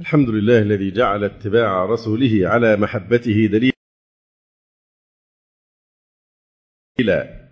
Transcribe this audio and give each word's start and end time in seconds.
الحمد 0.00 0.30
لله 0.30 0.62
الذي 0.62 0.90
جعل 0.90 1.24
اتباع 1.24 1.84
رسوله 1.84 2.40
على 2.42 2.76
محبته 2.76 3.46
دليلا. 7.00 7.46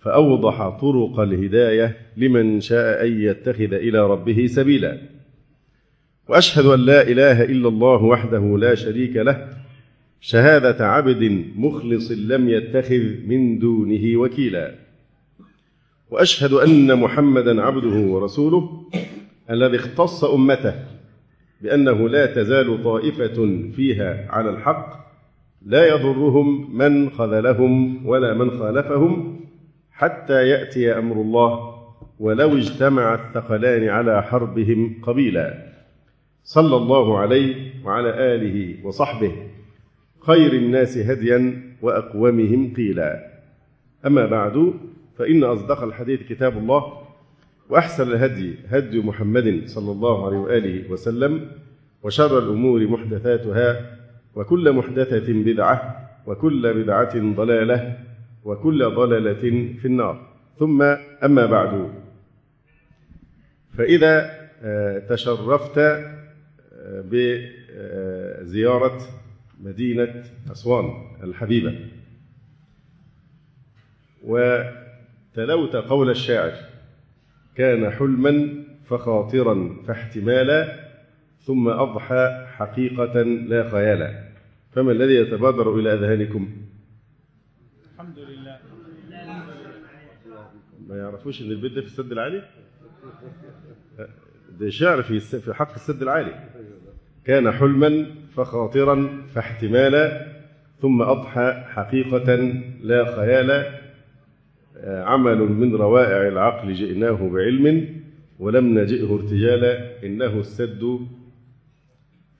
فأوضح 0.00 0.68
طرق 0.68 1.20
الهداية 1.20 2.12
لمن 2.16 2.60
شاء 2.60 3.06
أن 3.06 3.20
يتخذ 3.20 3.72
إلى 3.74 4.06
ربه 4.06 4.46
سبيلا. 4.46 4.98
وأشهد 6.28 6.66
أن 6.66 6.80
لا 6.80 7.02
إله 7.02 7.44
إلا 7.44 7.68
الله 7.68 8.02
وحده 8.02 8.58
لا 8.58 8.74
شريك 8.74 9.16
له. 9.16 9.56
شهادة 10.20 10.86
عبد 10.86 11.22
مخلص 11.56 12.10
لم 12.10 12.48
يتخذ 12.48 13.04
من 13.26 13.58
دونه 13.58 14.16
وكيلا. 14.16 14.74
وأشهد 16.10 16.52
أن 16.52 16.98
محمدا 16.98 17.62
عبده 17.62 18.00
ورسوله 18.00 18.90
الذي 19.50 19.76
اختص 19.76 20.24
أمته. 20.24 20.93
بأنه 21.64 22.08
لا 22.08 22.26
تزال 22.26 22.84
طائفة 22.84 23.68
فيها 23.76 24.26
على 24.30 24.50
الحق 24.50 25.04
لا 25.66 25.88
يضرهم 25.88 26.78
من 26.78 27.10
خذلهم 27.10 28.06
ولا 28.06 28.34
من 28.34 28.50
خالفهم 28.50 29.40
حتى 29.92 30.48
يأتي 30.48 30.98
أمر 30.98 31.16
الله 31.16 31.74
ولو 32.20 32.56
اجتمع 32.56 33.14
الثقلان 33.14 33.88
على 33.88 34.22
حربهم 34.22 35.00
قبيلا. 35.02 35.72
صلى 36.44 36.76
الله 36.76 37.18
عليه 37.18 37.54
وعلى 37.84 38.34
آله 38.34 38.86
وصحبه. 38.86 39.32
خير 40.20 40.52
الناس 40.52 40.98
هديا 40.98 41.62
وأقومهم 41.82 42.74
قيلا. 42.76 43.26
أما 44.06 44.26
بعد 44.26 44.74
فإن 45.18 45.44
أصدق 45.44 45.82
الحديث 45.82 46.22
كتاب 46.22 46.58
الله 46.58 47.03
وأحسن 47.68 48.12
الهدي 48.12 48.54
هدي 48.68 49.00
محمد 49.00 49.62
صلى 49.66 49.92
الله 49.92 50.26
عليه 50.26 50.36
وآله 50.36 50.90
وسلم 50.90 51.50
وشر 52.02 52.38
الأمور 52.38 52.86
محدثاتها 52.86 53.96
وكل 54.34 54.72
محدثة 54.72 55.32
بدعة 55.32 56.10
وكل 56.26 56.82
بدعة 56.82 57.34
ضلالة 57.34 57.98
وكل 58.44 58.94
ضلالة 58.94 59.74
في 59.80 59.84
النار. 59.84 60.34
ثم 60.58 60.82
أما 61.24 61.46
بعد 61.46 61.90
فإذا 63.78 64.30
تشرفت 65.08 66.04
بزيارة 67.10 68.98
مدينة 69.60 70.24
أسوان 70.52 70.90
الحبيبة. 71.22 71.78
وتلوت 74.24 75.76
قول 75.76 76.10
الشاعر 76.10 76.52
كان 77.56 77.90
حلما 77.90 78.64
فخاطرا 78.84 79.76
فاحتمالا 79.86 80.84
ثم 81.38 81.68
أضحى 81.68 82.46
حقيقة 82.46 83.22
لا 83.22 83.70
خيالا. 83.70 84.24
فما 84.72 84.92
الذي 84.92 85.14
يتبادر 85.14 85.74
إلى 85.78 85.94
أذهانكم؟ 85.94 86.48
الحمد 87.94 88.18
لله. 88.18 88.58
ما 90.88 90.96
يعرفوش 90.96 91.42
إن 91.42 91.50
البيت 91.50 91.72
ده 91.72 91.80
في 91.80 91.86
السد 91.86 92.12
العالي؟ 92.12 92.42
ده 94.60 94.70
شعر 94.70 95.02
في 95.02 95.20
في 95.20 95.54
حق 95.54 95.72
السد 95.74 96.02
العالي. 96.02 96.48
كان 97.24 97.52
حلما 97.52 98.06
فخاطرا 98.36 99.22
فاحتمالا 99.34 100.26
ثم 100.80 101.02
أضحى 101.02 101.64
حقيقة 101.68 102.34
لا 102.80 103.16
خيالا. 103.16 103.83
عمل 104.84 105.38
من 105.38 105.74
روائع 105.76 106.28
العقل 106.28 106.72
جئناه 106.72 107.28
بعلم 107.28 107.88
ولم 108.38 108.78
نجئه 108.78 109.14
ارتجالا 109.14 110.04
إنه 110.06 110.40
السد 110.40 110.98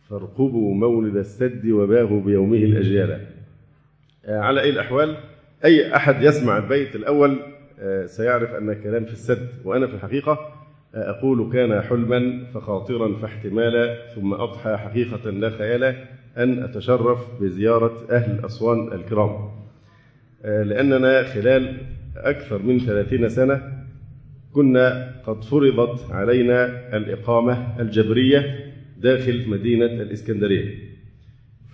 فارقبوا 0.09 0.75
مولد 0.75 1.17
السد 1.17 1.67
وباه 1.67 2.21
بيومه 2.25 2.57
الأجيال 2.57 3.21
على 4.29 4.61
أي 4.61 4.71
الأحوال 4.71 5.17
أي 5.65 5.97
أحد 5.97 6.23
يسمع 6.23 6.57
البيت 6.59 6.97
الأول 6.97 7.39
سيعرف 8.07 8.51
أن 8.55 8.71
الكلام 8.71 9.05
في 9.05 9.13
السد 9.13 9.49
وأنا 9.65 9.87
في 9.87 9.95
الحقيقة 9.95 10.39
أقول 10.95 11.53
كان 11.53 11.83
حلما 11.83 12.45
فخاطرا 12.55 13.15
فاحتمالا 13.17 13.97
ثم 14.15 14.35
أضحى 14.35 14.77
حقيقة 14.77 15.31
لا 15.31 15.51
خيالا 15.51 15.95
أن 16.39 16.63
أتشرف 16.63 17.19
بزيارة 17.41 18.07
أهل 18.11 18.45
أسوان 18.45 18.93
الكرام. 18.93 19.51
لأننا 20.45 21.23
خلال 21.23 21.77
أكثر 22.17 22.63
من 22.63 22.79
ثلاثين 22.79 23.29
سنة 23.29 23.85
كنا 24.53 25.15
قد 25.27 25.45
فرضت 25.45 26.11
علينا 26.11 26.97
الإقامة 26.97 27.81
الجبرية 27.81 28.73
داخل 28.99 29.49
مدينة 29.49 29.87
الإسكندرية. 29.87 30.75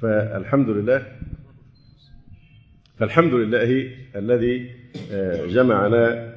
فالحمد 0.03 0.69
لله 0.69 1.07
فالحمد 2.97 3.35
لله 3.35 3.89
الذي 4.17 4.71
جمعنا 5.49 6.35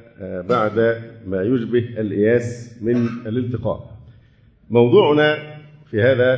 بعد 0.48 1.00
ما 1.26 1.42
يشبه 1.42 2.00
الإياس 2.00 2.78
من 2.82 2.96
الالتقاء. 3.26 3.98
موضوعنا 4.70 5.58
في 5.90 6.02
هذا 6.02 6.36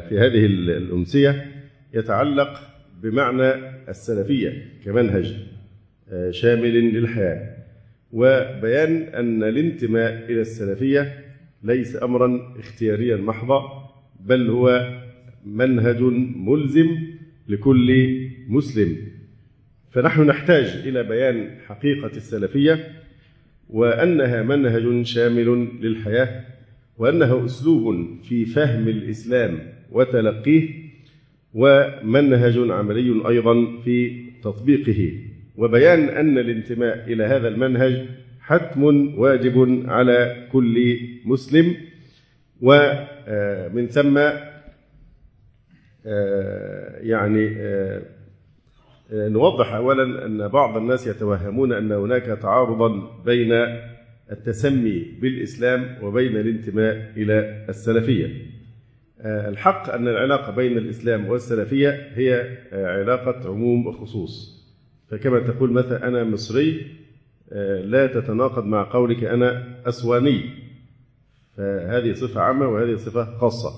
في 0.00 0.18
هذه 0.18 0.46
الأمسية 0.46 1.46
يتعلق 1.94 2.60
بمعنى 3.02 3.52
السلفية 3.88 4.64
كمنهج. 4.84 5.36
شامل 6.30 6.94
للحياة. 6.94 7.56
وبيان 8.12 9.02
أن 9.02 9.42
الانتماء 9.42 10.24
إلى 10.28 10.40
السلفية 10.40 11.24
ليس 11.62 12.02
أمرا 12.02 12.54
اختياريا 12.58 13.16
محضا 13.16 13.90
بل 14.20 14.50
هو 14.50 14.98
منهج 15.44 16.02
ملزم 16.36 16.96
لكل 17.48 18.18
مسلم. 18.48 18.96
فنحن 19.90 20.22
نحتاج 20.22 20.66
إلى 20.86 21.02
بيان 21.02 21.50
حقيقة 21.66 22.10
السلفية 22.16 22.88
وأنها 23.70 24.42
منهج 24.42 25.02
شامل 25.02 25.68
للحياة 25.80 26.44
وأنه 26.98 27.44
أسلوب 27.44 28.06
في 28.28 28.44
فهم 28.44 28.88
الإسلام 28.88 29.58
وتلقيه 29.90 30.68
ومنهج 31.54 32.70
عملي 32.70 33.28
أيضا 33.28 33.80
في 33.84 34.24
تطبيقه. 34.42 35.29
وبيان 35.56 36.08
أن 36.08 36.38
الانتماء 36.38 37.04
إلى 37.12 37.24
هذا 37.24 37.48
المنهج 37.48 38.06
حتم 38.40 38.84
واجب 39.18 39.84
على 39.88 40.46
كل 40.52 40.98
مسلم 41.24 41.76
ومن 42.60 43.86
ثم 43.86 44.18
يعني 47.02 47.56
نوضح 49.12 49.72
اولا 49.72 50.26
أن 50.26 50.48
بعض 50.48 50.76
الناس 50.76 51.06
يتوهمون 51.06 51.72
أن 51.72 51.92
هناك 51.92 52.22
تعارضا 52.22 53.22
بين 53.24 53.52
التسمي 54.32 55.06
بالإسلام 55.20 55.96
وبين 56.02 56.36
الانتماء 56.36 57.12
إلى 57.16 57.66
السلفية. 57.68 58.46
الحق 59.24 59.94
أن 59.94 60.08
العلاقة 60.08 60.52
بين 60.56 60.78
الإسلام 60.78 61.28
والسلفية 61.28 62.08
هي 62.14 62.56
علاقة 62.72 63.48
عموم 63.48 63.86
وخصوص. 63.86 64.59
فكما 65.10 65.38
تقول 65.40 65.72
مثلا 65.72 66.08
أنا 66.08 66.24
مصري 66.24 66.86
لا 67.84 68.06
تتناقض 68.06 68.64
مع 68.64 68.82
قولك 68.92 69.24
أنا 69.24 69.64
أسواني. 69.86 70.40
فهذه 71.56 72.12
صفة 72.12 72.40
عامة 72.40 72.68
وهذه 72.68 72.96
صفة 72.96 73.38
خاصة. 73.38 73.70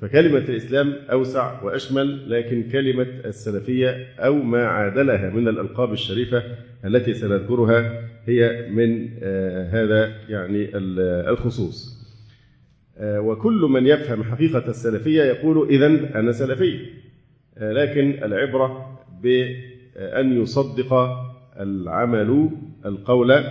فكلمة 0.00 0.38
الإسلام 0.38 0.92
أوسع 1.12 1.62
وأشمل 1.62 2.30
لكن 2.30 2.70
كلمة 2.72 3.06
السلفية 3.24 4.06
أو 4.18 4.34
ما 4.34 4.66
عادلها 4.66 5.30
من 5.30 5.48
الألقاب 5.48 5.92
الشريفة 5.92 6.42
التي 6.84 7.14
سنذكرها 7.14 8.08
هي 8.26 8.68
من 8.70 9.08
هذا 9.70 10.12
يعني 10.28 10.68
الخصوص 11.30 12.02
وكل 13.00 13.60
من 13.70 13.86
يفهم 13.86 14.24
حقيقة 14.24 14.68
السلفية 14.68 15.22
يقول 15.22 15.68
إذا 15.68 15.86
أنا 16.18 16.32
سلفي 16.32 16.86
لكن 17.60 18.24
العبرة 18.24 18.98
بأن 19.96 20.42
يصدق 20.42 20.94
العمل 21.60 22.50
القول 22.86 23.44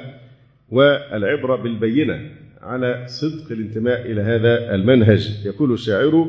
والعبرة 0.70 1.56
بالبينة 1.56 2.30
على 2.62 3.04
صدق 3.08 3.52
الانتماء 3.52 4.12
إلى 4.12 4.22
هذا 4.22 4.76
المنهج. 4.76 5.46
يقول 5.46 5.74
الشاعر 5.74 6.28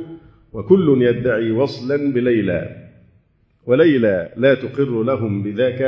وكل 0.53 1.03
يدعي 1.03 1.50
وصلا 1.50 2.12
بليلى 2.12 2.88
وليلى 3.67 4.32
لا 4.37 4.55
تقر 4.55 5.03
لهم 5.03 5.43
بذاك 5.43 5.82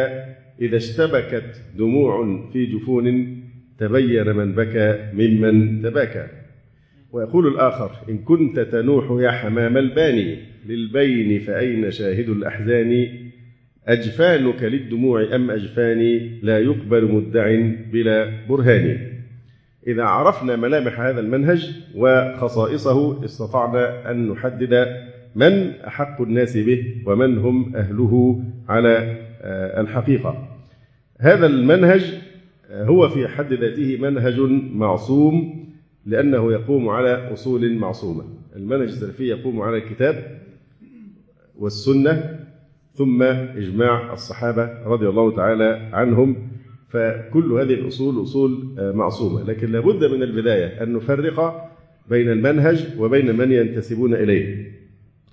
إذا 0.61 0.77
اشتبكت 0.77 1.61
دموع 1.79 2.41
في 2.53 2.67
جفون 2.67 3.37
تبين 3.79 4.37
من 4.37 4.53
بكى 4.53 5.11
ممن 5.13 5.83
تباكى. 5.83 6.27
ويقول 7.13 7.47
الآخر 7.47 7.91
إن 8.09 8.19
كنت 8.19 8.61
تنوح 8.61 9.23
يا 9.23 9.31
حمام 9.31 9.77
الباني 9.77 10.39
للبين 10.67 11.41
فأين 11.41 11.91
شاهد 11.91 12.29
الأحزان 12.29 13.09
أجفانك 13.89 14.63
للدموع 14.63 15.35
أم 15.35 15.51
أجفاني 15.51 16.41
لا 16.43 16.59
يقبل 16.59 17.13
مدع 17.13 17.61
بلا 17.93 18.31
برهان. 18.49 18.99
إذا 19.87 20.03
عرفنا 20.03 20.57
ملامح 20.57 21.01
هذا 21.01 21.21
المنهج 21.21 21.71
وخصائصه 21.95 23.25
استطعنا 23.25 24.11
أن 24.11 24.29
نحدد 24.29 25.03
من 25.35 25.71
أحق 25.87 26.21
الناس 26.21 26.57
به 26.57 26.95
ومن 27.07 27.39
هم 27.39 27.77
أهله 27.77 28.45
على 28.69 29.17
الحقيقة. 29.81 30.49
هذا 31.21 31.47
المنهج 31.47 32.15
هو 32.73 33.09
في 33.09 33.29
حد 33.29 33.53
ذاته 33.53 33.99
منهج 34.01 34.41
معصوم 34.75 35.65
لأنه 36.07 36.53
يقوم 36.53 36.89
على 36.89 37.33
أصول 37.33 37.75
معصومة. 37.75 38.25
المنهج 38.57 38.89
السلفي 38.89 39.25
يقوم 39.25 39.61
على 39.61 39.77
الكتاب 39.77 40.41
والسنة 41.59 42.44
ثم 42.95 43.23
إجماع 43.23 44.13
الصحابة 44.13 44.85
رضي 44.87 45.09
الله 45.09 45.37
تعالى 45.37 45.91
عنهم. 45.93 46.37
فكل 46.89 47.53
هذه 47.53 47.75
الأصول 47.75 48.23
أصول 48.23 48.75
معصومة 48.79 49.43
لكن 49.43 49.73
لابد 49.73 50.05
من 50.05 50.23
البداية 50.23 50.83
أن 50.83 50.93
نفرق 50.93 51.71
بين 52.11 52.31
المنهج 52.31 52.87
وبين 52.99 53.37
من 53.37 53.53
ينتسبون 53.53 54.15
إليه. 54.15 54.73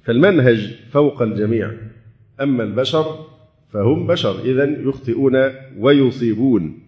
فالمنهج 0.04 0.76
فوق 0.92 1.22
الجميع 1.22 1.72
أما 2.42 2.64
البشر 2.64 3.06
فهم 3.74 4.08
بشر 4.08 4.40
إذا 4.40 4.64
يخطئون 4.64 5.50
ويصيبون. 5.78 6.80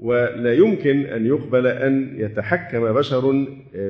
ولا 0.00 0.54
يمكن 0.54 1.00
أن 1.00 1.26
يقبل 1.26 1.66
أن 1.66 2.14
يتحكم 2.16 2.92
بشر 2.92 3.46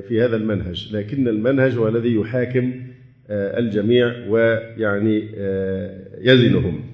في 0.09 0.23
هذا 0.23 0.37
المنهج 0.37 0.89
لكن 0.93 1.29
المنهج 1.29 1.77
هو 1.77 1.89
الذي 1.89 2.15
يحاكم 2.15 2.73
الجميع 3.31 4.27
ويعني 4.29 5.29
يزنهم. 6.21 6.85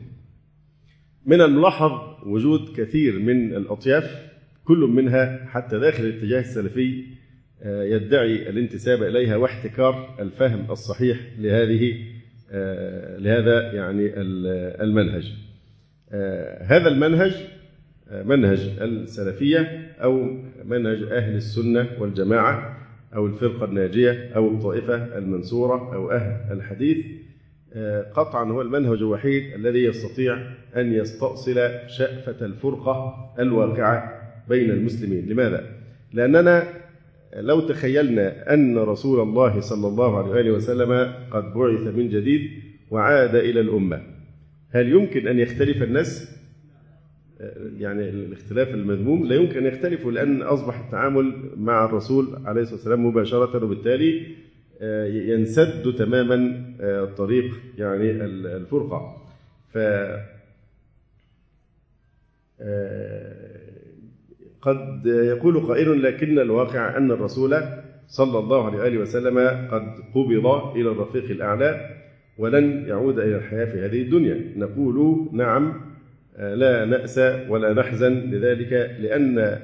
من 1.27 1.41
الملاحظ 1.41 1.93
وجود 2.27 2.77
كثير 2.77 3.19
من 3.19 3.57
الأطياف 3.57 4.27
كل 4.65 4.79
منها 4.79 5.47
حتى 5.47 5.79
داخل 5.79 6.05
الاتجاه 6.05 6.41
السلفي 6.41 7.05
يدعي 7.65 8.49
الانتساب 8.49 9.03
إليها 9.03 9.37
واحتكار 9.37 10.17
الفهم 10.21 10.71
الصحيح 10.71 11.19
لهذه 11.39 11.95
لهذا 13.19 13.73
يعني 13.73 14.13
المنهج. 14.83 15.33
هذا 16.61 16.89
المنهج 16.89 17.35
منهج 18.25 18.61
السلفية 18.81 19.93
أو 20.03 20.39
منهج 20.65 21.03
أهل 21.03 21.37
السنة 21.37 21.89
والجماعة 21.99 22.76
أو 23.15 23.27
الفرقة 23.27 23.65
الناجية 23.65 24.31
أو 24.37 24.49
الطائفة 24.49 25.19
المنصورة 25.19 25.95
أو 25.95 26.11
أهل 26.11 26.53
الحديث 26.53 27.07
قطعا 28.15 28.45
هو 28.45 28.63
المنهج 28.63 28.99
الوحيد 28.99 29.53
الذي 29.55 29.85
يستطيع 29.85 30.39
أن 30.77 30.93
يستأصل 30.93 31.55
شأفة 31.87 32.47
الفرقة 32.47 33.15
الواقعة 33.39 34.23
بين 34.49 34.71
المسلمين 34.71 35.27
لماذا؟ 35.29 35.65
لأننا 36.13 36.69
لو 37.37 37.61
تخيلنا 37.61 38.55
أن 38.55 38.79
رسول 38.79 39.21
الله 39.21 39.61
صلى 39.61 39.89
الله 39.89 40.19
عليه 40.19 40.31
وآله 40.31 40.51
وسلم 40.51 41.13
قد 41.31 41.55
بعث 41.55 41.95
من 41.95 42.09
جديد 42.09 42.51
وعاد 42.91 43.35
إلى 43.35 43.61
الأمة 43.61 44.03
هل 44.71 44.89
يمكن 44.93 45.29
أن 45.29 45.39
يختلف 45.39 45.83
الناس؟ 45.83 46.36
يعني 47.79 48.09
الاختلاف 48.09 48.69
المذموم 48.69 49.27
لا 49.27 49.35
يمكن 49.35 49.57
أن 49.57 49.67
يختلفوا 49.67 50.13
لأن 50.13 50.43
أصبح 50.43 50.85
التعامل 50.85 51.51
مع 51.57 51.85
الرسول 51.85 52.39
عليه 52.45 52.61
الصلاة 52.61 52.77
والسلام 52.77 53.07
مباشرة 53.07 53.65
وبالتالي 53.65 54.27
ينسد 55.33 55.95
تماما 55.95 56.63
طريق 57.17 57.55
يعني 57.79 58.11
الفرقة. 58.11 59.17
ف 59.73 59.79
قد 64.63 65.07
يقول 65.07 65.61
قائل 65.61 66.03
لكن 66.03 66.39
الواقع 66.39 66.97
أن 66.97 67.11
الرسول 67.11 67.57
صلى 68.09 68.39
الله 68.39 68.67
عليه 68.67 68.79
وآله 68.79 68.99
وسلم 68.99 69.39
قد 69.71 69.83
قبض 70.15 70.77
إلى 70.77 70.91
الرفيق 70.91 71.31
الأعلى 71.31 71.91
ولن 72.39 72.85
يعود 72.89 73.19
إلى 73.19 73.37
الحياة 73.37 73.65
في 73.65 73.81
هذه 73.81 74.03
الدنيا. 74.03 74.53
نقول 74.57 75.29
نعم 75.33 75.86
لا 76.39 76.85
نأس 76.85 77.19
ولا 77.49 77.73
نحزن 77.73 78.13
لذلك 78.13 78.73
لأن 79.01 79.59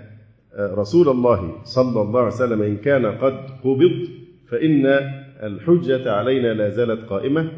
رسول 0.58 1.08
الله 1.08 1.62
صلى 1.64 2.02
الله 2.02 2.20
عليه 2.20 2.34
وسلم 2.34 2.62
إن 2.62 2.76
كان 2.76 3.06
قد 3.06 3.34
قبض 3.64 4.08
فإن 4.48 4.86
الحجة 5.42 6.12
علينا 6.12 6.54
لا 6.54 6.68
زالت 6.68 7.04
قائمة 7.04 7.52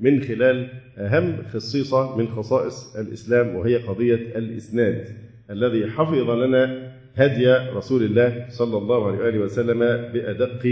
من 0.00 0.22
خلال 0.22 0.68
أهم 0.98 1.36
خصيصة 1.52 2.16
من 2.16 2.28
خصائص 2.28 2.96
الإسلام 2.96 3.54
وهي 3.54 3.76
قضية 3.76 4.38
الإسناد 4.38 5.08
الذي 5.50 5.86
حفظ 5.86 6.30
لنا 6.30 6.92
هدي 7.16 7.52
رسول 7.52 8.02
الله 8.02 8.46
صلى 8.48 8.78
الله 8.78 9.06
عليه 9.06 9.18
وآله 9.18 9.38
وسلم 9.38 9.78
بأدق 10.12 10.66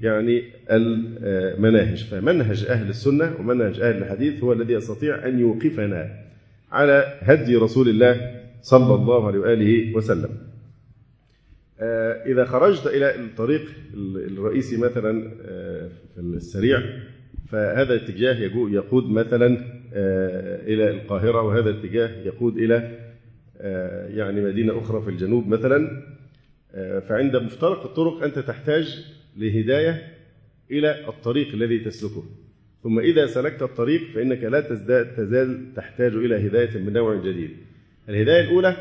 يعني 0.00 0.42
المناهج. 0.70 2.04
فمنهج 2.04 2.64
أهل 2.68 2.88
السنة 2.88 3.32
ومنهج 3.40 3.80
أهل 3.80 3.96
الحديث 3.96 4.44
هو 4.44 4.52
الذي 4.52 4.72
يستطيع 4.72 5.28
أن 5.28 5.40
يوقفنا 5.40 6.08
على 6.72 7.18
هدي 7.20 7.56
رسول 7.56 7.88
الله 7.88 8.40
صلى 8.62 8.94
الله 8.94 9.26
عليه 9.26 9.38
وآله 9.38 9.96
وسلم. 9.96 10.30
إذا 12.26 12.44
خرجت 12.44 12.86
إلى 12.86 13.14
الطريق 13.14 13.62
الرئيسي 14.16 14.76
مثلا 14.76 15.30
في 16.14 16.20
السريع 16.20 16.82
فهذا 17.48 17.94
الاتجاه 17.94 18.34
يقود 18.70 19.10
مثلا 19.10 19.46
إلى 20.66 20.90
القاهرة 20.90 21.42
وهذا 21.42 21.70
الاتجاه 21.70 22.08
يقود 22.24 22.56
إلى 22.56 22.98
يعني 24.16 24.40
مدينة 24.40 24.78
أخرى 24.78 25.02
في 25.02 25.10
الجنوب 25.10 25.48
مثلا. 25.48 26.02
فعند 27.08 27.36
مفترق 27.36 27.84
الطرق 27.84 28.22
أنت 28.22 28.38
تحتاج 28.38 29.06
لهداية 29.36 30.02
إلى 30.70 31.08
الطريق 31.08 31.54
الذي 31.54 31.78
تسلكه. 31.78 32.24
ثم 32.82 32.98
إذا 32.98 33.26
سلكت 33.26 33.62
الطريق 33.62 34.02
فإنك 34.14 34.44
لا 34.44 34.60
تزداد 34.60 35.14
تزال 35.16 35.74
تحتاج 35.76 36.14
إلى 36.14 36.46
هداية 36.46 36.78
من 36.78 36.92
نوع 36.92 37.14
جديد. 37.14 37.50
الهداية 38.08 38.40
الأولى 38.40 38.76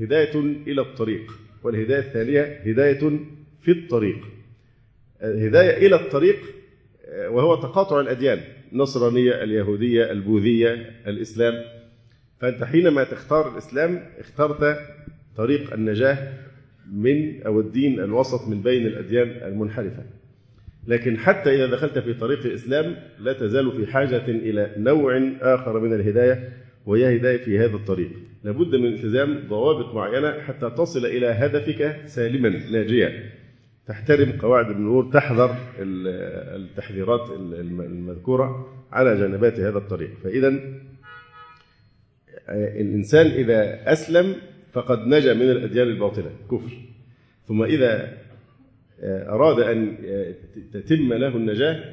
هداية 0.00 0.40
إلى 0.66 0.80
الطريق 0.80 1.32
والهداية 1.62 1.98
الثانية 1.98 2.42
هداية 2.42 3.20
في 3.62 3.70
الطريق. 3.70 4.18
هداية 5.20 5.86
إلى 5.86 5.96
الطريق 5.96 6.36
وهو 7.28 7.54
تقاطع 7.54 8.00
الأديان 8.00 8.40
النصرانية 8.72 9.42
اليهودية 9.42 10.10
البوذية 10.10 10.72
الإسلام. 11.06 11.54
فأنت 12.40 12.64
حينما 12.64 13.04
تختار 13.04 13.52
الإسلام 13.52 14.06
اخترت 14.18 14.78
طريق 15.36 15.72
النجاة 15.72 16.32
من 16.92 17.42
أو 17.42 17.60
الدين 17.60 18.00
الوسط 18.00 18.48
من 18.48 18.62
بين 18.62 18.86
الأديان 18.86 19.28
المنحرفة. 19.28 20.19
لكن 20.86 21.18
حتى 21.18 21.54
إذا 21.54 21.66
دخلت 21.66 21.98
في 21.98 22.14
طريق 22.14 22.46
الإسلام 22.46 22.96
لا 23.18 23.32
تزال 23.32 23.72
في 23.72 23.92
حاجة 23.92 24.24
إلى 24.28 24.74
نوع 24.76 25.32
آخر 25.40 25.80
من 25.80 25.94
الهداية 25.94 26.52
وهي 26.86 27.16
هداية 27.16 27.36
في 27.36 27.58
هذا 27.58 27.76
الطريق. 27.76 28.10
لابد 28.44 28.74
من 28.74 28.86
التزام 28.86 29.48
ضوابط 29.48 29.94
معينة 29.94 30.40
حتى 30.40 30.70
تصل 30.70 31.06
إلى 31.06 31.26
هدفك 31.26 32.00
سالما 32.06 32.48
ناجيا 32.48 33.30
تحترم 33.86 34.32
قواعد 34.32 34.70
المرور 34.70 35.10
تحذر 35.12 35.56
التحذيرات 35.78 37.30
المذكورة 37.30 38.68
على 38.92 39.16
جانبات 39.20 39.60
هذا 39.60 39.78
الطريق. 39.78 40.10
فإذا 40.24 40.60
الإنسان 42.48 43.26
إذا 43.26 43.92
أسلم 43.92 44.34
فقد 44.72 45.06
نجا 45.06 45.34
من 45.34 45.50
الأديان 45.50 45.88
الباطلة 45.88 46.30
كفر. 46.50 46.72
ثم 47.48 47.62
إذا 47.62 48.18
أراد 49.02 49.60
أن 49.60 49.96
تتم 50.72 51.12
له 51.12 51.36
النجاة 51.36 51.84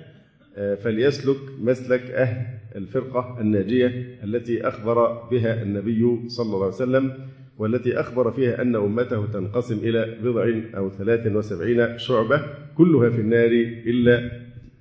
فليسلك 0.75 1.37
مسلك 1.61 2.01
أهل 2.01 2.45
الفرقة 2.75 3.37
الناجية 3.41 4.19
التي 4.23 4.67
أخبر 4.67 5.27
بها 5.31 5.61
النبي 5.61 6.19
صلى 6.27 6.45
الله 6.45 6.65
عليه 6.65 6.75
وسلم 6.75 7.13
والتي 7.57 7.99
أخبر 7.99 8.31
فيها 8.31 8.61
أن 8.61 8.75
أمته 8.75 9.25
تنقسم 9.25 9.77
إلى 9.77 10.17
بضع 10.23 10.53
أو 10.77 10.89
ثلاث 10.89 11.27
وسبعين 11.27 11.97
شعبة 11.97 12.41
كلها 12.75 13.09
في 13.09 13.21
النار 13.21 13.51
إلا 13.87 14.31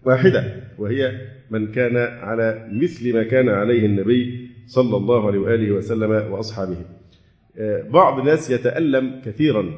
واحدة 0.04 0.44
وهي 0.78 1.20
من 1.50 1.72
كان 1.72 1.96
على 1.96 2.68
مثل 2.72 3.14
ما 3.14 3.22
كان 3.22 3.48
عليه 3.48 3.86
النبي 3.86 4.50
صلى 4.66 4.96
الله 4.96 5.26
عليه 5.26 5.38
وآله 5.38 5.72
وسلم 5.72 6.10
وأصحابه. 6.10 6.76
بعض 7.90 8.18
الناس 8.18 8.50
يتألم 8.50 9.20
كثيرا 9.24 9.70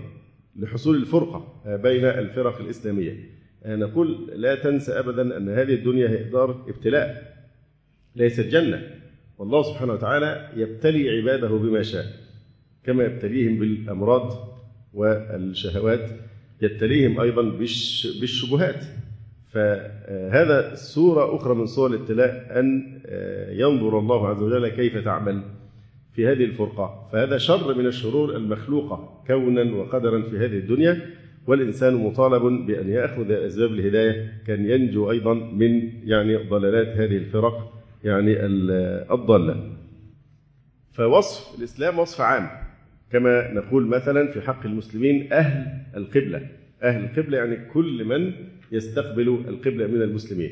لحصول 0.58 0.96
الفرقة 0.96 1.62
بين 1.66 2.04
الفرق 2.04 2.60
الإسلامية. 2.60 3.16
نقول 3.66 4.30
لا 4.34 4.54
تنسى 4.54 4.98
أبدا 4.98 5.36
أن 5.36 5.48
هذه 5.48 5.74
الدنيا 5.74 6.08
هي 6.08 6.22
دار 6.24 6.64
ابتلاء. 6.68 7.36
ليست 8.16 8.46
جنة. 8.46 8.82
والله 9.38 9.62
سبحانه 9.62 9.92
وتعالى 9.92 10.48
يبتلي 10.56 11.10
عباده 11.10 11.48
بما 11.48 11.82
شاء 11.82 12.06
كما 12.84 13.04
يبتليهم 13.04 13.58
بالأمراض 13.58 14.58
والشهوات 14.94 16.10
يبتليهم 16.62 17.20
أيضا 17.20 17.42
بالشبهات. 18.20 18.84
فهذا 19.52 20.74
صورة 20.74 21.36
أخرى 21.36 21.54
من 21.54 21.66
صور 21.66 21.90
الابتلاء 21.90 22.60
أن 22.60 22.98
ينظر 23.50 23.98
الله 23.98 24.28
عز 24.28 24.42
وجل 24.42 24.68
كيف 24.68 24.96
تعمل. 25.04 25.42
في 26.18 26.26
هذه 26.26 26.44
الفرقة 26.44 27.08
فهذا 27.12 27.38
شر 27.38 27.74
من 27.74 27.86
الشرور 27.86 28.36
المخلوقة 28.36 29.22
كونا 29.26 29.74
وقدرا 29.74 30.22
في 30.22 30.38
هذه 30.38 30.58
الدنيا 30.58 31.00
والإنسان 31.46 31.94
مطالب 31.94 32.66
بأن 32.66 32.90
يأخذ 32.90 33.30
أسباب 33.30 33.72
الهداية 33.72 34.32
كان 34.46 34.70
ينجو 34.70 35.10
أيضا 35.10 35.34
من 35.34 35.92
يعني 36.04 36.36
ضلالات 36.36 36.86
هذه 36.86 37.16
الفرق 37.16 37.82
يعني 38.04 38.36
الضالة. 39.12 39.76
فوصف 40.92 41.58
الإسلام 41.58 41.98
وصف 41.98 42.20
عام 42.20 42.48
كما 43.12 43.52
نقول 43.52 43.86
مثلا 43.86 44.32
في 44.32 44.40
حق 44.40 44.66
المسلمين 44.66 45.32
أهل 45.32 45.82
القبلة. 45.96 46.48
أهل 46.82 47.04
القبلة 47.04 47.38
يعني 47.38 47.56
كل 47.74 48.04
من 48.04 48.32
يستقبل 48.72 49.28
القبلة 49.28 49.86
من 49.86 50.02
المسلمين. 50.02 50.50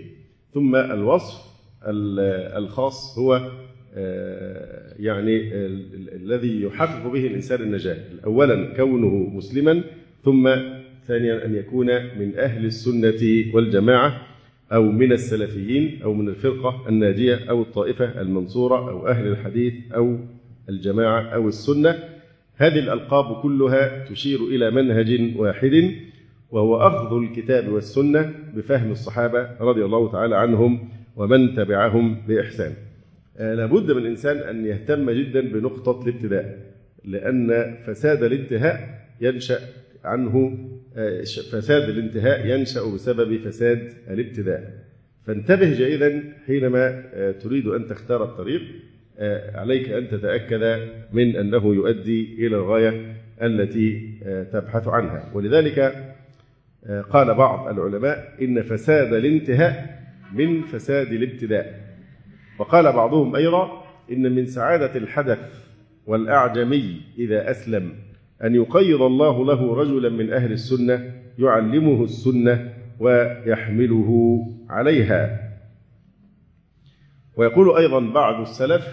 ثم 0.55 0.77
الوصف 0.77 1.57
الخاص 2.57 3.19
هو 3.19 3.51
يعني 4.99 5.55
الذي 6.15 6.63
يحقق 6.63 7.13
به 7.13 7.27
الإنسان 7.27 7.63
النجاة. 7.63 7.99
أولا 8.25 8.77
كونه 8.77 9.31
مسلما 9.35 9.83
ثم 10.25 10.51
ثانيا 11.07 11.47
أن 11.47 11.55
يكون 11.55 11.87
من 12.19 12.39
أهل 12.39 12.65
السنة 12.65 13.45
والجماعة 13.55 14.23
أو 14.73 14.83
من 14.83 15.13
السلفيين 15.13 16.03
أو 16.03 16.15
من 16.15 16.29
الفرقة 16.29 16.89
الناجية 16.89 17.51
أو 17.51 17.63
الطائفة 17.63 18.21
المنصورة 18.21 18.91
أو 18.91 19.09
أهل 19.09 19.27
الحديث 19.27 19.75
أو 19.95 20.19
الجماعة 20.69 21.21
أو 21.23 21.49
السنة. 21.49 21.99
هذه 22.57 22.79
الألقاب 22.79 23.43
كلها 23.43 24.05
تشير 24.05 24.41
إلى 24.41 24.71
منهج 24.71 25.37
واحد 25.37 25.91
وهو 26.51 26.77
أخذ 26.77 27.17
الكتاب 27.17 27.69
والسنة 27.69 28.33
بفهم 28.57 28.91
الصحابة 28.91 29.49
رضي 29.61 29.85
الله 29.85 30.13
تعالى 30.13 30.37
عنهم 30.37 30.89
ومن 31.17 31.55
تبعهم 31.55 32.17
بإحسان. 32.29 32.73
لابد 33.39 33.93
من 33.93 33.99
الإنسان 34.03 34.37
أن 34.37 34.67
يهتم 34.67 35.11
جدا 35.11 35.41
بنقطة 35.41 36.09
الابتداء 36.09 36.59
لأن 37.05 37.77
فساد 37.87 38.23
الانتهاء 38.23 39.07
ينشأ 39.21 39.59
عنه 40.05 40.59
فساد 41.53 41.89
الانتهاء 41.89 42.47
ينشأ 42.47 42.95
بسبب 42.95 43.37
فساد 43.37 43.93
الابتداء. 44.11 44.87
فانتبه 45.27 45.75
جيدا 45.75 46.23
حينما 46.47 47.03
تريد 47.43 47.67
أن 47.67 47.87
تختار 47.87 48.25
الطريق 48.25 48.63
عليك 49.55 49.89
أن 49.89 50.09
تتأكد 50.09 50.89
من 51.13 51.37
أنه 51.37 51.75
يؤدي 51.75 52.47
إلى 52.47 52.57
الغاية 52.57 53.17
التي 53.43 54.13
تبحث 54.53 54.89
عنها. 54.89 55.31
ولذلك 55.35 56.05
قال 57.11 57.35
بعض 57.35 57.79
العلماء 57.79 58.35
إن 58.43 58.63
فساد 58.63 59.13
الانتهاء 59.15 60.01
من 60.35 60.63
فساد 60.63 61.13
الابتداء. 61.13 61.86
وقال 62.59 62.93
بعضهم 62.93 63.37
أيضا 63.37 63.85
إن 64.13 64.35
من 64.35 64.47
سعادة 64.47 64.97
الحدث 64.97 65.67
والأعجمي 66.07 67.01
إذا 67.19 67.51
أسلم 67.51 67.93
أن 68.45 68.55
يقيض 68.55 69.03
الله 69.03 69.45
له 69.45 69.75
رجلا 69.75 70.09
من 70.09 70.33
أهل 70.33 70.53
السنة 70.53 71.13
يعلمه 71.39 72.05
السنة 72.05 72.73
ويحمله 73.01 74.41
عليها. 74.69 75.41
ويقول 77.37 77.77
أيضا 77.77 78.01
بعض 78.01 78.41
السلف 78.41 78.87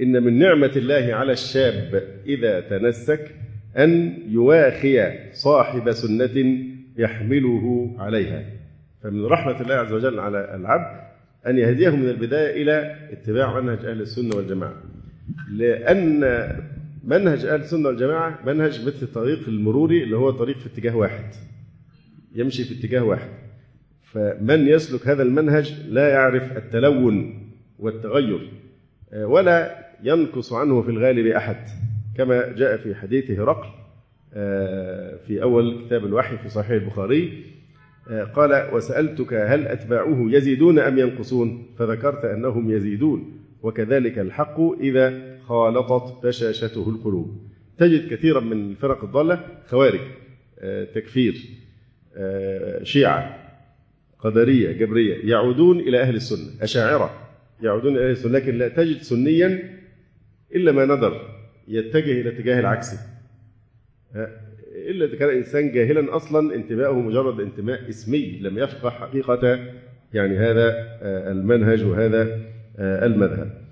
إن 0.00 0.22
من 0.22 0.38
نعمة 0.38 0.72
الله 0.76 1.14
على 1.14 1.32
الشاب 1.32 2.02
إذا 2.26 2.60
تنسك 2.60 3.34
أن 3.78 4.18
يواخي 4.28 5.18
صاحب 5.32 5.92
سنة 5.92 6.64
يحمله 6.96 7.96
عليها. 7.98 8.44
فمن 9.02 9.26
رحمة 9.26 9.60
الله 9.60 9.74
عز 9.74 9.92
وجل 9.92 10.20
على 10.20 10.54
العبد 10.54 11.08
أن 11.46 11.58
يهديه 11.58 11.90
من 11.90 12.08
البداية 12.08 12.62
إلى 12.62 12.96
اتباع 13.12 13.60
منهج 13.60 13.84
أهل 13.84 14.00
السنة 14.00 14.36
والجماعة. 14.36 14.82
لأن 15.50 16.20
منهج 17.04 17.44
أهل 17.44 17.60
السنة 17.60 17.88
والجماعة 17.88 18.38
منهج 18.46 18.86
مثل 18.86 19.02
الطريق 19.02 19.48
المروري 19.48 20.02
اللي 20.02 20.16
هو 20.16 20.30
طريق 20.30 20.58
في 20.58 20.66
اتجاه 20.66 20.96
واحد 20.96 21.24
يمشي 22.34 22.64
في 22.64 22.74
اتجاه 22.74 23.04
واحد. 23.04 23.28
فمن 24.02 24.68
يسلك 24.68 25.08
هذا 25.08 25.22
المنهج 25.22 25.74
لا 25.88 26.08
يعرف 26.08 26.56
التلون 26.56 27.48
والتغير 27.78 28.50
ولا 29.14 29.86
ينقص 30.02 30.52
عنه 30.52 30.82
في 30.82 30.90
الغالب 30.90 31.26
أحد. 31.26 31.68
كما 32.16 32.52
جاء 32.52 32.76
في 32.76 32.94
حديث 32.94 33.30
هرقل 33.30 33.68
في 35.26 35.38
أول 35.42 35.84
كتاب 35.86 36.06
الوحي 36.06 36.38
في 36.38 36.48
صحيح 36.48 36.70
البخاري 36.70 37.44
قال 38.34 38.74
وسألتك 38.74 39.34
هل 39.34 39.66
أتباعه 39.66 40.26
يزيدون 40.30 40.78
أم 40.78 40.98
ينقصون؟ 40.98 41.66
فذكرت 41.78 42.24
أنهم 42.24 42.70
يزيدون 42.70 43.40
وكذلك 43.62 44.18
الحق 44.18 44.60
إذا 44.80 45.38
خالطت 45.46 46.26
بشاشته 46.26 46.88
القلوب. 46.88 47.48
تجد 47.78 48.08
كثيرا 48.10 48.40
من 48.40 48.70
الفرق 48.70 49.04
الضالة 49.04 49.44
خوارج 49.66 50.00
تكفير 50.94 51.34
شيعة 52.82 53.38
قدرية 54.18 54.72
جبرية 54.72 55.30
يعودون 55.30 55.80
إلى 55.80 56.00
أهل 56.00 56.16
السنة 56.16 56.62
أشاعرة 56.62 57.28
يعودون 57.62 57.96
إلى 57.96 58.04
أهل 58.04 58.10
السنة 58.10 58.32
لكن 58.32 58.58
لا 58.58 58.68
تجد 58.68 59.02
سنيا 59.02 59.78
إلا 60.54 60.72
ما 60.72 60.84
ندر 60.84 61.28
يتجه 61.68 62.12
إلى 62.12 62.20
الاتجاه 62.20 62.60
العكسي 62.60 62.98
إلا 64.88 65.04
إذا 65.04 65.16
كان 65.16 65.28
إنسان 65.28 65.72
جاهلا 65.72 66.16
أصلا 66.16 66.54
انتماءه 66.54 66.92
مجرد 66.92 67.40
انتماء 67.40 67.88
اسمي 67.88 68.38
لم 68.40 68.58
يفقه 68.58 68.90
حقيقة 68.90 69.58
يعني 70.14 70.38
هذا 70.38 70.98
المنهج 71.30 71.84
وهذا 71.84 72.40
المذهب. 72.78 73.62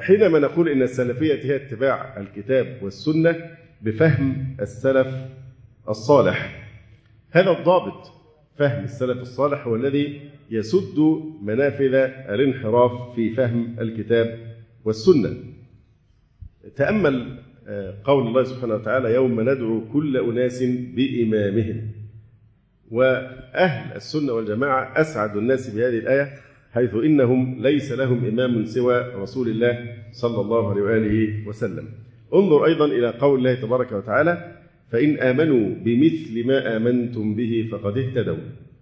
حينما 0.00 0.38
نقول 0.38 0.68
إن 0.68 0.82
السلفية 0.82 1.34
هي 1.44 1.56
اتباع 1.56 2.20
الكتاب 2.20 2.78
والسنة 2.82 3.36
بفهم 3.82 4.56
السلف 4.60 5.14
الصالح. 5.88 6.68
هذا 7.30 7.50
الضابط 7.58 8.12
فهم 8.58 8.84
السلف 8.84 9.20
الصالح 9.22 9.66
هو 9.66 9.76
الذي 9.76 10.20
يسد 10.50 11.22
منافذ 11.42 11.94
الانحراف 12.28 13.14
في 13.14 13.34
فهم 13.34 13.76
الكتاب 13.80 14.38
والسنة. 14.84 15.36
تأمل 16.76 17.38
قول 18.04 18.26
الله 18.26 18.42
سبحانه 18.44 18.74
وتعالى 18.74 19.14
يوم 19.14 19.40
ندعو 19.40 19.80
كل 19.92 20.16
أناس 20.16 20.62
بإمامهم. 20.96 21.80
وأهل 22.90 23.96
السنة 23.96 24.32
والجماعة 24.32 25.00
أسعد 25.00 25.36
الناس 25.36 25.70
بهذه 25.70 25.98
الآية 25.98 26.28
حيث 26.72 26.94
إنهم 26.94 27.62
ليس 27.62 27.92
لهم 27.92 28.24
إمام 28.24 28.64
سوى 28.64 29.14
رسول 29.14 29.48
الله 29.48 29.96
صلى 30.12 30.40
الله 30.40 30.70
عليه 30.70 30.82
وآله 30.82 31.48
وسلم. 31.48 31.88
انظر 32.34 32.64
أيضا 32.64 32.86
إلى 32.86 33.08
قول 33.10 33.38
الله 33.38 33.54
تبارك 33.54 33.92
وتعالى 33.92 34.54
فإن 34.90 35.18
آمنوا 35.18 35.74
بمثل 35.84 36.46
ما 36.46 36.76
آمنتم 36.76 37.34
به 37.34 37.68
فقد 37.72 37.98
اهتدوا 37.98 38.36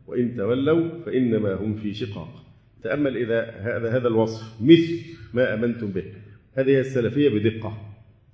وإن 0.06 0.37
تولوا 0.37 0.88
فإنما 1.06 1.54
هم 1.54 1.75
في 1.75 1.94
شقاق. 1.94 2.44
تأمل 2.82 3.16
إذا 3.16 3.50
هذا 3.50 3.96
هذا 3.96 4.08
الوصف 4.08 4.62
مثل 4.62 4.99
ما 5.34 5.54
آمنتم 5.54 5.87
به. 5.87 6.04
هذه 6.54 6.80
السلفية 6.80 7.28
بدقة. 7.28 7.89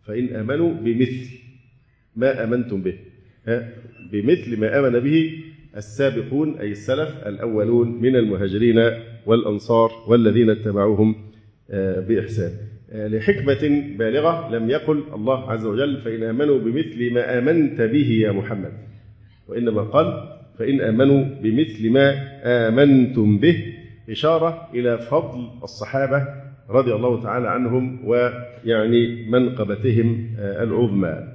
فإن 0.06 0.36
آمنوا 0.36 0.74
بمثل 0.74 1.38
ما 2.16 2.44
آمنتم 2.44 2.82
به. 2.82 2.94
بمثل 4.12 4.60
ما 4.60 4.78
آمن 4.78 5.00
به 5.00 5.32
السابقون 5.76 6.58
أي 6.58 6.70
السلف 6.70 7.26
الأولون 7.26 8.02
من 8.02 8.16
المهاجرين 8.16 8.90
والأنصار 9.26 9.92
والذين 10.08 10.50
اتبعوهم 10.50 11.14
بإحسان. 12.08 12.50
لحكمة 12.92 13.82
بالغة 13.98 14.56
لم 14.56 14.70
يقل 14.70 15.02
الله 15.14 15.50
عز 15.50 15.64
وجل 15.64 16.00
فإن 16.00 16.22
آمنوا 16.22 16.58
بمثل 16.58 17.12
ما 17.12 17.38
آمنت 17.38 17.80
به 17.80 18.10
يا 18.10 18.32
محمد. 18.32 18.72
وإنما 19.48 19.82
قال 19.82 20.36
فإن 20.58 20.80
آمنوا 20.80 21.24
بمثل 21.42 21.90
ما 21.90 22.14
آمنتم 22.68 23.38
به 23.38 23.74
إشارة 24.10 24.68
إلى 24.74 24.98
فضل 24.98 25.48
الصحابة 25.62 26.45
رضي 26.70 26.94
الله 26.94 27.22
تعالى 27.22 27.48
عنهم 27.48 27.98
ويعني 28.04 29.30
منقبتهم 29.30 30.30
العظمى. 30.38 31.28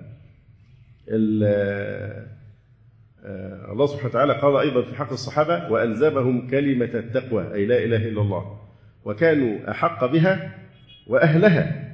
الله 3.72 3.86
سبحانه 3.86 4.10
وتعالى 4.10 4.34
قال 4.34 4.56
أيضا 4.56 4.82
في 4.82 4.96
حق 4.96 5.12
الصحابة 5.12 5.72
وألزمهم 5.72 6.48
كلمة 6.48 6.90
التقوى 6.94 7.54
أي 7.54 7.66
لا 7.66 7.84
إله 7.84 8.10
إلا 8.10 8.22
الله 8.22 8.60
وكانوا 9.06 9.72
أحق 9.72 10.06
بها 10.06 10.56
وأهلها. 11.08 11.92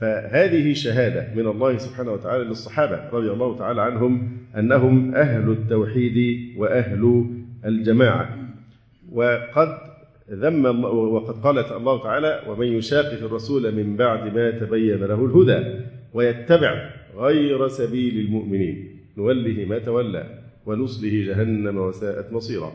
فهذه 0.00 0.72
شهادة 0.72 1.34
من 1.34 1.46
الله 1.46 1.78
سبحانه 1.78 2.12
وتعالى 2.12 2.44
للصحابة 2.44 3.08
رضي 3.12 3.30
الله 3.30 3.58
تعالى 3.58 3.82
عنهم 3.82 4.38
أنهم 4.58 5.14
أهل 5.14 5.50
التوحيد 5.50 6.38
وأهل 6.56 7.26
الجماعة. 7.64 8.38
وقد 9.12 9.85
ذم 10.30 10.84
وقد 10.84 11.34
قالت 11.42 11.72
الله 11.72 12.02
تعالى 12.02 12.42
ومن 12.48 12.66
يشاقق 12.66 13.24
الرسول 13.24 13.74
من 13.74 13.96
بعد 13.96 14.36
ما 14.36 14.50
تبين 14.50 15.04
له 15.04 15.24
الهدى 15.24 15.80
ويتبع 16.14 16.90
غير 17.16 17.68
سبيل 17.68 18.18
المؤمنين 18.18 19.00
نوله 19.16 19.64
ما 19.64 19.78
تولى 19.78 20.38
ونصله 20.66 21.24
جهنم 21.26 21.76
وساءت 21.76 22.32
مصيرا. 22.32 22.72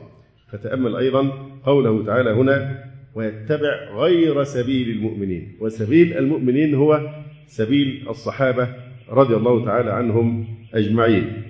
فتأمل 0.51 0.95
أيضا 0.95 1.49
قوله 1.63 2.05
تعالى 2.05 2.31
هنا 2.31 2.83
ويتبع 3.15 3.95
غير 3.95 4.43
سبيل 4.43 4.89
المؤمنين. 4.89 5.57
وسبيل 5.59 6.17
المؤمنين 6.17 6.75
هو 6.75 7.09
سبيل 7.47 8.05
الصحابة 8.09 8.75
رضي 9.09 9.35
الله 9.35 9.65
تعالى 9.65 9.91
عنهم 9.91 10.47
أجمعين. 10.73 11.43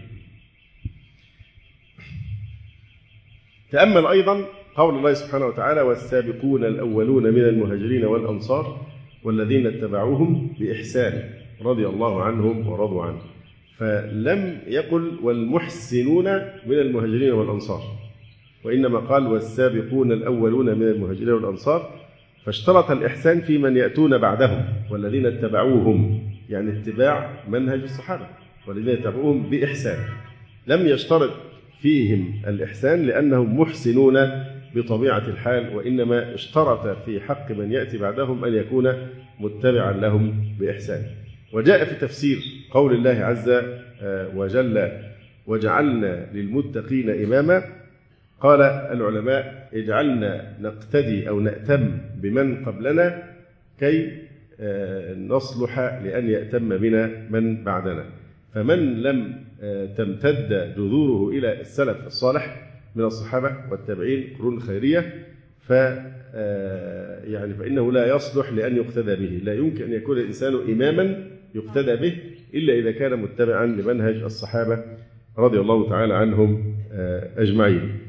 تأمل 3.71 4.05
أيضا 4.05 4.45
قول 4.75 4.95
الله 4.95 5.13
سبحانه 5.13 5.45
وتعالى 5.45 5.81
والسابقون 5.81 6.65
الأولون 6.65 7.23
من 7.23 7.41
المهاجرين 7.41 8.05
والأنصار 8.05 8.85
والذين 9.23 9.67
اتبعوهم 9.67 10.53
بإحسان 10.59 11.23
رضي 11.61 11.87
الله 11.87 12.23
عنهم 12.23 12.67
ورضوا 12.67 13.03
عنه. 13.03 13.21
فلم 13.77 14.57
يقل 14.67 15.11
والمحسنون 15.23 16.25
من 16.67 16.79
المهاجرين 16.79 17.31
والأنصار 17.31 17.81
وإنما 18.63 18.99
قال 18.99 19.27
والسابقون 19.27 20.11
الأولون 20.11 20.65
من 20.65 20.87
المهاجرين 20.87 21.29
والأنصار 21.29 21.89
فاشترط 22.45 22.91
الإحسان 22.91 23.41
في 23.41 23.57
من 23.57 23.77
يأتون 23.77 24.17
بعدهم 24.17 24.65
والذين 24.91 25.25
اتبعوهم 25.25 26.19
يعني 26.49 26.71
اتباع 26.71 27.43
منهج 27.49 27.81
الصحابة 27.81 28.27
والذين 28.67 28.93
اتبعوهم 28.93 29.49
بإحسان. 29.49 29.97
لم 30.67 30.87
يشترط 30.87 31.31
فيهم 31.81 32.33
الإحسان 32.47 33.05
لأنهم 33.05 33.59
محسنون 33.59 34.17
بطبيعة 34.75 35.27
الحال 35.27 35.75
وإنما 35.75 36.33
اشترط 36.33 36.87
في 37.05 37.19
حق 37.21 37.51
من 37.51 37.71
يأتي 37.71 37.97
بعدهم 37.97 38.45
أن 38.45 38.53
يكون 38.53 38.93
متبعا 39.39 39.91
لهم 39.91 40.45
بإحسان. 40.59 41.03
وجاء 41.53 41.85
في 41.85 41.95
تفسير 41.95 42.37
قول 42.71 42.93
الله 42.93 43.25
عز 43.25 43.61
وجل 44.35 44.91
وجعلنا 45.47 46.25
للمتقين 46.33 47.09
إماما 47.23 47.63
قال 48.41 48.61
العلماء 48.61 49.69
اجعلنا 49.73 50.53
نقتدي 50.61 51.29
أو 51.29 51.39
نأتم 51.39 51.97
بمن 52.15 52.65
قبلنا 52.65 53.23
كي 53.79 54.11
نصلح 55.17 55.79
لأن 55.79 56.29
يأتم 56.29 56.77
بنا 56.77 57.11
من 57.29 57.63
بعدنا 57.63 58.05
فمن 58.53 59.01
لم 59.01 59.35
تمتد 59.97 60.73
جذوره 60.77 61.37
إلى 61.37 61.61
السلف 61.61 62.07
الصالح 62.07 62.70
من 62.95 63.03
الصحابة 63.03 63.55
والتابعين 63.71 64.35
قرون 64.39 64.59
خيرية 64.59 65.27
ف 65.59 65.71
يعني 67.23 67.53
فإنه 67.53 67.91
لا 67.91 68.15
يصلح 68.15 68.51
لأن 68.51 68.75
يقتدى 68.75 69.15
به. 69.15 69.41
لا 69.43 69.53
يمكن 69.53 69.83
أن 69.83 69.93
يكون 69.93 70.17
الإنسان 70.17 70.53
إماما 70.53 71.27
يقتدى 71.55 71.95
به 71.95 72.17
إلا 72.53 72.73
إذا 72.73 72.91
كان 72.91 73.19
متبعا 73.19 73.65
لمنهج 73.65 74.15
الصحابة 74.15 74.83
رضي 75.37 75.59
الله 75.59 75.89
تعالى 75.89 76.13
عنهم 76.13 76.75
أجمعين. 77.37 77.99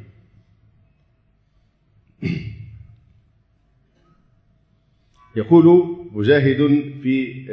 يقول 5.37 5.97
مجاهد 6.13 6.93
في 7.03 7.45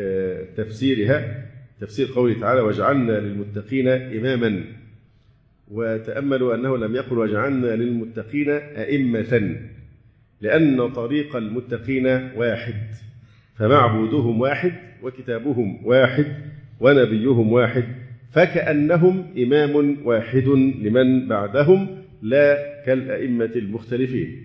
تفسيرها 0.58 1.46
تفسير 1.80 2.08
قوله 2.16 2.40
تعالى 2.40 2.62
وجعلنا 2.62 3.12
للمتقين 3.12 3.88
إماما. 3.88 4.79
وتأملوا 5.70 6.56
أنه 6.56 6.78
لم 6.78 6.96
يقل 6.96 7.18
وجعلنا 7.18 7.76
للمتقين 7.76 8.50
أئمة 8.50 9.56
لأن 10.42 10.90
طريق 10.90 11.36
المتقين 11.36 12.06
واحد 12.36 12.76
فمعبودهم 13.56 14.42
واحد 14.42 14.74
وكتابهم 15.04 15.86
واحد 15.86 16.26
ونبيهم 16.80 17.52
واحد 17.52 17.84
فكأنهم 18.32 19.26
إمام 19.38 19.98
واحد 20.06 20.48
لمن 20.82 21.28
بعدهم 21.28 21.88
لا 22.22 22.58
كالأئمة 22.86 23.52
المختلفين. 23.56 24.42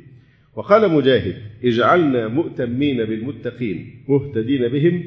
وقال 0.55 0.91
مجاهد 0.93 1.37
اجعلنا 1.65 2.29
مؤتمين 2.29 3.05
بالمتقين 3.05 4.05
مهتدين 4.09 4.69
بهم 4.69 5.05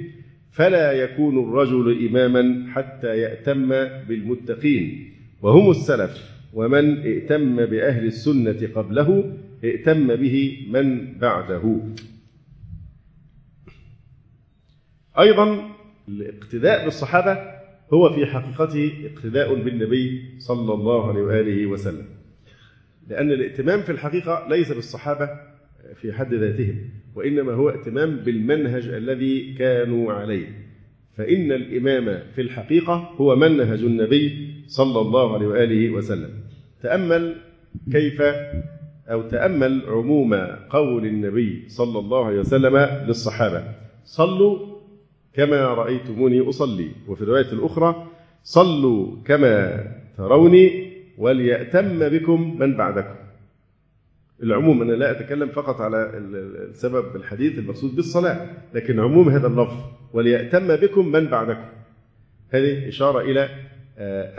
فلا 0.52 0.92
يكون 0.92 1.40
الرجل 1.40 2.08
إماما 2.08 2.66
حتى 2.72 3.18
يأتم 3.18 3.70
بالمتقين. 4.08 5.14
وهم 5.42 5.72
السلف 5.72 6.38
ومن 6.54 6.98
ائتم 6.98 7.66
بأهل 7.66 8.06
السنة 8.06 8.70
قبله 8.76 9.38
ائتم 9.64 10.16
به 10.16 10.68
من 10.70 11.18
بعده. 11.20 11.82
أيضا 15.20 15.70
الاقتداء 16.10 16.86
بالصحابة 16.86 17.58
هو 17.94 18.14
في 18.14 18.26
حقيقته 18.26 18.92
اقتداء 19.06 19.56
بالنبي 19.56 20.36
صلى 20.40 20.74
الله 20.74 21.10
عليه 21.10 21.22
وآله 21.22 21.66
وسلم. 21.66 22.06
لأن 23.08 23.32
الائتمام 23.32 23.82
في 23.82 23.92
الحقيقة 23.92 24.48
ليس 24.50 24.72
بالصحابة 24.72 25.30
في 25.96 26.14
حد 26.14 26.34
ذاتهم 26.34 26.90
وإنما 27.16 27.54
هو 27.54 27.70
ائتمام 27.70 28.16
بالمنهج 28.16 28.88
الذي 28.88 29.54
كانوا 29.54 30.14
عليه. 30.14 30.67
فإن 31.18 31.52
الإمام 31.52 32.20
في 32.36 32.42
الحقيقة 32.42 33.10
هو 33.18 33.36
منهج 33.36 33.84
النبي 33.84 34.54
صلى 34.68 35.02
الله 35.02 35.34
عليه 35.34 35.48
وآله 35.48 35.90
وسلم. 35.90 36.30
تأمل 36.84 37.36
كيف 37.92 38.22
أو 39.08 39.22
تأمل 39.22 39.82
عموم 39.88 40.34
قول 40.70 41.06
النبي 41.06 41.64
صلى 41.68 42.00
الله 42.00 42.26
عليه 42.26 42.40
وسلم 42.40 42.78
للصحابة. 43.08 43.64
صلوا 44.06 44.60
كما 45.34 45.62
رأيتموني 45.62 46.50
أصلي. 46.50 46.90
وفي 47.08 47.22
الرواية 47.22 47.52
الأخرى 47.52 48.08
صلوا 48.44 49.16
كما 49.26 49.84
تروني 50.18 50.94
وليأتم 51.18 52.10
بكم 52.10 52.60
من 52.60 52.78
بعدكم. 52.78 53.16
العموم 54.44 54.82
أنا 54.82 54.92
لا 54.92 55.12
أتكلم 55.12 55.50
فقط 55.50 55.82
على 55.82 56.12
السبب 56.70 57.16
الحديث 57.16 57.60
المقصود 57.60 57.96
بالصلاة 57.96 58.48
لكن 58.74 59.00
عموم 59.00 59.30
هذا 59.30 59.48
اللفظ 59.48 59.78
وليأتم 60.14 60.76
بكم 60.76 61.12
من 61.12 61.26
بعدكم. 61.28 61.66
هذه 62.50 62.88
إشارة 62.88 63.22
إلى 63.22 63.50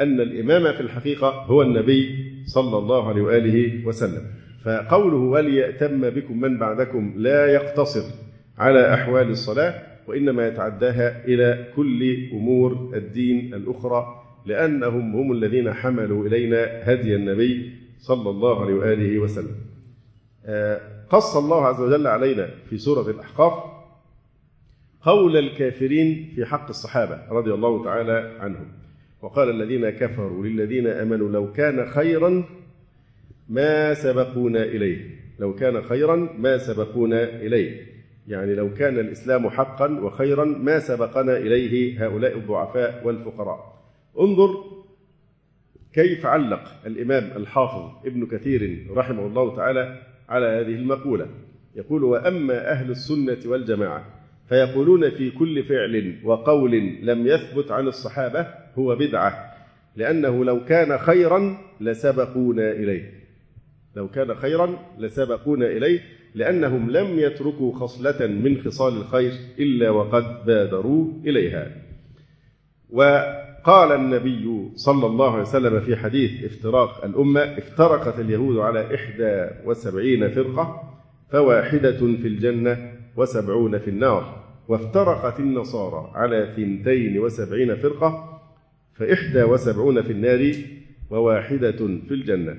أن 0.01 0.21
الإمام 0.21 0.73
في 0.73 0.81
الحقيقة 0.81 1.29
هو 1.29 1.63
النبي 1.63 2.33
صلى 2.47 2.79
الله 2.79 3.09
عليه 3.09 3.23
وآله 3.23 3.87
وسلم. 3.87 4.23
فقوله 4.65 5.17
وليأتم 5.17 6.11
بكم 6.11 6.41
من 6.41 6.59
بعدكم 6.59 7.15
لا 7.17 7.47
يقتصر 7.47 8.15
على 8.59 8.95
أحوال 8.95 9.31
الصلاة 9.31 9.75
وإنما 10.07 10.49
يتعداها 10.49 11.25
إلى 11.25 11.65
كل 11.77 12.29
أمور 12.33 12.93
الدين 12.95 13.55
الأخرى 13.55 14.25
لأنهم 14.47 15.17
هم 15.17 15.33
الذين 15.33 15.73
حملوا 15.73 16.27
إلينا 16.27 16.93
هدي 16.93 17.15
النبي 17.17 17.71
صلى 17.99 18.31
الله 18.31 18.63
عليه 18.63 18.75
وآله 18.75 19.19
وسلم. 19.19 19.68
قص 21.11 21.37
الله 21.37 21.67
عز 21.67 21.81
وجل 21.81 22.07
علينا 22.07 22.51
في 22.71 22.79
سورة 22.79 23.11
الأحقاف 23.11 23.53
قول 25.03 25.37
الكافرين 25.37 26.33
في 26.35 26.45
حق 26.45 26.69
الصحابة 26.69 27.19
رضي 27.31 27.55
الله 27.55 27.85
تعالى 27.85 28.37
عنهم. 28.41 28.67
وقال 29.23 29.51
الذين 29.51 29.91
كفروا 29.91 30.45
للذين 30.47 30.87
آمنوا 30.87 31.29
لو 31.29 31.53
كان 31.53 31.91
خيرا 31.91 32.45
ما 33.49 33.95
سبقونا 33.95 34.63
إليه. 34.63 35.19
لو 35.39 35.55
كان 35.55 35.83
خيرا 35.83 36.17
ما 36.39 36.59
سبقونا 36.59 37.25
إليه. 37.25 37.87
يعني 38.29 38.55
لو 38.55 38.75
كان 38.75 38.99
الإسلام 38.99 39.51
حقا 39.51 40.01
وخيرا 40.01 40.45
ما 40.45 40.79
سبقنا 40.79 41.37
إليه 41.37 42.05
هؤلاء 42.07 42.37
الضعفاء 42.37 43.07
والفقراء. 43.07 43.83
انظر 44.21 44.65
كيف 45.93 46.27
علق 46.27 46.63
الإمام 46.87 47.37
الحافظ 47.37 48.07
ابن 48.07 48.27
كثير 48.27 48.87
رحمه 48.91 49.27
الله 49.27 49.57
تعالى 49.57 50.03
على 50.29 50.47
هذه 50.47 50.75
المقولة. 50.75 51.27
يقول 51.77 52.05
وأما 52.05 52.71
أهل 52.71 52.91
السنة 52.91 53.39
والجماعة 53.47 54.05
فيقولون 54.49 55.11
في 55.11 55.31
كل 55.31 55.65
فعل 55.65 56.15
وقول 56.25 56.73
لم 57.03 57.27
يثبت 57.27 57.71
عن 57.71 57.87
الصحابة 57.87 58.47
هو 58.79 58.97
بدعة 58.97 59.55
لأنه 59.97 60.45
لو 60.45 60.65
كان 60.65 60.99
خيرا 60.99 61.59
لسبقونا 61.81 62.73
إليه. 62.73 63.13
لو 63.97 64.09
كان 64.09 64.35
خيرا 64.35 64.79
لسبقونا 64.99 65.67
إليه 65.67 66.01
لأنهم 66.35 66.91
لم 66.91 67.19
يتركوا 67.19 67.73
خصلة 67.73 68.27
من 68.27 68.63
خصال 68.63 68.97
الخير 68.97 69.33
إلا 69.59 69.91
وقد 69.91 70.45
بادروا 70.47 71.13
إليها. 71.27 71.71
وقال 73.59 73.93
النبي 73.93 74.71
صلى 74.75 75.07
الله 75.07 75.33
عليه 75.33 75.43
وسلم 75.43 75.81
في 75.81 75.97
حديث 75.97 76.45
افتراق 76.45 77.05
الأمة 77.05 77.41
افترقت 77.41 78.21
اليهود 78.21 78.57
على 78.57 78.95
إحدى 78.95 79.51
وسبعين 79.65 80.31
فرقة 80.31 80.83
فواحدة 81.31 81.97
في 81.97 82.29
الجنة 82.29 82.93
وسبعون 83.17 83.79
في 83.79 83.91
النار 83.91 84.45
وافترقت 84.69 85.41
النصارى 85.41 86.13
على 86.15 86.53
ثنتين 86.57 87.19
وسبعين 87.19 87.77
فرقة 87.77 88.41
فإحدى 88.95 89.43
وسبعون 89.43 90.03
في 90.03 90.13
النار 90.13 90.55
وواحدة 91.11 91.77
في 92.09 92.15
الجنة. 92.15 92.57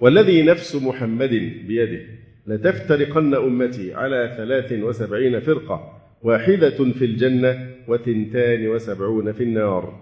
والذي 0.00 0.42
نفس 0.42 0.76
محمد 0.76 1.30
بيده 1.66 2.02
لتفترقن 2.46 3.34
أمتي 3.34 3.94
على 3.94 4.34
ثلاث 4.36 4.72
وسبعين 4.72 5.40
فرقة 5.40 5.93
واحدة 6.24 6.92
في 6.92 7.04
الجنة 7.04 7.68
وثنتان 7.88 8.68
وسبعون 8.68 9.32
في 9.32 9.42
النار. 9.42 10.00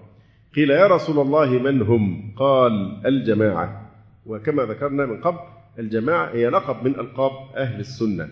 قيل 0.56 0.70
يا 0.70 0.86
رسول 0.86 1.26
الله 1.26 1.50
من 1.50 1.82
هم؟ 1.82 2.34
قال 2.36 3.02
الجماعة. 3.06 3.92
وكما 4.26 4.62
ذكرنا 4.62 5.06
من 5.06 5.20
قبل 5.20 5.38
الجماعة 5.78 6.34
هي 6.34 6.48
لقب 6.48 6.84
من 6.84 6.94
ألقاب 6.94 7.56
أهل 7.56 7.80
السنة. 7.80 8.28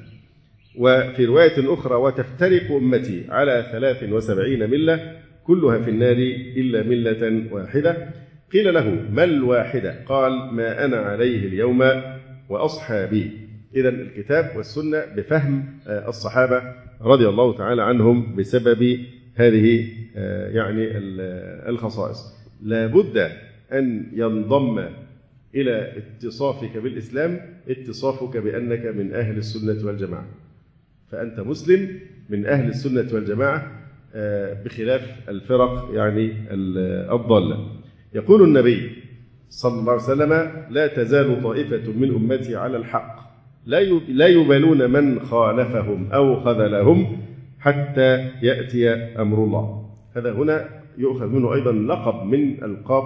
وفي 0.78 1.24
رواية 1.24 1.74
أخرى 1.74 1.94
وتفترق 1.94 2.72
أمتي 2.72 3.24
على 3.28 3.66
ثلاث 3.72 4.02
وسبعين 4.12 4.70
ملة 4.70 5.16
كلها 5.44 5.78
في 5.78 5.90
النار 5.90 6.16
إلا 6.56 6.82
ملة 6.82 7.54
واحدة. 7.54 8.08
قيل 8.52 8.74
له 8.74 9.06
ما 9.12 9.24
الواحدة؟ 9.24 10.04
قال 10.06 10.54
ما 10.54 10.84
أنا 10.84 10.96
عليه 10.96 11.46
اليوم 11.46 11.82
وأصحابي. 12.48 13.30
إذا 13.76 13.88
الكتاب 13.88 14.56
والسنة 14.56 15.04
بفهم 15.16 15.78
الصحابة 15.86 16.62
رضي 17.02 17.28
الله 17.28 17.56
تعالى 17.56 17.82
عنهم 17.82 18.36
بسبب 18.36 18.98
هذه 19.34 19.88
يعني 20.54 20.88
الخصائص. 21.68 22.40
لابد 22.62 23.30
أن 23.72 24.06
ينضم 24.12 24.84
إلى 25.54 25.92
اتصافك 25.96 26.76
بالإسلام 26.76 27.40
اتصافك 27.68 28.36
بأنك 28.36 28.86
من 28.86 29.14
أهل 29.14 29.36
السنة 29.36 29.86
والجماعة. 29.86 30.26
فأنت 31.10 31.40
مسلم 31.40 32.00
من 32.28 32.46
أهل 32.46 32.68
السنة 32.68 33.06
والجماعة 33.14 33.72
بخلاف 34.64 35.28
الفرق 35.28 35.90
يعني 35.94 36.32
الضالة. 37.14 37.66
يقول 38.14 38.42
النبي 38.42 38.90
صلى 39.50 39.80
الله 39.80 39.92
عليه 39.92 40.02
وسلم 40.02 40.50
لا 40.70 40.86
تزال 40.86 41.42
طائفة 41.42 41.92
من 41.92 42.14
أمتي 42.14 42.56
على 42.56 42.76
الحق. 42.76 43.29
لا 44.08 44.26
يبالون 44.26 44.90
من 44.90 45.20
خالفهم 45.20 46.12
أو 46.12 46.40
خذلهم 46.40 47.18
حتى 47.58 48.30
يأتي 48.42 48.90
أمر 48.94 49.44
الله. 49.44 49.90
هذا 50.16 50.32
هنا 50.32 50.68
يؤخذ 50.98 51.26
منه 51.26 51.54
أيضا 51.54 51.72
لقب 51.72 52.26
من 52.26 52.64
ألقاب 52.64 53.04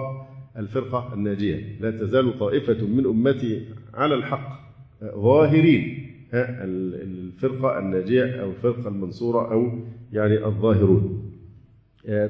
الفرقة 0.57 1.13
الناجية. 1.13 1.77
لا 1.79 1.91
تزال 1.91 2.39
طائفة 2.39 2.87
من 2.87 3.05
أمتي 3.05 3.61
على 3.93 4.15
الحق 4.15 4.59
ظاهرين 5.03 6.11
الفرقة 6.33 7.79
الناجية 7.79 8.41
أو 8.41 8.49
الفرقة 8.49 8.87
المنصورة 8.87 9.51
أو 9.51 9.79
يعني 10.13 10.45
الظاهرون. 10.45 11.31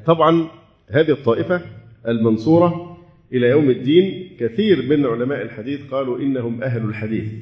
طبعا 0.06 0.48
هذه 0.88 1.10
الطائفة 1.10 1.60
المنصورة 2.08 2.96
إلى 3.32 3.46
يوم 3.46 3.70
الدين 3.70 4.36
كثير 4.38 4.82
من 4.90 5.06
علماء 5.06 5.42
الحديث 5.42 5.90
قالوا 5.90 6.18
إنهم 6.18 6.62
أهل 6.62 6.84
الحديث. 6.84 7.32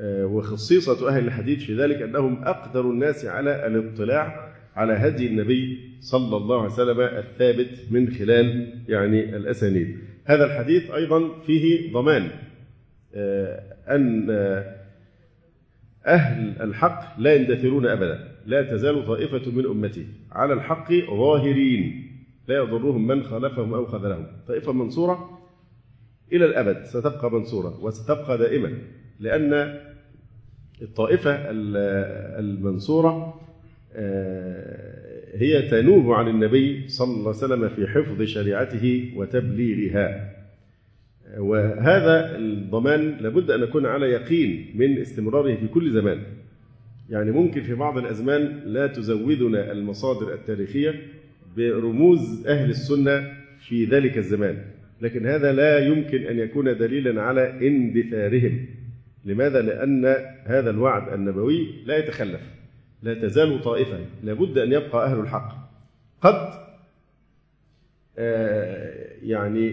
وخصيصة 0.00 1.08
أهل 1.08 1.24
الحديث 1.24 1.64
في 1.64 1.76
ذلك 1.76 2.02
أنهم 2.02 2.44
أقدر 2.44 2.80
الناس 2.80 3.24
على 3.24 3.66
الاطلاع 3.66 4.52
على 4.76 4.92
هدي 4.92 5.26
النبي 5.26 5.78
صلى 6.00 6.36
الله 6.36 6.62
عليه 6.62 6.72
وسلم 6.72 7.00
الثابت 7.00 7.68
من 7.90 8.10
خلال 8.10 8.78
يعني 8.88 9.36
الأسانيد. 9.36 9.98
هذا 10.24 10.44
الحديث 10.44 10.90
أيضا 10.90 11.40
فيه 11.46 11.92
ضمان 11.92 12.30
أن 13.88 14.30
أهل 16.06 16.62
الحق 16.62 17.20
لا 17.20 17.34
يندثرون 17.34 17.86
أبدا 17.86 18.28
لا 18.46 18.62
تزال 18.62 19.06
طائفة 19.06 19.50
من 19.50 19.66
أمتي 19.66 20.06
على 20.32 20.52
الحق 20.52 20.92
ظاهرين 20.92 22.08
لا 22.48 22.56
يضرهم 22.56 23.06
من 23.06 23.22
خالفهم 23.22 23.74
أو 23.74 23.86
خذلهم. 23.86 24.26
طائفة 24.48 24.72
منصورة 24.72 25.38
إلى 26.32 26.44
الأبد 26.44 26.84
ستبقى 26.84 27.30
منصورة 27.30 27.84
وستبقى 27.84 28.38
دائما. 28.38 28.78
لأن 29.22 29.78
الطائفة 30.82 31.38
المنصورة 32.38 33.40
هي 35.34 35.62
تنوب 35.70 36.12
عن 36.12 36.28
النبي 36.28 36.88
صلى 36.88 37.10
الله 37.10 37.20
عليه 37.20 37.28
وسلم 37.28 37.68
في 37.68 37.86
حفظ 37.86 38.22
شريعته 38.22 39.12
وتبليغها. 39.16 40.32
وهذا 41.38 42.36
الضمان 42.36 43.16
لابد 43.20 43.50
أن 43.50 43.60
نكون 43.60 43.86
على 43.86 44.06
يقين 44.06 44.66
من 44.74 44.98
استمراره 44.98 45.54
في 45.54 45.68
كل 45.68 45.90
زمان. 45.90 46.18
يعني 47.10 47.30
ممكن 47.30 47.62
في 47.62 47.74
بعض 47.74 47.98
الأزمان 47.98 48.60
لا 48.64 48.86
تزودنا 48.86 49.72
المصادر 49.72 50.34
التاريخية 50.34 50.94
برموز 51.56 52.46
أهل 52.46 52.70
السنة 52.70 53.32
في 53.68 53.84
ذلك 53.84 54.18
الزمان 54.18 54.58
لكن 55.00 55.26
هذا 55.26 55.52
لا 55.52 55.78
يمكن 55.78 56.22
أن 56.22 56.38
يكون 56.38 56.76
دليلا 56.76 57.22
على 57.22 57.68
اندثارهم. 57.68 58.66
لماذا؟ 59.24 59.62
لأن 59.62 60.16
هذا 60.44 60.70
الوعد 60.70 61.12
النبوي 61.12 61.68
لا 61.86 61.96
يتخلف 61.98 62.40
لا 63.02 63.14
تزال 63.14 63.62
طائفة 63.62 63.98
لابد 64.24 64.58
أن 64.58 64.72
يبقى 64.72 65.06
أهل 65.06 65.20
الحق. 65.20 65.72
قد 66.20 66.62
يعني 69.22 69.66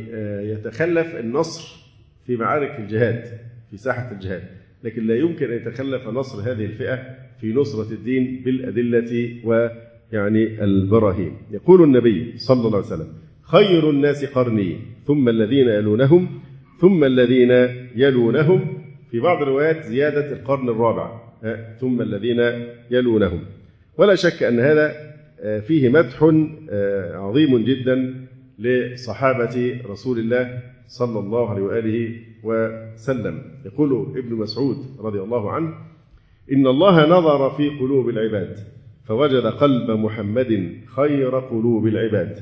يتخلف 0.51 1.15
النصر 1.15 1.79
في 2.25 2.35
معارك 2.35 2.79
الجهاد 2.79 3.39
في 3.71 3.77
ساحة 3.77 4.11
الجهاد. 4.11 4.43
لكن 4.83 5.07
لا 5.07 5.15
يمكن 5.15 5.51
أن 5.51 5.57
يتخلف 5.57 6.07
نصر 6.07 6.51
هذه 6.51 6.65
الفئة 6.65 7.15
في 7.41 7.53
نصرة 7.53 7.93
الدين 7.93 8.41
بالأدلة 8.45 9.35
ويعني 9.43 10.63
البراهين. 10.63 11.37
يقول 11.51 11.83
النبي 11.83 12.37
صلى 12.37 12.67
الله 12.67 12.77
عليه 12.77 12.87
وسلم 12.87 13.13
خير 13.41 13.89
الناس 13.89 14.25
قرني 14.25 14.79
ثم 15.07 15.29
الذين 15.29 15.67
يلونهم 15.67 16.39
ثم 16.79 17.03
الذين 17.03 17.51
يلونهم 17.95 18.78
في 19.11 19.19
بعض 19.19 19.41
الروايات 19.41 19.83
زيادة 19.85 20.31
القرن 20.31 20.69
الرابع 20.69 21.21
ثم 21.79 22.01
الذين 22.01 22.39
يلونهم. 22.91 23.39
ولا 23.97 24.15
شك 24.15 24.43
أن 24.43 24.59
هذا 24.59 24.95
فيه 25.59 25.89
مدح 25.89 26.23
عظيم 27.13 27.57
جدا 27.57 28.15
لصحابة 28.59 29.81
رسول 29.89 30.19
الله 30.19 30.59
صلى 30.87 31.19
الله 31.19 31.49
عليه 31.49 31.61
وآله 31.61 32.15
وسلم. 32.43 33.41
يقول 33.65 34.17
ابن 34.17 34.35
مسعود 34.35 34.77
رضي 34.99 35.19
الله 35.19 35.51
عنه 35.51 35.73
إن 36.51 36.67
الله 36.67 37.05
نظر 37.05 37.49
في 37.49 37.69
قلوب 37.69 38.09
العباد 38.09 38.57
فوجد 39.05 39.45
قلب 39.45 39.91
محمد 39.91 40.73
خير 40.95 41.39
قلوب 41.39 41.87
العباد 41.87 42.39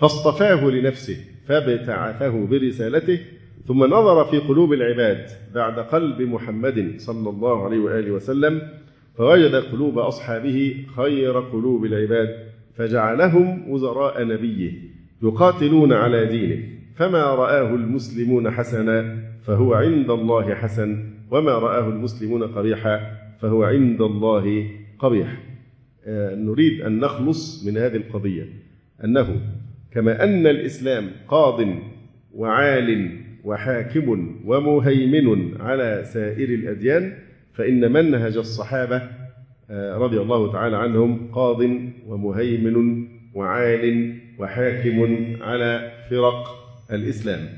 فاصطفاه 0.00 0.64
لنفسه 0.70 1.16
فابتعثه 1.46 2.46
برسالته 2.46 3.20
ثم 3.66 3.84
نظر 3.84 4.24
في 4.24 4.38
قلوب 4.38 4.72
العباد 4.72 5.26
بعد 5.54 5.78
قلب 5.78 6.20
محمد 6.20 6.94
صلى 6.96 7.30
الله 7.30 7.64
عليه 7.64 7.78
وآله 7.78 8.10
وسلم 8.10 8.62
فوجد 9.16 9.54
قلوب 9.54 9.98
أصحابه 9.98 10.86
خير 10.96 11.40
قلوب 11.40 11.84
العباد 11.84 12.36
فجعلهم 12.74 13.70
وزراء 13.70 14.24
نبيه 14.24 14.72
يقاتلون 15.22 15.92
على 15.92 16.26
دينه 16.26 16.62
فما 16.96 17.24
رآه 17.24 17.74
المسلمون 17.74 18.50
حسنا 18.50 19.18
فهو 19.42 19.74
عند 19.74 20.10
الله 20.10 20.54
حسن 20.54 21.04
وما 21.30 21.52
رآه 21.52 21.88
المسلمون 21.88 22.42
قبيحا 22.42 23.00
فهو 23.40 23.64
عند 23.64 24.00
الله 24.00 24.70
قبيح. 24.98 25.42
نريد 26.36 26.80
أن 26.80 27.00
نخلص 27.00 27.66
من 27.66 27.76
هذه 27.76 27.96
القضية 27.96 28.46
أنه 29.04 29.40
كما 29.92 30.24
أن 30.24 30.46
الإسلام 30.46 31.10
قاض 31.28 31.66
وعال 32.34 33.18
وحاكم 33.48 34.36
ومهيمن 34.44 35.60
على 35.60 36.04
سائر 36.12 36.48
الأديان 36.48 37.12
فإن 37.54 37.92
منهج 37.92 38.36
الصحابة 38.36 39.02
رضي 39.70 40.20
الله 40.20 40.52
تعالى 40.52 40.76
عنهم 40.76 41.30
قاض 41.32 41.60
ومهيمن 42.06 43.06
وعال 43.34 44.14
وحاكم 44.38 45.26
على 45.40 45.92
فرق 46.10 46.44
الإسلام. 46.92 47.48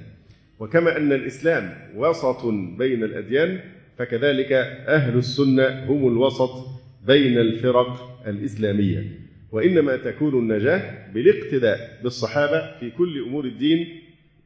وكما 0.59 0.97
أن 0.97 1.13
الإسلام 1.13 1.73
وسط 1.97 2.47
بين 2.79 3.05
الأديان 3.05 3.59
فكذلك 3.99 4.53
أهل 4.89 5.19
السنة 5.19 5.85
هم 5.89 6.09
الوسط 6.09 6.67
بين 7.07 7.39
الفرق 7.39 8.23
الإسلامية. 8.27 9.05
وإنما 9.53 9.97
تكون 9.97 10.35
النجاة 10.35 11.13
بالاقتداء 11.15 11.99
بالصحابة 12.03 12.79
في 12.81 12.91
كل 12.91 13.23
أمور 13.23 13.45
الدين 13.45 14.00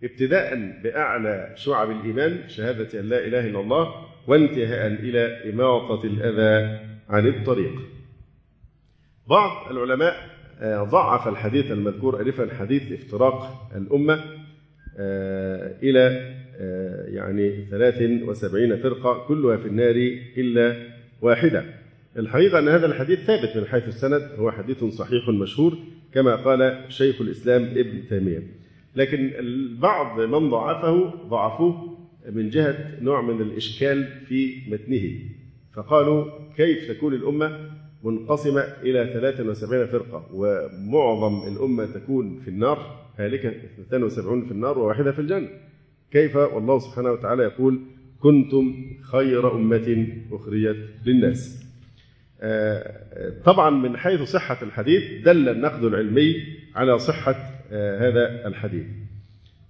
ابتداء 0.04 0.80
بأعلى 0.82 1.52
شعب 1.56 1.90
الإيمان 1.90 2.48
شهادة 2.48 3.00
أن 3.00 3.08
لا 3.08 3.26
إله 3.26 3.46
إلا 3.46 3.60
الله 3.60 3.94
وانتهاء 4.26 4.86
إلى 4.86 5.50
إماطة 5.50 6.06
الأذى 6.06 6.78
عن 7.08 7.26
الطريق. 7.26 7.72
بعض 9.28 9.72
العلماء 9.72 10.14
ضعف 10.64 11.28
الحديث 11.28 11.72
المذكور 11.72 12.20
ألفا 12.20 12.54
حديث 12.54 12.92
افتراق 12.92 13.68
الأمة 13.76 14.24
إلى 15.82 16.34
يعني 17.14 17.66
73 17.70 18.76
فرقة 18.76 19.26
كلها 19.28 19.56
في 19.56 19.66
النار 19.66 19.94
إلا 20.36 20.76
واحدة. 21.22 21.64
الحقيقة 22.18 22.58
أن 22.58 22.68
هذا 22.68 22.86
الحديث 22.86 23.20
ثابت 23.20 23.56
من 23.56 23.66
حيث 23.66 23.88
السند 23.88 24.30
هو 24.38 24.50
حديث 24.50 24.84
صحيح 24.84 25.28
مشهور 25.28 25.78
كما 26.14 26.36
قال 26.36 26.84
شيخ 26.88 27.20
الإسلام 27.20 27.62
ابن 27.62 28.08
تيمية. 28.08 28.42
لكن 28.96 29.30
البعض 29.38 30.20
من 30.20 30.50
ضعفه 30.50 31.14
ضعفوه 31.28 31.98
من 32.32 32.50
جهة 32.50 33.00
نوع 33.00 33.20
من 33.20 33.40
الإشكال 33.40 34.08
في 34.28 34.56
متنه. 34.68 35.12
فقالوا 35.74 36.24
كيف 36.56 36.88
تكون 36.88 37.14
الأمة 37.14 37.70
منقسمة 38.04 38.60
إلى 38.82 39.10
73 39.12 39.86
فرقة 39.86 40.26
ومعظم 40.32 41.48
الأمة 41.48 41.86
تكون 41.86 42.40
في 42.44 42.48
النار؟ 42.48 43.04
هالكة 43.18 43.52
72 43.80 44.44
في 44.44 44.50
النار 44.52 44.78
وواحدة 44.78 45.12
في 45.12 45.18
الجنة. 45.18 45.48
كيف؟ 46.10 46.36
والله 46.36 46.78
سبحانه 46.78 47.12
وتعالى 47.12 47.42
يقول 47.42 47.80
كنتم 48.20 48.74
خير 49.02 49.54
أمة 49.56 50.06
أخرجت 50.32 50.88
للناس. 51.06 51.64
طبعا 53.44 53.70
من 53.70 53.96
حيث 53.96 54.22
صحة 54.22 54.58
الحديث 54.62 55.02
دل 55.24 55.48
النقد 55.48 55.84
العلمي 55.84 56.36
على 56.74 56.98
صحة 56.98 57.53
هذا 57.74 58.46
الحديث. 58.48 58.86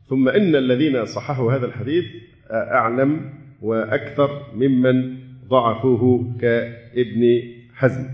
ثم 0.09 0.29
إن 0.29 0.57
الذين 0.57 1.05
صححوا 1.05 1.53
هذا 1.53 1.67
الحديث 1.67 2.05
أعلم 2.51 3.31
وأكثر 3.63 4.47
ممن 4.55 5.17
ضعفوه 5.49 6.35
كابن 6.41 7.43
حزم. 7.75 8.09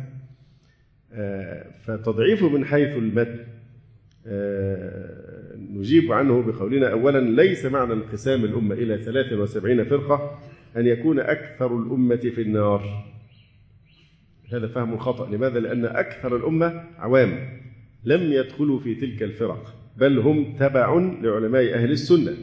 فتضعيفه 1.85 2.49
من 2.49 2.65
حيث 2.65 2.97
المتن 2.97 3.39
نجيب 5.79 6.13
عنه 6.13 6.43
بقولنا 6.43 6.93
أولا 6.93 7.43
ليس 7.43 7.65
معنى 7.67 7.93
انقسام 7.93 8.45
الأمة 8.45 8.75
إلى 8.75 8.99
73 8.99 9.85
فرقة 9.85 10.39
أن 10.77 10.87
يكون 10.87 11.21
أكثر 11.21 11.79
الأمة 11.79 12.17
في 12.17 12.41
النار. 12.41 13.05
هذا 14.53 14.67
فهم 14.67 14.99
خطأ. 14.99 15.31
لماذا؟ 15.31 15.61
لأن 15.61 15.85
أكثر 15.85 16.37
الأمة 16.37 16.85
عوام 16.99 17.61
لم 18.05 18.33
يدخلوا 18.33 18.79
في 18.79 18.95
تلك 18.95 19.23
الفرق. 19.23 19.80
بل 19.97 20.19
هم 20.19 20.57
تبع 20.59 20.95
لعلماء 21.23 21.75
أهل 21.75 21.91
السنة 21.91 22.37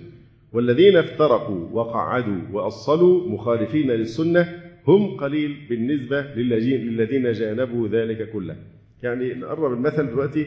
والذين 0.53 0.97
افترقوا 0.97 1.69
وقعدوا 1.71 2.41
وأصلوا 2.51 3.29
مخالفين 3.29 3.91
للسنة 3.91 4.63
هم 4.87 5.17
قليل 5.17 5.65
بالنسبة 5.69 6.21
للذين 6.21 7.31
جانبوا 7.31 7.87
ذلك 7.87 8.29
كله. 8.29 8.55
يعني 9.03 9.33
نقرب 9.33 9.73
المثل 9.73 10.07
دلوقتي 10.07 10.45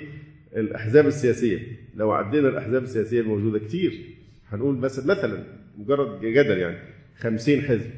الأحزاب 0.56 1.06
السياسية. 1.06 1.58
لو 1.96 2.12
عدينا 2.12 2.48
الأحزاب 2.48 2.82
السياسية 2.82 3.20
الموجودة 3.20 3.58
كتير 3.58 3.92
هنقول 4.48 4.74
بس 4.74 5.06
مثلا 5.06 5.44
مجرد 5.78 6.20
جدل 6.20 6.58
يعني 6.58 6.76
خمسين 7.18 7.62
حزب. 7.62 7.90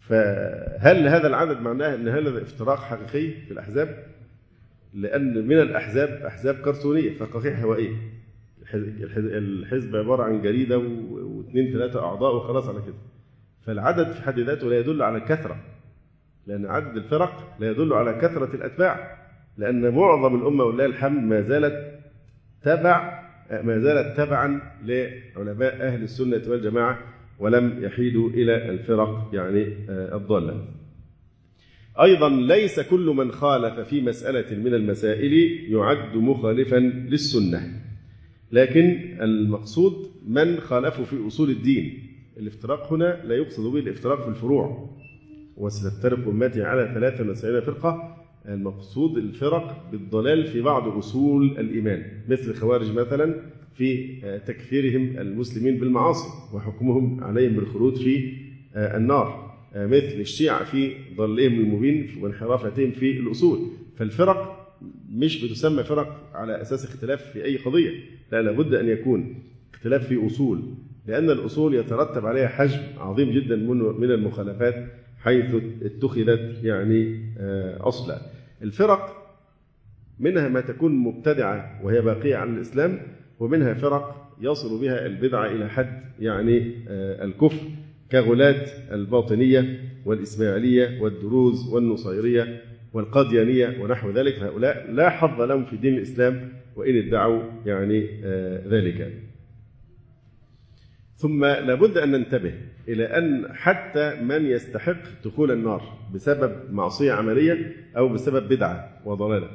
فهل 0.00 1.08
هذا 1.08 1.26
العدد 1.26 1.60
معناه 1.60 1.94
إن 1.94 2.08
هذا 2.08 2.42
افتراق 2.42 2.78
حقيقي 2.78 3.32
في 3.46 3.50
الأحزاب؟ 3.50 4.15
لأن 4.94 5.46
من 5.46 5.60
الأحزاب 5.60 6.08
أحزاب 6.08 6.54
كرتونيه 6.54 7.14
فقاقيع 7.14 7.58
هوائيه. 7.58 7.96
الحزب 8.74 9.96
عبارة 9.96 10.22
عن 10.22 10.42
جريدة 10.42 10.78
واثنين 10.78 11.72
ثلاثة 11.72 12.04
أعضاء 12.04 12.36
وخلاص 12.36 12.68
على 12.68 12.82
كده. 12.82 12.94
فالعدد 13.66 14.12
في 14.12 14.22
حد 14.22 14.38
ذاته 14.38 14.68
لا 14.68 14.78
يدل 14.78 15.02
على 15.02 15.16
الكثره. 15.16 15.56
لأن 16.46 16.66
عدد 16.66 16.96
الفرق 16.96 17.56
لا 17.60 17.70
يدل 17.70 17.92
على 17.92 18.12
كثرة 18.12 18.54
الأتباع. 18.54 19.16
لأن 19.58 19.94
معظم 19.94 20.40
الأمة 20.40 20.64
ولله 20.64 20.86
الحمد 20.86 21.22
ما 21.22 21.40
زالت 21.40 22.00
تبع 22.62 23.22
ما 23.50 23.78
زالت 23.78 24.16
تبعا 24.16 24.60
لعلماء 24.84 25.82
أهل 25.86 26.02
السنة 26.02 26.42
والجماعة 26.48 26.98
ولم 27.38 27.84
يحيدوا 27.84 28.30
إلى 28.30 28.70
الفرق 28.70 29.30
يعني 29.32 29.74
الضالة 29.88 30.64
أيضا 32.02 32.28
ليس 32.28 32.80
كل 32.80 33.06
من 33.06 33.32
خالف 33.32 33.80
في 33.80 34.00
مسألة 34.00 34.58
من 34.58 34.74
المسائل 34.74 35.32
يعد 35.72 36.16
مخالفا 36.16 36.76
للسنة. 37.10 37.82
لكن 38.52 38.98
المقصود 39.20 40.10
من 40.28 40.60
خالفوا 40.60 41.04
في 41.04 41.26
أصول 41.26 41.50
الدين. 41.50 41.98
الافتراق 42.36 42.92
هنا 42.92 43.20
لا 43.24 43.34
يقصد 43.34 43.72
به 43.72 43.78
الافتراق 43.78 44.22
في 44.22 44.28
الفروع. 44.28 44.90
وستفترق 45.56 46.28
أمتي 46.28 46.62
على 46.62 46.92
93 46.94 47.60
فرقة. 47.60 48.16
المقصود 48.48 49.18
الفرق 49.18 49.88
بالضلال 49.92 50.46
في 50.46 50.60
بعض 50.60 50.88
أصول 50.88 51.58
الإيمان. 51.58 52.02
مثل 52.28 52.50
الخوارج 52.50 52.92
مثلا 52.92 53.34
في 53.74 54.16
تكفيرهم 54.46 55.18
المسلمين 55.18 55.78
بالمعاصي 55.78 56.28
وحكمهم 56.54 57.24
عليهم 57.24 57.52
بالخلود 57.52 57.96
في 57.96 58.32
النار. 58.76 59.45
مثل 59.76 60.20
الشيعة 60.20 60.64
في 60.64 60.92
ضلهم 61.16 61.52
المبين 61.60 62.10
وانحرافتهم 62.20 62.90
في 62.90 63.20
الأصول. 63.20 63.58
فالفرق 63.96 64.68
مش 65.12 65.44
بتسمى 65.44 65.84
فرق 65.84 66.30
على 66.34 66.60
أساس 66.62 66.84
اختلاف 66.84 67.22
في 67.32 67.44
أي 67.44 67.56
قضية. 67.56 67.90
لا 68.32 68.42
لابد 68.42 68.74
أن 68.74 68.88
يكون 68.88 69.34
اختلاف 69.74 70.06
في 70.06 70.26
أصول 70.26 70.62
لأن 71.06 71.30
الأصول 71.30 71.74
يترتب 71.74 72.26
عليها 72.26 72.48
حجم 72.48 72.80
عظيم 72.98 73.30
جدا 73.30 73.56
من 73.98 74.10
المخالفات 74.10 74.86
حيث 75.18 75.54
اتخذت 75.82 76.64
يعني 76.64 77.32
أصلا. 77.80 78.20
الفرق 78.62 79.22
منها 80.20 80.48
ما 80.48 80.60
تكون 80.60 80.92
مبتدعة 80.92 81.80
وهي 81.84 82.00
باقية 82.00 82.36
عن 82.36 82.56
الإسلام 82.56 83.00
ومنها 83.40 83.74
فرق 83.74 84.32
يصل 84.40 84.80
بها 84.80 85.06
البدعة 85.06 85.46
إلى 85.46 85.68
حد 85.68 86.02
يعني 86.20 86.72
الكفر. 87.24 87.66
كغلاة 88.12 88.66
الباطنية 88.94 89.80
والإسماعيلية 90.04 91.00
والدروز 91.00 91.68
والنصيرية 91.68 92.62
والقاديانية 92.92 93.82
ونحو 93.82 94.10
ذلك 94.10 94.38
هؤلاء 94.38 94.90
لا 94.90 95.10
حظ 95.10 95.40
لهم 95.40 95.64
في 95.64 95.76
دين 95.76 95.94
الإسلام 95.94 96.52
وإن 96.76 96.96
ادعوا 96.96 97.42
يعني 97.66 98.06
ذلك. 98.68 99.12
ثم 101.16 101.44
لابد 101.44 101.98
أن 101.98 102.12
ننتبه 102.12 102.54
إلى 102.88 103.04
أن 103.04 103.48
حتى 103.52 104.20
من 104.20 104.46
يستحق 104.46 105.22
دخول 105.24 105.50
النار 105.50 105.98
بسبب 106.14 106.72
معصية 106.72 107.12
عملية 107.12 107.76
أو 107.96 108.08
بسبب 108.08 108.48
بدعة 108.48 109.00
وضلالة 109.04 109.50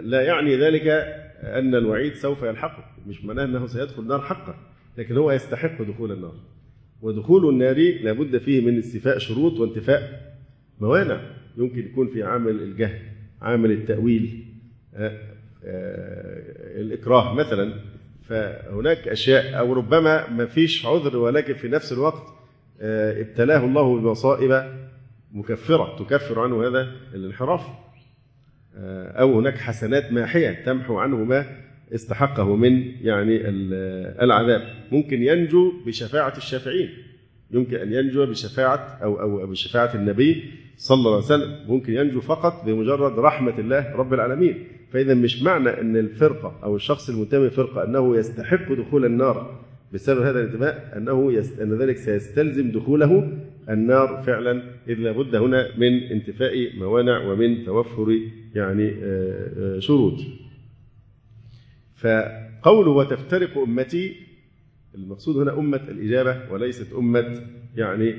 لا 0.00 0.22
يعني 0.22 0.56
ذلك 0.56 0.88
أن 1.42 1.74
الوعيد 1.74 2.14
سوف 2.14 2.42
يلحقه. 2.42 2.84
مش 3.06 3.24
معناه 3.24 3.44
أنه 3.44 3.66
سيدخل 3.66 4.02
النار 4.02 4.20
حقا 4.20 4.54
لكن 4.98 5.16
هو 5.16 5.32
يستحق 5.32 5.82
دخول 5.82 6.12
النار. 6.12 6.34
ودخول 7.06 7.48
النار 7.48 7.76
لابد 8.02 8.38
فيه 8.38 8.66
من 8.66 8.78
استيفاء 8.78 9.18
شروط 9.18 9.60
وانتفاء 9.60 10.32
موانع. 10.80 11.20
يمكن 11.56 11.78
يكون 11.78 12.08
في 12.08 12.22
عامل 12.22 12.62
الجهل 12.62 12.98
عامل 13.42 13.70
التأويل 13.70 14.44
الإكراه 16.80 17.34
مثلا. 17.34 17.74
فهناك 18.28 19.08
أشياء 19.08 19.58
أو 19.58 19.72
ربما 19.72 20.30
ما 20.30 20.46
فيش 20.46 20.86
عذر 20.86 21.16
ولكن 21.16 21.54
في 21.54 21.68
نفس 21.68 21.92
الوقت 21.92 22.22
ابتلاه 22.80 23.64
الله 23.64 24.00
بمصائب 24.00 24.64
مكفرة 25.32 25.96
تكفر 25.98 26.40
عنه 26.40 26.68
هذا 26.68 26.92
الانحراف. 27.14 27.66
أو 28.76 29.38
هناك 29.38 29.58
حسنات 29.58 30.12
ماحية 30.12 30.64
تمحو 30.64 30.98
عنه 30.98 31.16
ما 31.16 31.46
استحقه 31.94 32.56
من 32.56 32.82
يعني 33.02 33.40
العذاب. 34.22 34.62
ممكن 34.92 35.22
ينجو 35.22 35.72
بشفاعة 35.86 36.36
الشافعين. 36.36 36.88
يمكن 37.50 37.76
أن 37.76 37.92
ينجو 37.92 38.26
بشفاعة 38.26 38.98
أو 39.02 39.20
أو 39.20 39.46
بشفاعة 39.46 39.94
النبي 39.94 40.44
صلى 40.76 40.96
الله 40.96 41.14
عليه 41.14 41.24
وسلم. 41.24 41.56
ممكن 41.68 41.92
ينجو 41.92 42.20
فقط 42.20 42.64
بمجرد 42.66 43.18
رحمة 43.18 43.58
الله 43.58 43.96
رب 43.96 44.14
العالمين. 44.14 44.64
فإذا 44.92 45.14
مش 45.14 45.42
معنى 45.42 45.68
أن 45.68 45.96
الفرقة 45.96 46.60
أو 46.64 46.76
الشخص 46.76 47.08
المنتمي 47.08 47.44
للفرقة 47.44 47.84
أنه 47.84 48.16
يستحق 48.16 48.72
دخول 48.72 49.04
النار 49.04 49.60
بسبب 49.94 50.22
هذا 50.22 50.40
الانتماء 50.40 50.92
أنه 50.96 51.32
يست... 51.32 51.60
أن 51.60 51.78
ذلك 51.78 51.96
سيستلزم 51.96 52.70
دخوله 52.70 53.32
النار 53.70 54.22
فعلا 54.26 54.62
إذ 54.88 54.94
لابد 54.94 55.34
هنا 55.34 55.66
من 55.78 56.02
انتفاء 56.02 56.76
موانع 56.78 57.32
ومن 57.32 57.64
توفر 57.64 58.18
يعني 58.54 58.94
شروط. 59.78 60.20
فقوله 61.96 62.90
وتفترق 62.90 63.58
أمتي 63.58 64.16
المقصود 64.94 65.36
هنا 65.36 65.58
أمة 65.58 65.80
الإجابة 65.88 66.52
وليست 66.52 66.92
أمة 66.92 67.46
يعني 67.76 68.14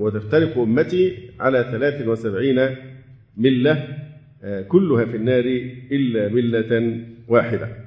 وتفترق 0.00 0.58
أمتي 0.58 1.30
على 1.40 1.62
73 1.62 2.76
ملة 3.36 3.98
كلها 4.68 5.04
في 5.04 5.16
النار 5.16 5.44
إلا 5.90 6.28
ملة 6.28 7.04
واحدة. 7.28 7.86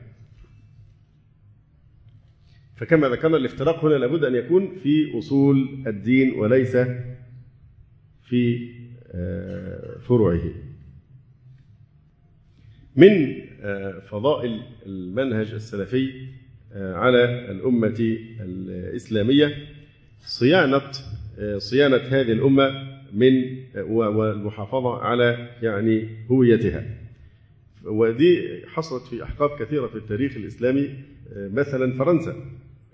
فكما 2.75 3.09
ذكرنا 3.09 3.37
الافتراق 3.37 3.85
هنا 3.85 3.93
لابد 3.93 4.23
أن 4.23 4.35
يكون 4.35 4.75
في 4.83 5.17
أصول 5.17 5.83
الدين 5.87 6.39
وليس 6.39 6.77
في 8.23 8.69
فروعه. 10.07 10.41
من 12.99 13.35
فضائل 14.09 14.61
المنهج 14.85 15.53
السلفي 15.53 16.27
على 16.75 17.51
الأمة 17.51 18.17
الإسلامية. 18.39 19.55
صيانة 20.21 20.81
صيانة 21.57 21.97
هذه 21.97 22.31
الأمة 22.31 22.87
من 23.13 23.33
والمحافظة 23.77 24.97
على 24.97 25.49
يعني 25.61 26.07
هويتها. 26.31 26.83
ودي 27.85 28.61
حصلت 28.67 29.03
في 29.03 29.23
أحقاب 29.23 29.59
كثيرة 29.59 29.87
في 29.87 29.95
التاريخ 29.95 30.35
الإسلامي 30.37 30.89
مثلا 31.35 31.97
فرنسا. 31.97 32.35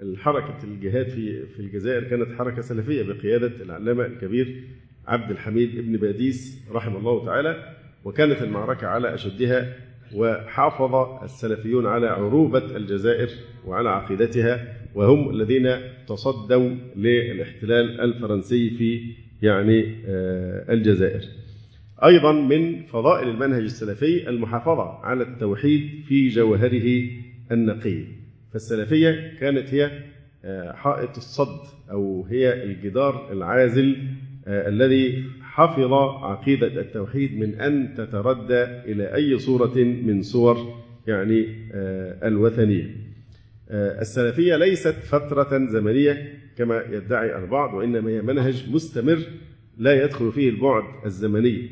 الحركة 0.02 0.64
الجهاد 0.64 1.10
في 1.10 1.46
في 1.46 1.60
الجزائر 1.60 2.04
كانت 2.04 2.32
حركة 2.38 2.62
سلفية 2.62 3.04
بقيادة 3.04 3.64
العلامة 3.64 4.06
الكبير 4.06 4.64
عبد 5.08 5.32
الحميد 5.32 5.78
ابن 5.78 5.98
باديس 5.98 6.68
رحمه 6.72 6.98
الله 6.98 7.26
تعالى 7.26 7.76
وكانت 8.06 8.42
المعركة 8.42 8.88
على 8.88 9.14
أشدها 9.14 9.74
وحافظ 10.14 11.24
السلفيون 11.24 11.88
على 11.88 12.08
عروبة 12.08 12.76
الجزائر 12.78 13.30
وعلى 13.66 13.90
عقيدتها 13.90 14.68
وهم 14.96 15.30
الذين 15.30 15.70
تصدوا 16.08 16.70
للاحتلال 16.96 18.02
الفرنسي 18.02 18.70
في 18.70 19.02
يعني 19.42 19.96
الجزائر. 20.70 21.22
أيضا 22.04 22.32
من 22.32 22.84
فضائل 22.84 23.30
المنهج 23.30 23.64
السلفي 23.64 24.30
المحافظة 24.30 25.00
على 25.06 25.24
التوحيد 25.24 26.04
في 26.08 26.28
جوهره 26.28 27.10
النقي 27.52 28.04
فالسلفية 28.54 29.34
كانت 29.40 29.74
هي 29.74 29.92
حائط 30.74 31.18
الصد 31.18 31.60
أو 31.92 32.26
هي 32.30 32.64
الجدار 32.64 33.32
العازل 33.32 33.98
الذي 34.48 35.24
حفظ 35.56 35.94
عقيدة 36.24 36.68
التوحيد 36.68 37.40
من 37.40 37.60
أن 37.62 37.94
تتردى 37.98 38.64
إلى 38.64 39.16
أي 39.16 39.40
صورة 39.40 39.78
من 39.78 40.22
صور 40.22 40.58
يعني 41.08 41.48
الوثنية. 42.24 42.96
السلفية 43.72 44.56
ليست 44.56 44.96
فترة 44.96 45.66
زمنية 45.66 46.34
كما 46.58 46.84
يدعي 46.92 47.38
البعض 47.38 47.74
وإنما 47.74 48.10
هي 48.10 48.22
منهج 48.22 48.66
مستمر 48.72 49.20
لا 49.78 50.04
يدخل 50.04 50.32
فيه 50.32 50.50
البعد 50.50 50.84
الزمني. 51.06 51.70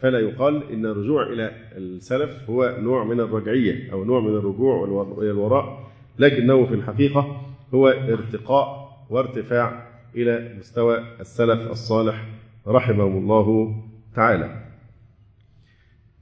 فلا 0.00 0.18
يقال 0.18 0.62
إن 0.72 0.86
الرجوع 0.86 1.26
إلى 1.32 1.52
السلف 1.76 2.50
هو 2.50 2.76
نوع 2.80 3.04
من 3.04 3.20
الرجعية 3.20 3.92
أو 3.92 4.04
نوع 4.04 4.20
من 4.20 4.36
الرجوع 4.36 4.84
إلى 5.18 5.30
الوراء. 5.30 5.90
لكنه 6.18 6.66
في 6.66 6.74
الحقيقة 6.74 7.46
هو 7.74 7.88
ارتقاء 7.88 8.96
وارتفاع 9.10 9.88
إلى 10.16 10.54
مستوى 10.58 11.04
السلف 11.20 11.70
الصالح 11.70 12.28
رحمهم 12.66 13.16
الله 13.16 13.76
تعالى. 14.14 14.62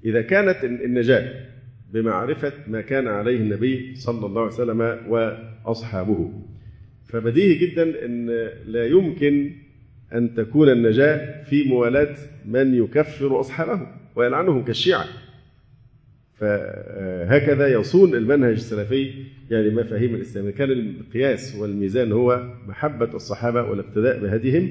إذا 0.04 0.22
كانت 0.22 0.64
النجاة 0.64 1.50
بمعرفة 1.92 2.52
ما 2.68 2.80
كان 2.80 3.08
عليه 3.08 3.36
النبي 3.36 3.94
صلى 3.96 4.26
الله 4.26 4.40
عليه 4.42 4.52
وسلم 4.52 4.80
وأصحابه 5.08 6.32
فبديهي 7.04 7.54
جدا 7.54 8.04
أن 8.04 8.26
لا 8.66 8.86
يمكن 8.86 9.50
أن 10.14 10.34
تكون 10.34 10.68
النجاة 10.68 11.42
في 11.44 11.68
موالاة 11.68 12.16
من 12.44 12.74
يكفر 12.74 13.40
أصحابه 13.40 13.86
ويلعنهم 14.16 14.64
كالشيعة. 14.64 15.04
فهكذا 16.34 17.68
يصون 17.68 18.14
المنهج 18.14 18.52
السلفي 18.52 19.24
يعني 19.50 19.70
مفاهيم 19.70 20.14
الإسلام. 20.14 20.50
كان 20.50 20.70
المقياس 20.70 21.56
والميزان 21.56 22.12
هو 22.12 22.54
محبة 22.66 23.14
الصحابة 23.14 23.62
والاقتداء 23.62 24.18
بهديهم 24.18 24.70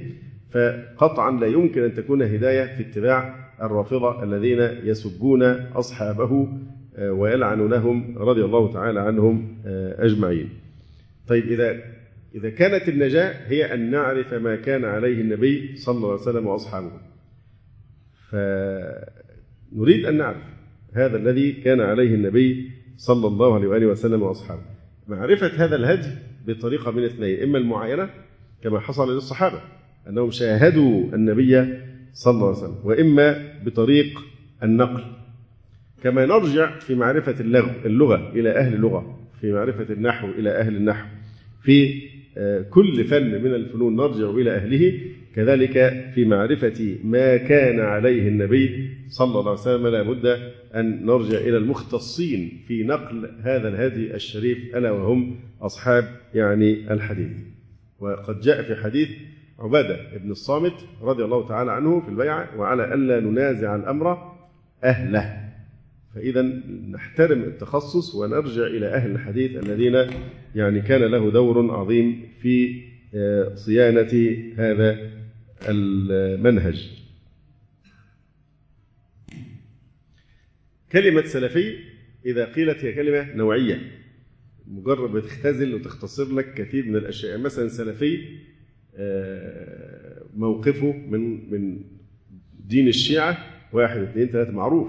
فقطعا 0.52 1.40
لا 1.40 1.48
يمكن 1.48 1.84
أن 1.84 1.94
تكون 1.94 2.22
هداية 2.22 2.76
في 2.76 2.82
اتباع 2.90 3.50
الرافضة 3.62 4.24
الذين 4.24 4.60
يسبون 4.84 5.44
أصحابه 5.76 6.48
ويلعنونهم 7.00 8.18
رضي 8.18 8.46
الله 8.46 8.74
تعالى 8.74 9.00
عنهم 9.00 9.58
أجمعين. 10.00 10.50
طيب 11.28 11.46
إذا 11.46 11.80
إذا 12.36 12.50
كانت 12.50 12.90
النجاة 12.90 13.34
هي 13.48 13.74
أن 13.74 13.92
نعرف 13.92 14.34
ما 14.34 14.56
كان 14.56 14.86
عليه 14.86 15.22
النبي 15.22 15.76
صلى 15.76 15.98
الله 15.98 16.12
عليه 16.12 16.22
وسلم 16.22 16.48
وأصحابه. 16.48 16.92
فنريد 18.30 20.06
أن 20.06 20.18
نعرف 20.18 20.44
هذا 20.94 21.18
الذي 21.18 21.52
كان 21.52 21.82
عليه 21.82 22.16
النبي 22.16 22.72
صلى 22.98 23.28
الله 23.28 23.56
عليه 23.56 23.68
وآله 23.68 23.86
وسلم 23.86 24.22
وأصحابه. 24.22 24.62
معرفة 25.08 25.66
هذا 25.66 25.76
الهدي 25.76 26.12
بطريقة 26.48 26.92
من 26.92 27.04
اثنين 27.04 27.44
إما 27.44 27.58
المعاينة 27.58 28.10
كما 28.64 28.80
حصل 28.80 29.16
للصحابة 29.16 29.62
أنهم 30.10 30.32
شاهدوا 30.32 31.15
النبي 31.15 31.67
صلى 32.13 32.34
الله 32.34 32.48
عليه 32.48 32.58
وسلم 32.58 32.76
وإما 32.84 33.54
بطريق 33.65 34.19
النقل. 34.63 35.04
كما 36.04 36.26
نرجع 36.26 36.80
في 36.80 36.95
معرفة 36.95 37.36
اللغة, 37.39 37.76
اللغة 37.86 38.32
إلى 38.36 38.52
أهل 38.52 38.74
اللغة 38.74 39.19
في 39.41 39.52
معرفة 39.52 39.93
النحو 39.93 40.28
إلى 40.28 40.50
أهل 40.50 40.76
النحو. 40.76 41.08
في 41.63 42.02
كل 42.69 43.04
فن 43.04 43.43
من 43.43 43.54
الفنون 43.54 43.95
نرجع 43.95 44.30
إلى 44.30 44.52
أهله 44.52 45.00
كذلك 45.36 46.06
في 46.15 46.26
معرفة 46.26 46.98
ما 47.04 47.38
كان 47.38 47.80
عليه 47.80 48.28
النبي 48.28 48.89
صلى 49.08 49.39
الله 49.39 49.52
عليه 49.52 49.62
وسلم. 49.62 49.88
لا 49.88 50.02
بد 50.02 50.26
أن 50.76 51.06
نرجع 51.06 51.38
إلى 51.38 51.58
المختصين 51.58 52.62
في 52.67 52.84
نقل 52.84 53.32
هذا 53.41 53.67
الهدي 53.67 54.15
الشريف 54.15 54.76
ألا 54.76 54.91
وهم 54.91 55.36
أصحاب 55.62 56.06
يعني 56.36 56.93
الحديث. 56.93 57.32
وقد 58.00 58.39
جاء 58.41 58.62
في 58.62 58.76
حديث 58.76 59.10
عبادة 59.60 60.17
بن 60.17 60.32
الصامت 60.32 60.74
رضي 61.02 61.24
الله 61.24 61.48
تعالى 61.48 61.72
عنه 61.72 62.02
في 62.02 62.10
البيعة 62.10 62.58
وعلى 62.58 62.93
ألا 62.93 63.19
ننازع 63.19 63.76
الأمر 63.76 64.36
أهله 64.84 65.50
فإذا 66.15 66.41
نحترم 66.91 67.41
التخصص 67.43 68.15
ونرجع 68.15 68.63
إلى 68.67 68.88
أهل 68.88 69.12
الحديث 69.12 69.63
الذين 69.63 70.06
يعني 70.56 70.82
كان 70.82 71.02
له 71.02 71.32
دور 71.32 71.72
عظيم 71.76 72.30
في 72.41 72.82
صيانة 73.56 74.38
هذا 74.58 74.98
المنهج. 75.69 77.00
كلمة 80.91 81.22
سلفي 81.22 81.76
إذا 82.26 82.45
قيلت 82.45 82.86
هي 82.86 82.93
كلمة 82.93 83.36
نوعية 83.36 83.82
مجرد 84.67 85.12
بتختزل 85.12 85.76
وتختصر 85.76 86.34
لك 86.34 86.54
كثير 86.54 86.86
من 86.86 86.95
الأشياء 86.95 87.38
مثلا 87.38 87.67
سلفي 87.67 88.39
موقفه 90.36 90.94
من 91.10 91.52
من 91.52 91.82
دين 92.68 92.88
الشيعة 92.88 93.38
واحد 93.74 94.02
اثنين 94.02 94.28
ثلاثة 94.28 94.52
معروف 94.52 94.88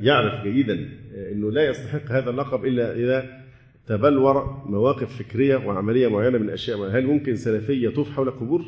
يعرف 0.00 0.44
جيدا 0.44 0.88
إنه 1.32 1.50
لا 1.50 1.68
يستحق 1.68 2.10
هذا 2.10 2.30
اللقب 2.30 2.64
إلا 2.64 2.94
إذا 2.94 3.44
تبلور 3.86 4.62
مواقف 4.66 5.22
فكرية 5.22 5.56
وعملية 5.56 6.08
معينة 6.08 6.38
من 6.38 6.48
معينة. 6.76 6.98
هل 6.98 7.06
ممكن 7.06 7.36
سلفي 7.36 7.86
يطوف 7.86 8.10
حول 8.10 8.30
قبور؟ 8.30 8.64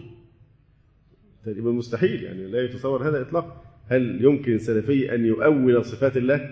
تقريبا 1.45 1.71
مستحيل 1.71 2.23
يعني 2.23 2.47
لا 2.47 2.65
يتصور 2.65 3.09
هذا 3.09 3.21
اطلاقا 3.21 3.63
هل 3.89 4.25
يمكن 4.25 4.59
سلفي 4.59 5.15
أن 5.15 5.27
يؤول 5.27 5.85
صفات 5.85 6.17
الله؟ 6.17 6.51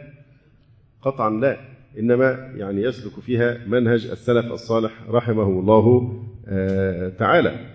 قطعا 1.02 1.30
لا 1.30 1.60
إنما 1.98 2.52
يعني 2.56 2.82
يسلك 2.82 3.20
فيها 3.20 3.66
منهج 3.66 4.06
السلف 4.06 4.52
الصالح 4.52 4.92
رحمه 5.08 5.48
الله 5.48 6.24
تعالى 7.18 7.73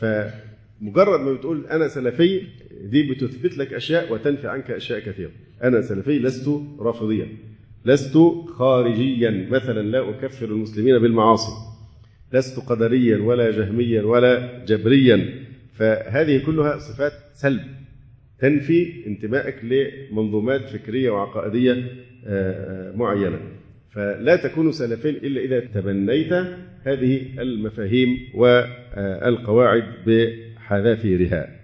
فمجرد 0.00 1.20
ما 1.20 1.32
بتقول 1.32 1.66
أنا 1.66 1.88
سلفي 1.88 2.42
دي 2.84 3.02
بتثبت 3.02 3.58
لك 3.58 3.72
أشياء 3.72 4.12
وتنفي 4.12 4.48
عنك 4.48 4.70
أشياء 4.70 5.00
كثيرة. 5.00 5.30
أنا 5.62 5.82
سلفي 5.82 6.18
لست 6.18 6.50
رافضيا 6.78 7.28
لست 7.84 8.18
خارجيا 8.48 9.46
مثلا 9.50 9.80
لا 9.80 10.10
أكفر 10.10 10.46
المسلمين 10.46 10.98
بالمعاصي. 10.98 11.52
لست 12.32 12.58
قدريا 12.58 13.18
ولا 13.18 13.50
جهميا 13.50 14.02
ولا 14.02 14.64
جبريا. 14.64 15.34
فهذه 15.74 16.44
كلها 16.46 16.78
صفات 16.78 17.12
سلب 17.34 17.60
تنفي 18.38 19.06
انتمائك 19.06 19.56
لمنظومات 19.64 20.68
فكرية 20.68 21.10
وعقائدية 21.10 21.84
معينة. 22.96 23.38
فلا 23.90 24.36
تكون 24.36 24.72
سلفيا 24.72 25.10
إلا 25.10 25.40
إذا 25.40 25.60
تبنيت 25.60 26.32
هذه 26.82 27.26
المفاهيم 27.38 28.18
والقواعد 28.96 29.84
بحذافيرها. 30.06 31.60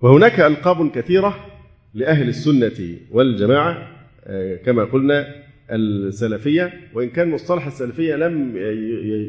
وهناك 0.00 0.40
ألقاب 0.40 0.90
كثيرة 0.90 1.46
لأهل 1.94 2.28
السنة 2.28 2.96
والجماعة 3.10 3.88
كما 4.64 4.84
قلنا 4.84 5.34
السلفية 5.70 6.72
وإن 6.94 7.10
كان 7.10 7.30
مصطلح 7.30 7.66
السلفية 7.66 8.14
لم 8.16 8.56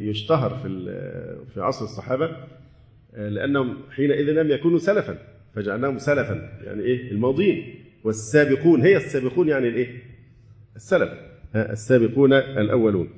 يشتهر 0.10 0.50
في 0.64 0.70
في 1.54 1.62
عصر 1.62 1.86
الصحابة 1.86 2.32
لأنهم 3.18 3.78
حينئذ 3.92 4.32
لم 4.32 4.52
يكونوا 4.52 4.80
سلفا 4.80 5.18
فجعلناهم 5.56 5.98
سلفا 5.98 6.60
يعني 6.64 6.84
إيه؟ 6.84 7.12
الماضين 7.12 7.76
والسابقون 8.04 8.82
هي 8.82 8.98
السابقون 8.98 9.48
يعني 9.50 9.68
الإيه؟ 9.68 9.88
السلف 10.76 11.10
السابقون 11.56 12.34
الأولون. 12.34 13.10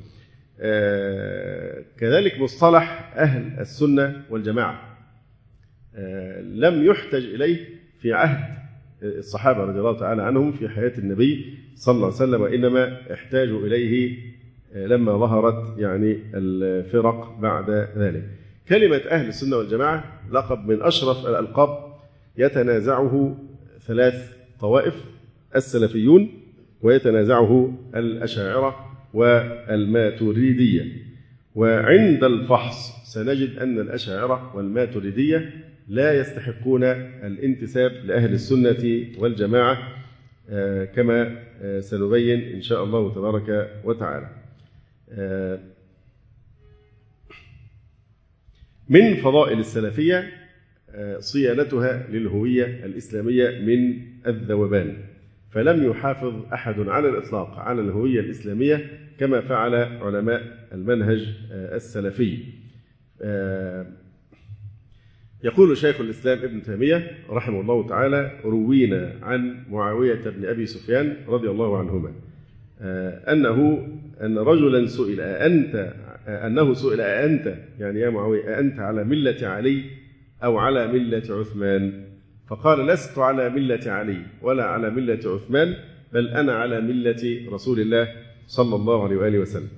كذلك 2.00 2.40
مصطلح 2.40 3.14
أهل 3.16 3.60
السنة 3.60 4.22
والجماعة 4.30 4.98
لم 6.42 6.86
يحتج 6.86 7.24
إليه 7.34 7.66
في 8.02 8.14
عهد 8.14 8.58
الصحابة 9.04 9.60
رضي 9.64 9.80
الله 9.80 10.00
تعالى 10.00 10.24
عنهم 10.24 10.52
في 10.52 10.70
حياة 10.70 10.94
النبي 10.98 11.58
صلى 11.76 11.94
الله 11.96 12.06
عليه 12.06 12.16
وسلم 12.16 12.42
وإنما 12.42 13.14
احتاجوا 13.14 13.68
إليه 13.68 14.18
لما 14.76 15.18
ظهرت 15.18 15.80
يعني 15.80 16.18
الفرق 16.34 17.38
بعد 17.40 17.70
ذلك. 17.98 18.24
كلمة 18.70 18.98
أهل 18.98 19.28
السنة 19.28 19.58
والجماعة 19.58 20.22
لقب 20.32 20.68
من 20.68 20.82
أشرف 20.82 21.26
الألقاب 21.26 21.94
يتنازعه 22.38 23.38
ثلاث 23.82 24.34
طوائف 24.60 24.96
السلفيون 25.56 26.30
ويتنازعه 26.82 27.74
الأشاعرة 27.96 28.87
والماتريدية. 29.18 30.86
وعند 31.56 32.24
الفحص 32.24 32.78
سنجد 33.14 33.60
أن 33.60 33.80
الأشاعرة 33.80 34.56
والماتريدية 34.56 35.54
لا 35.88 36.20
يستحقون 36.20 36.84
الانتساب 36.84 37.92
لأهل 38.06 38.34
السنة 38.34 39.06
والجماعة 39.18 39.78
كما 40.96 41.36
سنبين 41.80 42.56
إن 42.56 42.62
شاء 42.62 42.84
الله 42.84 43.14
تبارك 43.16 43.82
وتعالى. 43.84 44.30
من 48.90 49.16
فضائل 49.16 49.60
السلفية 49.60 50.30
صيانتها 51.20 52.08
للهوية 52.12 52.66
الإسلامية 52.86 53.60
من 53.60 54.02
الذوبان. 54.28 54.98
فلم 55.58 55.90
يحافظ 55.90 56.34
أحد 56.54 56.80
على 56.80 57.10
الإطلاق 57.10 57.60
على 57.60 57.82
الهوية 57.82 58.20
الإسلامية 58.20 58.90
كما 59.20 59.42
فعل 59.42 59.76
علماء 59.76 60.68
المنهج 60.74 61.28
السلفي. 61.52 62.38
يقول 65.44 65.78
شيخ 65.78 66.02
الإسلام 66.02 66.38
ابن 66.38 66.62
تيمية 66.62 67.12
رحمه 67.30 67.62
الله 67.62 67.88
تعالى 67.88 68.32
روينا 68.46 69.14
عن 69.22 69.64
معاوية 69.70 70.22
بن 70.26 70.46
أبي 70.46 70.66
سفيان 70.66 71.16
رضي 71.28 71.50
الله 71.50 71.78
عنهما 71.78 72.12
أنه 73.32 73.88
أن 74.22 74.38
رجلا 74.38 74.88
سئل 74.88 75.22
أأنت 75.22 75.94
أنه 76.28 76.74
سئل 76.74 77.02
أأنت؟ 77.02 77.56
يعني 77.80 78.00
يا 78.00 78.10
معاوية 78.10 78.58
أأنت 78.58 78.80
على 78.80 79.04
ملة 79.04 79.48
علي 79.48 79.84
أو 80.44 80.58
على 80.58 80.88
ملة 80.88 81.24
عثمان؟ 81.30 82.07
فقال 82.48 82.88
لست 82.88 83.18
على 83.18 83.50
ملة 83.50 83.92
علي 83.92 84.22
ولا 84.42 84.64
على 84.66 84.90
ملة 84.90 85.20
عثمان 85.26 85.76
بل 86.14 86.28
أنا 86.28 86.54
على 86.54 86.82
ملة 86.82 87.48
رسول 87.52 87.80
الله 87.80 88.08
صلى 88.48 88.76
الله 88.76 89.04
عليه 89.04 89.18
وآله 89.18 89.40
وسلم 89.40 89.70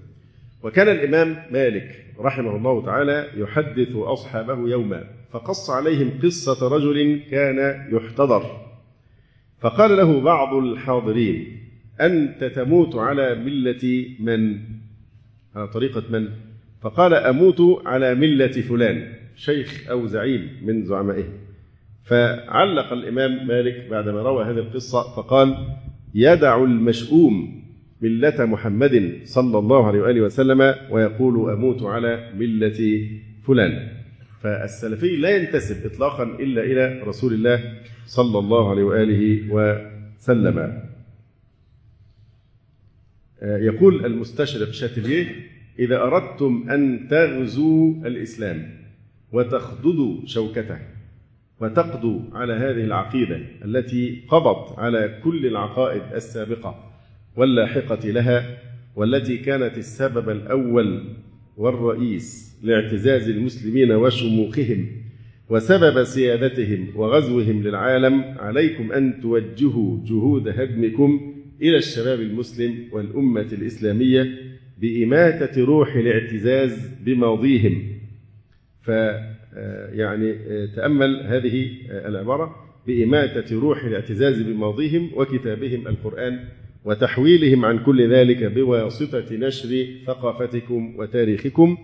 وكان 0.63 0.88
الإمام 0.88 1.36
مالك 1.51 2.05
رحمه 2.20 2.55
الله 2.55 2.86
تعالى 2.86 3.28
يحدث 3.38 3.95
أصحابه 3.95 4.70
يوما 4.70 5.03
فقص 5.32 5.70
عليهم 5.70 6.20
قصة 6.24 6.67
رجل 6.67 7.22
كان 7.32 7.88
يحتضر 7.91 8.70
فقال 9.59 9.97
له 9.97 10.22
بعض 10.22 10.55
الحاضرين 10.55 11.59
أنت 12.01 12.43
تموت 12.43 12.95
على 12.95 13.36
ملة 13.36 14.05
من؟ 14.20 14.59
على 15.55 15.67
طريقة 15.67 16.03
من؟ 16.09 16.30
فقال 16.82 17.13
أموت 17.13 17.82
على 17.86 18.15
ملة 18.15 18.61
فلان 18.61 19.13
شيخ 19.36 19.89
أو 19.89 20.07
زعيم 20.07 20.49
من 20.63 20.86
زعمائه 20.86 21.49
فعلق 22.04 22.93
الإمام 22.93 23.47
مالك 23.47 23.88
بعدما 23.89 24.22
روى 24.22 24.45
هذه 24.45 24.58
القصة 24.58 25.16
فقال 25.16 25.68
يدع 26.16 26.64
المشؤوم 26.64 27.64
ملة 28.02 28.45
محمد 28.45 29.20
صلى 29.24 29.60
الله 29.60 29.88
عليه 29.88 30.02
وآله 30.02 30.22
وسلم 30.22 30.76
ويقول 30.89 31.52
أموت 31.52 31.84
على 31.84 32.34
ملة 32.38 33.10
فلان. 33.43 33.88
فالسلفي 34.41 35.16
لا 35.16 35.30
ينتسب 35.30 35.86
إطلاقا 35.86 36.24
إلا 36.24 36.64
إلى 36.64 37.02
رسول 37.04 37.34
الله 37.34 37.74
صلى 38.06 38.39
الله 38.39 38.70
عليه 38.70 38.84
وآله 38.84 39.54
وسلم. 39.54 40.84
يقول 43.41 44.06
المستشرق 44.06 44.72
شاتليه 44.72 45.26
إذا 45.80 46.02
أردتم 46.02 46.66
أن 46.70 47.08
تغزوا 47.10 47.93
الإسلام 48.08 48.70
وتخضدوا 49.32 50.26
شوكته 50.26 50.78
وتقضوا 51.62 52.20
على 52.34 52.53
هذه 52.53 52.84
العقيدة 52.84 53.39
التي 53.66 54.24
قضت 54.28 54.80
على 54.80 55.20
كل 55.24 55.45
العقائد 55.45 56.01
السابقة 56.16 56.91
واللاحقة 57.36 58.10
لها 58.10 58.57
والتي 58.95 59.38
كانت 59.38 59.78
السبب 59.78 60.30
الأول 60.30 61.03
والرئيس 61.57 62.60
لاعتزاز 62.64 63.30
المسلمين 63.30 63.91
وشموخهم 63.91 64.88
وسبب 65.49 66.03
سيادتهم 66.03 66.88
وغزوهم 66.95 67.64
للعالم. 67.64 68.24
عليكم 68.24 68.91
أن 68.91 69.22
توجهوا 69.22 69.97
جهود 70.05 70.47
هدمكم 70.47 71.36
إلى 71.62 71.78
الشباب 71.78 72.22
المسلم 72.22 72.88
والأمة 72.91 73.47
الإسلامية 73.51 74.38
بإماتة 74.82 75.64
روح 75.66 75.95
الاعتزاز 75.95 76.89
بماضيهم. 77.05 77.84
ف 78.82 78.91
يعني 79.93 80.38
تأمل 80.76 81.24
هذه 81.26 81.68
العبارة 81.89 82.56
بإماتة 82.88 83.60
روح 83.60 83.84
الاعتزاز 83.84 84.41
بماضيهم 84.41 85.10
وكتابهم 85.16 85.88
القرآن 85.88 86.39
وتحويلهم 86.86 87.66
عن 87.66 87.80
كل 87.80 88.10
ذلك 88.14 88.43
بواسطة 88.43 89.26
نشر 89.32 89.86
ثقافتكم 90.08 90.93
وتاريخكم 90.97 91.78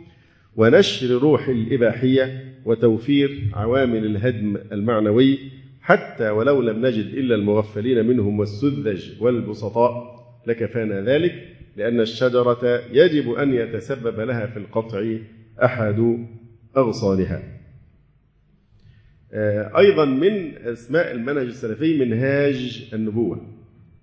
ونشر 0.55 1.07
روح 1.07 1.47
الإباحية 1.47 2.53
وتوفير 2.65 3.43
عوامل 3.53 4.05
الهدم 4.05 4.57
المعنوي 4.71 5.39
حتى 5.81 6.29
ولو 6.29 6.61
لم 6.61 6.85
نجد 6.85 7.05
إلا 7.05 7.35
المغفلين 7.35 8.05
منهم 8.05 8.39
والسذج 8.39 9.21
والبسطاء 9.21 10.15
لكفانا 10.47 11.01
ذلك 11.01 11.33
لأن 11.77 11.99
الشجرة 11.99 12.81
يجب 12.91 13.31
أن 13.33 13.53
يتسبب 13.53 14.19
لها 14.19 14.45
في 14.45 14.57
القطع 14.57 15.15
أحد 15.63 16.25
أغصانها 16.77 17.43
أيضا 19.77 20.05
من 20.05 20.57
أسماء 20.57 21.11
المنهج 21.11 21.45
السلفي 21.45 22.05
منهاج 22.05 22.89
النبوة. 22.93 23.41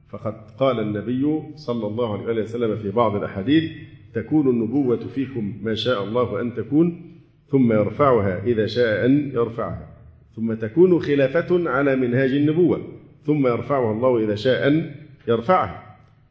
فقد 0.09 0.35
قال 0.59 0.81
النبي 0.81 1.43
صلى 1.57 1.87
الله 1.87 2.29
عليه 2.29 2.43
وسلم 2.43 2.77
في 2.77 2.91
بعض 2.91 3.17
الأحاديث 3.17 3.73
تكون 4.15 4.49
النبوة 4.49 4.97
فيكم 4.97 5.59
ما 5.63 5.75
شاء 5.75 6.05
الله 6.05 6.41
أن 6.41 6.55
تكون 6.55 7.13
ثم 7.51 7.73
يرفعها 7.73 8.45
إذا 8.45 8.67
شاء 8.67 9.07
أن 9.07 9.31
يرفعها. 9.35 9.89
ثم 10.37 10.55
تكون 10.55 10.99
خلافة 10.99 11.71
على 11.71 11.97
منهاج 11.97 12.31
النبوة 12.31 12.81
ختم 13.23 13.47
يرفعها 13.47 13.93
الله 13.93 14.25
إذا 14.25 14.35
شاء 14.35 14.69
أن 14.69 14.95
يرفعها. 15.29 15.82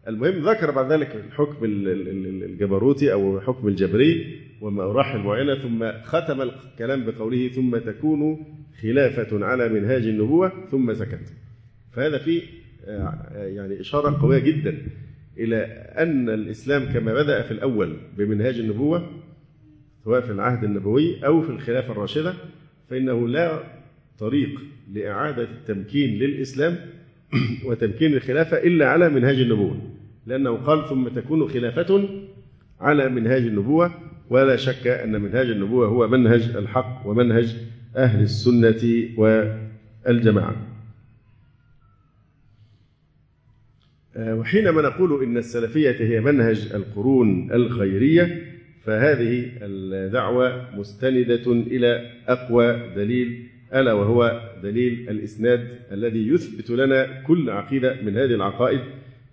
المهم 0.08 0.50
ذكر 0.50 0.72
بعد 0.72 0.92
ذلك 0.92 1.16
الحكم 1.16 1.58
الجبروتي 1.64 3.14
أو 3.14 3.38
الحكم 3.38 3.68
الجبري 3.68 4.40
ومراحل 4.62 5.20
معينة 5.20 5.56
ثم 5.56 5.92
ختم 6.04 6.42
الكلام 6.42 7.06
بقوله 7.06 7.48
ثم 7.48 7.78
تكون 7.78 8.46
خلافة 8.82 9.46
على 9.46 9.70
منهاج 9.70 10.04
النبوة 10.04 10.52
ثم 10.72 10.94
سكت. 10.94 11.34
فهذا 11.92 12.18
فيه 12.18 12.42
يعني 13.34 13.80
إشارة 13.80 14.22
قوية 14.22 14.40
جدا 14.40 14.78
إلى 15.38 15.58
أن 15.98 16.30
الإسلام 16.30 16.94
كما 16.94 17.14
بدأ 17.14 17.42
في 17.42 17.52
الأول 17.52 17.98
بمنهاج 18.18 18.60
النبوة 18.60 19.10
سواء 20.04 20.22
في 20.22 20.32
العهد 20.32 20.64
النبوي 20.64 21.26
أو 21.26 21.42
في 21.42 21.50
الخلافة 21.50 21.92
الراشدة 21.92 22.34
فإنه 22.90 23.28
لا 23.28 23.64
طريق 24.20 24.62
لإعادة 24.94 25.44
التمكين 25.44 26.20
للإسلام 26.20 26.78
وتمكين 27.66 28.14
الخلافة 28.14 28.58
إلا 28.58 28.88
على 28.88 29.10
منهاج 29.10 29.40
النبوة. 29.40 29.91
لأنه 30.26 30.56
قال 30.56 30.90
ثم 30.90 31.08
تكون 31.08 31.48
خلافة 31.48 32.10
على 32.80 33.10
منهاج 33.10 33.42
النبوة 33.42 33.92
ولا 34.30 34.56
شك 34.56 34.88
أن 34.88 35.22
منهاج 35.22 35.48
النبوة 35.50 35.88
هو 35.88 36.08
منهج 36.08 36.56
الحق 36.56 37.02
ومنهج 37.06 37.56
أهل 37.96 38.22
السنة 38.22 39.10
والجماعة. 39.18 40.56
وحينما 44.18 44.82
نقول 44.82 45.24
إن 45.24 45.38
السلفية 45.38 45.96
هي 46.00 46.20
منهج 46.20 46.72
القرون 46.74 47.52
الخيرية 47.52 48.42
فهذه 48.84 49.52
الدعوة 49.62 50.76
مستندة 50.76 51.52
إلى 51.52 52.12
أقوى 52.28 52.94
دليل 52.96 53.48
ألا 53.74 53.94
وهو 53.94 54.50
دليل 54.64 55.10
الإسناد 55.10 55.80
الذي 55.92 56.28
يثبت 56.28 56.70
لنا 56.70 57.22
كل 57.22 57.50
عقيدة 57.50 58.02
من 58.02 58.18
هذه 58.18 58.34
العقائد 58.36 58.80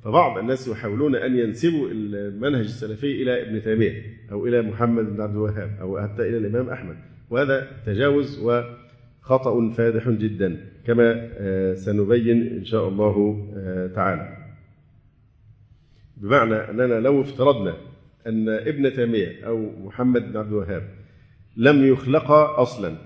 فبعض 0.04 0.38
الناس 0.38 0.68
يحاولون 0.68 1.16
أن 1.16 1.38
ينسبوا 1.38 1.88
المنهج 1.90 2.64
السلفي 2.64 3.22
إلى 3.22 3.42
ابن 3.42 3.62
تيمية 3.62 4.02
أو 4.32 4.46
إلى 4.46 4.62
محمد 4.62 5.04
بن 5.04 5.20
عبد 5.20 5.34
الوهاب 5.34 5.70
أو 5.80 6.00
حتى 6.00 6.22
إلى 6.22 6.36
الإمام 6.36 6.70
أحمد 6.70 6.96
وهذا 7.30 7.68
تجاوز 7.86 8.38
وخطأ 8.38 9.70
فادح 9.70 10.08
جدا 10.08 10.56
كما 10.86 11.28
سنبين 11.74 12.56
إن 12.56 12.64
شاء 12.64 12.88
الله 12.88 13.46
تعالى. 13.94 14.36
بمعنى 16.16 16.54
أننا 16.54 17.00
لو 17.00 17.22
افترضنا 17.22 17.76
أن 18.26 18.48
ابن 18.48 18.92
تيمية 18.92 19.46
أو 19.46 19.70
محمد 19.84 20.32
بن 20.32 20.36
عبد 20.36 20.48
الوهاب 20.48 20.82
لم 21.56 21.86
يخلقا 21.86 22.62
أصلا 22.62 22.96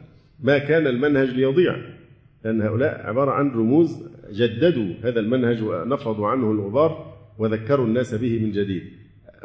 ما 0.40 0.58
كان 0.58 0.86
المنهج 0.86 1.28
ليضيع. 1.28 1.76
لأن 2.44 2.62
هؤلاء 2.62 3.06
عبارة 3.06 3.30
عن 3.30 3.50
رموز 3.50 4.10
جددوا 4.32 4.94
هذا 5.02 5.20
المنهج 5.20 5.62
ونفضوا 5.62 6.28
عنه 6.28 6.50
الغبار 6.50 7.14
وذكروا 7.38 7.86
الناس 7.86 8.14
به 8.14 8.38
من 8.38 8.50
جديد. 8.52 8.82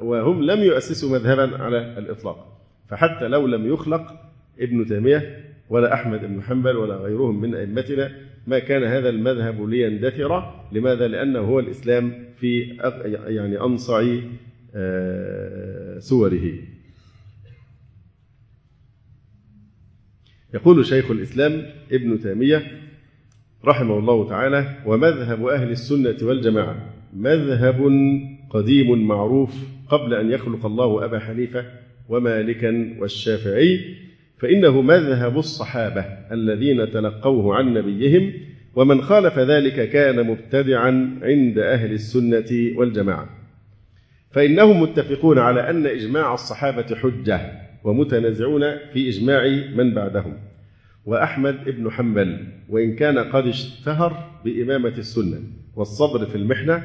وهم 0.01 0.43
لم 0.43 0.59
يؤسسوا 0.59 1.19
مذهبا 1.19 1.57
على 1.63 1.97
الإطلاق. 1.97 2.57
فحتى 2.89 3.27
لو 3.27 3.47
لم 3.47 3.73
يخلق 3.73 4.13
ابن 4.59 4.85
تيمية 4.85 5.43
ولا 5.69 5.93
أحمد 5.93 6.21
بن 6.21 6.41
حنبل 6.41 6.75
ولا 6.75 6.95
غيرهم 6.95 7.41
من 7.41 7.55
أئمتنا 7.55 8.11
ما 8.47 8.59
كان 8.59 8.83
هذا 8.83 9.09
المذهب 9.09 9.69
ليندثر. 9.69 10.53
لماذا؟ 10.71 11.07
لأنه 11.07 11.39
هو 11.39 11.59
الإسلام 11.59 12.13
في 12.39 12.61
يعني 13.27 13.61
أنصع 13.61 14.05
سوره. 15.99 16.51
يقول 20.53 20.85
شيخ 20.85 21.11
الإسلام 21.11 21.65
ابن 21.91 22.19
تيمية 22.19 22.63
رحمه 23.65 23.99
الله 23.99 24.29
تعالى 24.29 24.75
ومذهب 24.85 25.45
أهل 25.45 25.69
السنة 25.69 26.17
والجماعة 26.21 26.93
مذهب 27.13 27.91
قديم 28.49 29.07
معروف 29.07 29.55
قبل 29.89 30.13
أن 30.13 30.31
يخلق 30.31 30.65
الله 30.65 31.05
أبا 31.05 31.19
حنيفة 31.19 31.65
ومالكا 32.09 32.95
والشافعي 32.99 33.95
فإنه 34.37 34.81
مذهب 34.81 35.37
الصحابة 35.37 36.01
الذين 36.31 36.91
تلقوه 36.91 37.55
عن 37.55 37.73
نبيهم 37.73 38.33
ومن 38.75 39.01
خالف 39.01 39.39
ذلك 39.39 39.89
كان 39.89 40.27
مبتدعا 40.27 41.19
عند 41.21 41.57
أهل 41.59 41.91
السنة 41.91 42.71
والجماعة. 42.75 43.29
فإنهم 44.31 44.81
متفقون 44.81 45.39
على 45.39 45.69
أن 45.69 45.85
إجماع 45.85 46.33
الصحابة 46.33 46.95
حجة. 46.95 47.66
ومتنازعون 47.83 48.61
في 48.93 49.09
إجماع 49.09 49.47
من 49.75 49.93
بعدهم. 49.93 50.33
وأحمد 51.05 51.65
بن 51.65 51.91
حنبل 51.91 52.47
وإن 52.69 52.95
كان 52.95 53.17
قد 53.17 53.47
اشتهر 53.47 54.39
بإمامة 54.45 54.97
السنة. 54.97 55.39
والصبر 55.75 56.25
في 56.25 56.35
المحنة 56.35 56.83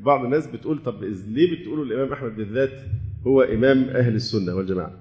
بعض 0.00 0.24
الناس 0.24 0.46
بتقول 0.46 0.78
طب 0.78 1.04
ليه 1.28 1.60
بتقولوا 1.60 1.84
الإمام 1.84 2.12
أحمد 2.12 2.36
بالذات 2.36 2.70
هو 3.26 3.42
إمام 3.42 3.84
أهل 3.84 4.14
السنة 4.14 4.54
والجماعة؟ 4.54 4.92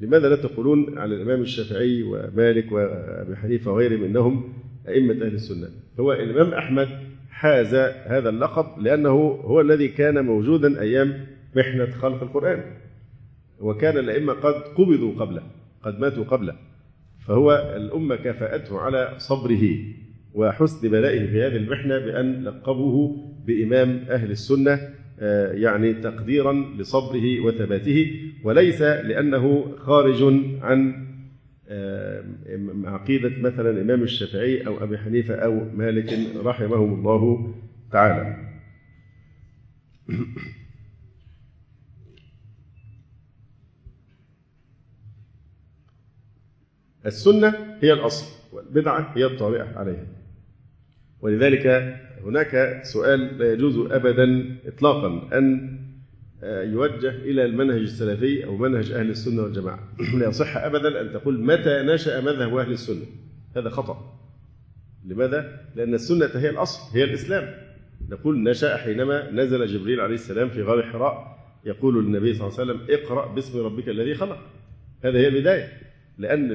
لماذا 0.00 0.28
لا 0.28 0.36
تقولون 0.36 0.98
على 0.98 1.14
الإمام 1.14 1.40
الشافعي 1.40 2.02
ومالك 2.02 2.72
وأبي 2.72 3.36
حنيفة 3.36 3.72
وغيرهم 3.72 4.04
إنهم 4.04 4.52
أئمة 4.88 5.12
أهل 5.14 5.34
السنة؟ 5.34 5.68
هو 6.00 6.12
الإمام 6.12 6.54
أحمد 6.54 6.88
حاز 7.30 7.74
هذا 8.06 8.28
اللقب 8.28 8.82
لأنه 8.82 9.10
هو 9.44 9.60
الذي 9.60 9.88
كان 9.88 10.24
موجودا 10.24 10.80
أيام 10.80 11.26
محنة 11.56 11.90
خلق 11.90 12.22
القرآن. 12.22 12.62
وكان 13.60 13.98
الأئمة 13.98 14.32
قد 14.32 14.54
قبضوا 14.54 15.14
قبله 15.20 15.42
قد 15.82 16.00
ماتوا 16.00 16.24
قبله. 16.24 16.54
فهو 17.26 17.74
الأمة 17.76 18.16
كافأته 18.16 18.80
على 18.80 19.14
صبره 19.18 19.78
وحسن 20.34 20.88
بلائه 20.88 21.26
في 21.26 21.42
هذه 21.42 21.56
المحنة 21.56 21.98
بأن 21.98 22.44
لقبوه 22.44 23.16
بإمام 23.46 24.04
أهل 24.10 24.30
السنة 24.30 24.80
يعني 25.52 25.94
تقديرا 25.94 26.52
لصبره 26.78 27.40
وثباته 27.40 28.20
وليس 28.44 28.82
لأنه 28.82 29.74
خارج 29.78 30.22
عن 30.62 31.06
عقيدة 32.84 33.32
مثلا 33.40 33.70
الإمام 33.70 34.02
الشافعي 34.02 34.66
أو 34.66 34.84
أبي 34.84 34.98
حنيفة 34.98 35.34
أو 35.34 35.64
مالك 35.76 36.18
رحمهم 36.44 36.94
الله 36.94 37.54
تعالى. 37.92 38.36
السنة 47.06 47.76
هي 47.80 47.92
الأصل 47.92 48.26
والبدعة 48.52 49.12
هي 49.16 49.24
الطارئة 49.24 49.78
عليها. 49.78 50.06
ولذلك 51.20 51.66
هناك 52.24 52.80
سؤال 52.82 53.38
لا 53.38 53.52
يجوز 53.52 53.92
أبدا 53.92 54.56
إطلاقا 54.66 55.28
أن 55.38 55.76
يوجه 56.42 57.10
إلى 57.10 57.44
المنهج 57.44 57.80
السلفي 57.80 58.44
أو 58.44 58.56
منهج 58.56 58.90
أهل 58.90 59.10
السنة 59.10 59.42
والجماعة. 59.42 59.88
لا 60.18 60.28
يصح 60.28 60.56
أبدا 60.56 61.00
أن 61.00 61.12
تقول 61.12 61.40
متى 61.40 61.82
نشأ 61.82 62.20
مذهب 62.20 62.56
أهل 62.56 62.72
السنة. 62.72 63.06
هذا 63.56 63.68
خطأ. 63.68 64.18
لماذا؟ 65.04 65.60
لأن 65.76 65.94
السنة 65.94 66.30
هي 66.34 66.50
الأصل 66.50 66.98
هي 66.98 67.04
الإسلام. 67.04 67.54
نقول 68.08 68.42
نشأ 68.42 68.76
حينما 68.76 69.30
نزل 69.30 69.66
جبريل 69.66 70.00
عليه 70.00 70.14
السلام 70.14 70.48
في 70.48 70.62
غار 70.62 70.82
حراء 70.82 71.36
يقول 71.64 72.04
للنبي 72.04 72.34
صلى 72.34 72.46
الله 72.46 72.60
عليه 72.60 72.72
وسلم 72.72 72.86
اقرأ 72.90 73.34
باسم 73.34 73.64
ربك 73.64 73.88
الذي 73.88 74.14
خلق. 74.14 74.38
هذا 75.04 75.18
هي 75.18 75.28
البداية. 75.28 75.85
لأن 76.18 76.48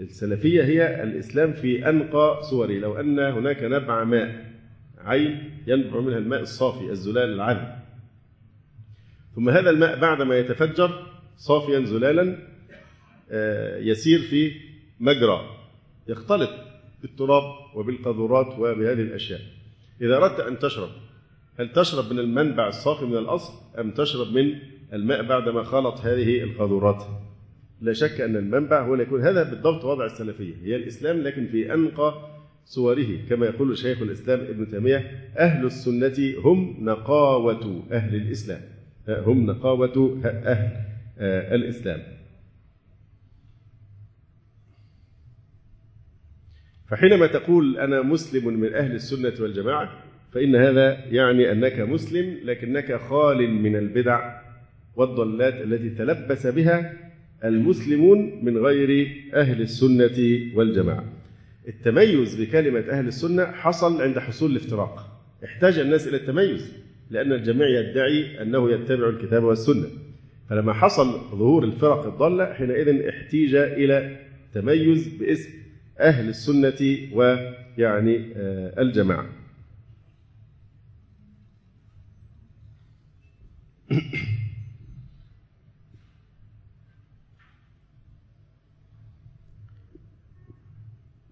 السلفية 0.00 0.62
هي 0.62 1.02
الإسلام 1.02 1.52
في 1.52 1.88
أنقى 1.88 2.42
صوره 2.42 2.72
لو 2.72 3.00
أن 3.00 3.18
هناك 3.18 3.62
نبع 3.62 4.04
ماء 4.04 4.50
عين 4.98 5.50
ينبع 5.66 6.00
منها 6.00 6.18
الماء 6.18 6.40
الصافي 6.40 6.90
الزلال 6.90 7.32
العذب 7.32 7.80
ثم 9.34 9.48
هذا 9.48 9.70
الماء 9.70 10.00
بعدما 10.00 10.38
يتفجر 10.38 11.06
صافيا 11.36 11.80
زلالا 11.80 12.36
يسير 13.80 14.18
في 14.20 14.52
مجرى 15.00 15.56
يختلط 16.08 16.50
بالتراب 17.02 17.42
وبالقاذورات 17.74 18.58
وبهذه 18.58 19.02
الأشياء. 19.02 19.40
إذا 20.00 20.16
أردت 20.16 20.40
أن 20.40 20.58
تشرب 20.58 20.88
هل 21.58 21.72
تشرب 21.72 22.12
من 22.12 22.18
المنبع 22.18 22.68
الصافي 22.68 23.04
من 23.04 23.16
الأصل 23.16 23.52
أم 23.78 23.90
تشرب 23.90 24.32
من 24.32 24.58
الماء 24.92 25.22
بعدما 25.22 25.62
خلط 25.62 26.00
هذه 26.00 26.42
القاذورات؟ 26.42 27.04
لا 27.80 27.92
شك 27.92 28.20
أن 28.20 28.36
المنبع 28.36 28.82
هو 28.82 28.92
اللي 28.92 29.04
يكون 29.04 29.22
هذا 29.22 29.42
بالضبط 29.42 29.84
وضع 29.84 30.04
السلفية، 30.06 30.54
هي 30.64 30.76
الإسلام 30.76 31.16
لكن 31.18 31.46
في 31.46 31.74
أنقى 31.74 32.14
صوره 32.64 33.18
كما 33.28 33.46
يقول 33.46 33.78
شيخ 33.78 34.02
الإسلام 34.02 34.40
ابن 34.40 34.70
تيمية 34.70 35.30
أهل 35.38 35.66
السنة 35.66 36.34
هم 36.44 36.76
نقاوة 36.80 37.82
أهل 37.92 38.14
الإسلام. 38.14 38.60
هم 39.08 39.46
نقاوة 39.46 40.20
أهل 40.24 40.84
الإسلام 41.54 42.02
فحينما 46.88 47.26
تقول 47.26 47.78
أنا 47.78 48.02
مسلم 48.02 48.60
من 48.60 48.74
أهل 48.74 48.94
السنة 48.94 49.32
والجماعة 49.40 50.02
فإن 50.32 50.56
هذا 50.56 51.04
يعني 51.06 51.52
أنك 51.52 51.80
مسلم 51.80 52.38
لكنك 52.44 52.96
خال 52.96 53.50
من 53.50 53.76
البدع 53.76 54.40
والضلات 54.96 55.54
التي 55.54 55.90
تلبس 55.90 56.46
بها 56.46 57.09
المسلمون 57.44 58.44
من 58.44 58.58
غير 58.58 59.16
أهل 59.34 59.60
السنة 59.60 60.40
والجماعة. 60.54 61.04
التميز 61.68 62.40
بكلمة 62.40 62.80
أهل 62.80 63.08
السنة 63.08 63.44
حصل 63.44 64.02
عند 64.02 64.18
حصول 64.18 64.50
الافتراق. 64.50 65.22
احتاج 65.44 65.78
الناس 65.78 66.08
إلى 66.08 66.16
التميز 66.16 66.72
لأن 67.10 67.32
الجميع 67.32 67.68
يدعي 67.68 68.42
أنه 68.42 68.70
يتبع 68.70 69.08
الكتاب 69.08 69.42
والسنة. 69.44 69.86
فلما 70.50 70.72
حصل 70.72 71.20
ظهور 71.30 71.64
الفرق 71.64 72.06
الضالة 72.06 72.52
حينئذ 72.52 73.08
احتيج 73.08 73.54
إلى 73.54 74.16
تميز 74.54 75.08
باسم 75.08 75.50
أهل 76.00 76.28
السنة 76.28 76.98
ويعني 77.12 78.16
الجماعة. 78.78 79.26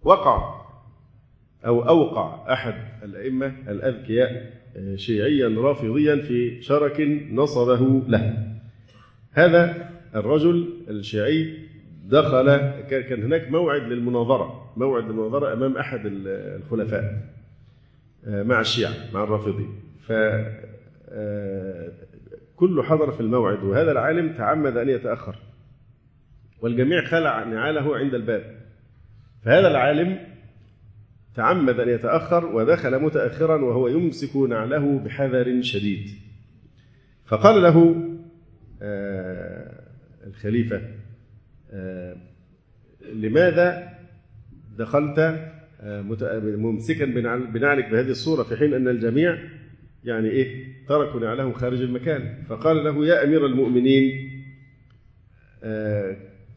وقع 0.08 0.64
أو 1.66 1.88
أوقع 1.88 2.52
أحد 2.52 2.74
الأئمة 3.02 3.52
الأذكياء 3.68 4.52
شيعيا 4.94 5.48
رافضيا 5.48 6.16
في 6.16 6.62
شرك 6.62 7.00
نصبه 7.32 8.02
له. 8.08 8.54
هذا 9.32 9.90
الرجل 10.14 10.68
الشيعي 10.88 11.68
دخل 12.04 12.56
كان 12.90 13.22
هناك 13.22 13.50
موعد 13.50 13.82
للمناظرة 13.82 14.72
موعد 14.76 15.04
للمناظرة 15.04 15.52
أمام 15.52 15.76
أحد 15.76 16.00
الخلفاء 16.04 17.22
مع 18.26 18.60
الشيعة 18.60 18.94
مع 19.14 19.24
الرافضين. 19.24 19.80
ف 20.06 20.12
كله 22.56 22.82
حضر 22.82 23.10
في 23.12 23.20
الموعد 23.20 23.64
وهذا 23.64 23.92
العالم 23.92 24.32
تعمد 24.32 24.76
أن 24.76 24.88
يتأخر 24.88 25.36
والجميع 26.60 27.04
خلع 27.04 27.44
نعاله 27.44 27.96
عند 27.96 28.14
الباب. 28.14 28.67
فهذا 29.44 29.68
العالم 29.68 30.18
تعمد 31.34 31.80
أن 31.80 31.88
يتأخر 31.88 32.46
ودخل 32.46 32.98
متأخرا 33.02 33.56
وهو 33.64 33.88
يمسك 33.88 34.36
نعله 34.36 34.98
بحذر 34.98 35.62
شديد. 35.62 36.10
فقال 37.26 37.62
له 37.62 38.04
آه 38.82 39.82
الخليفة 40.26 40.82
آه 41.72 42.16
لماذا 43.12 43.88
دخلت 44.78 45.18
آه 45.80 46.00
ممسكا 46.56 47.04
بنعلك 47.54 47.88
بهذه 47.90 48.10
الصورة 48.10 48.42
في 48.42 48.56
حين 48.56 48.74
أن 48.74 48.88
الجميع 48.88 49.38
يعني 50.04 50.28
إيه 50.30 50.64
تركوا 50.88 51.20
نعلهم 51.20 51.52
خارج 51.52 51.82
المكان؟ 51.82 52.42
فقال 52.48 52.84
له 52.84 53.06
يا 53.06 53.24
أمير 53.24 53.46
المؤمنين 53.46 54.30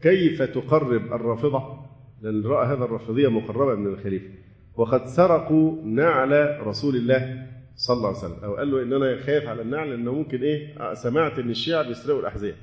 كيف 0.02 0.42
تقرب 0.42 1.14
الرافضة؟ 1.14 1.81
لأن 2.22 2.44
رأى 2.44 2.68
هذا 2.68 2.84
الرافضية 2.84 3.28
مقربة 3.28 3.76
من 3.76 3.88
الخليفة. 3.88 4.30
وقد 4.76 5.06
سرقوا 5.06 5.82
نعل 5.86 6.58
رسول 6.68 6.96
الله 6.96 7.48
صلى 7.76 7.98
الله 7.98 8.08
عليه 8.08 8.18
وسلم. 8.18 8.44
أو 8.44 8.56
قال 8.56 8.72
له 8.72 8.84
ان 8.84 8.94
أنا 8.94 9.18
خايف 9.18 9.48
على 9.48 9.62
النعل 9.62 9.90
لأنه 9.90 10.14
ممكن 10.14 10.42
إيه؟ 10.42 10.94
سمعت 10.94 11.40
إن 11.40 11.50
الشيعة 11.50 11.88
بيسرقوا 11.88 12.20
الأحذية. 12.20 12.56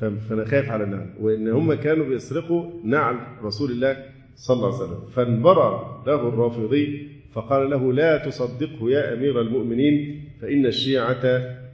فأنا 0.00 0.44
خايف 0.44 0.70
على 0.70 0.84
النعل. 0.84 1.10
وإن 1.20 1.48
هم 1.48 1.74
كانوا 1.74 2.06
بيسرقوا 2.06 2.70
نعل 2.84 3.16
رسول 3.42 3.70
الله 3.70 4.04
صلى 4.36 4.56
الله 4.56 4.74
عليه 4.74 4.84
وسلم. 4.84 5.08
فانبرى 5.10 6.02
له 6.06 6.28
الرافضي 6.28 7.08
فقال 7.32 7.70
له 7.70 7.92
لا 7.92 8.18
تصدقه 8.26 8.90
يا 8.90 9.14
أمير 9.14 9.40
المؤمنين 9.40 10.24
فإن 10.40 10.66
الشيعة 10.66 11.24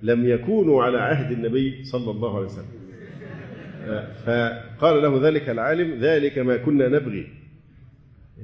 لم 0.03 0.29
يكونوا 0.29 0.83
على 0.83 0.99
عهد 0.99 1.33
النبي 1.33 1.85
صلى 1.85 2.11
الله 2.11 2.37
عليه 2.37 2.47
وسلم. 2.47 2.84
فقال 4.27 5.03
له 5.03 5.29
ذلك 5.29 5.49
العالم 5.49 6.01
ذلك 6.01 6.39
ما 6.39 6.57
كنا 6.57 6.89
نبغي. 6.89 7.27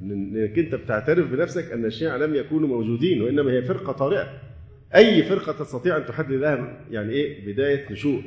إنك 0.02 0.58
أنت 0.58 0.74
بتعترف 0.74 1.30
بنفسك 1.32 1.72
أن 1.72 1.84
الشيعة 1.84 2.16
لم 2.16 2.34
يكونوا 2.34 2.68
موجودين 2.68 3.22
وإنما 3.22 3.52
هي 3.52 3.62
فرقة 3.62 3.92
طارئة. 3.92 4.28
أي 4.94 5.22
فرقة 5.22 5.52
تستطيع 5.52 5.96
أن 5.96 6.06
تحدد 6.06 6.32
لها 6.32 6.80
يعني 6.90 7.12
إيه؟ 7.12 7.52
بداية 7.52 7.92
نشوء. 7.92 8.22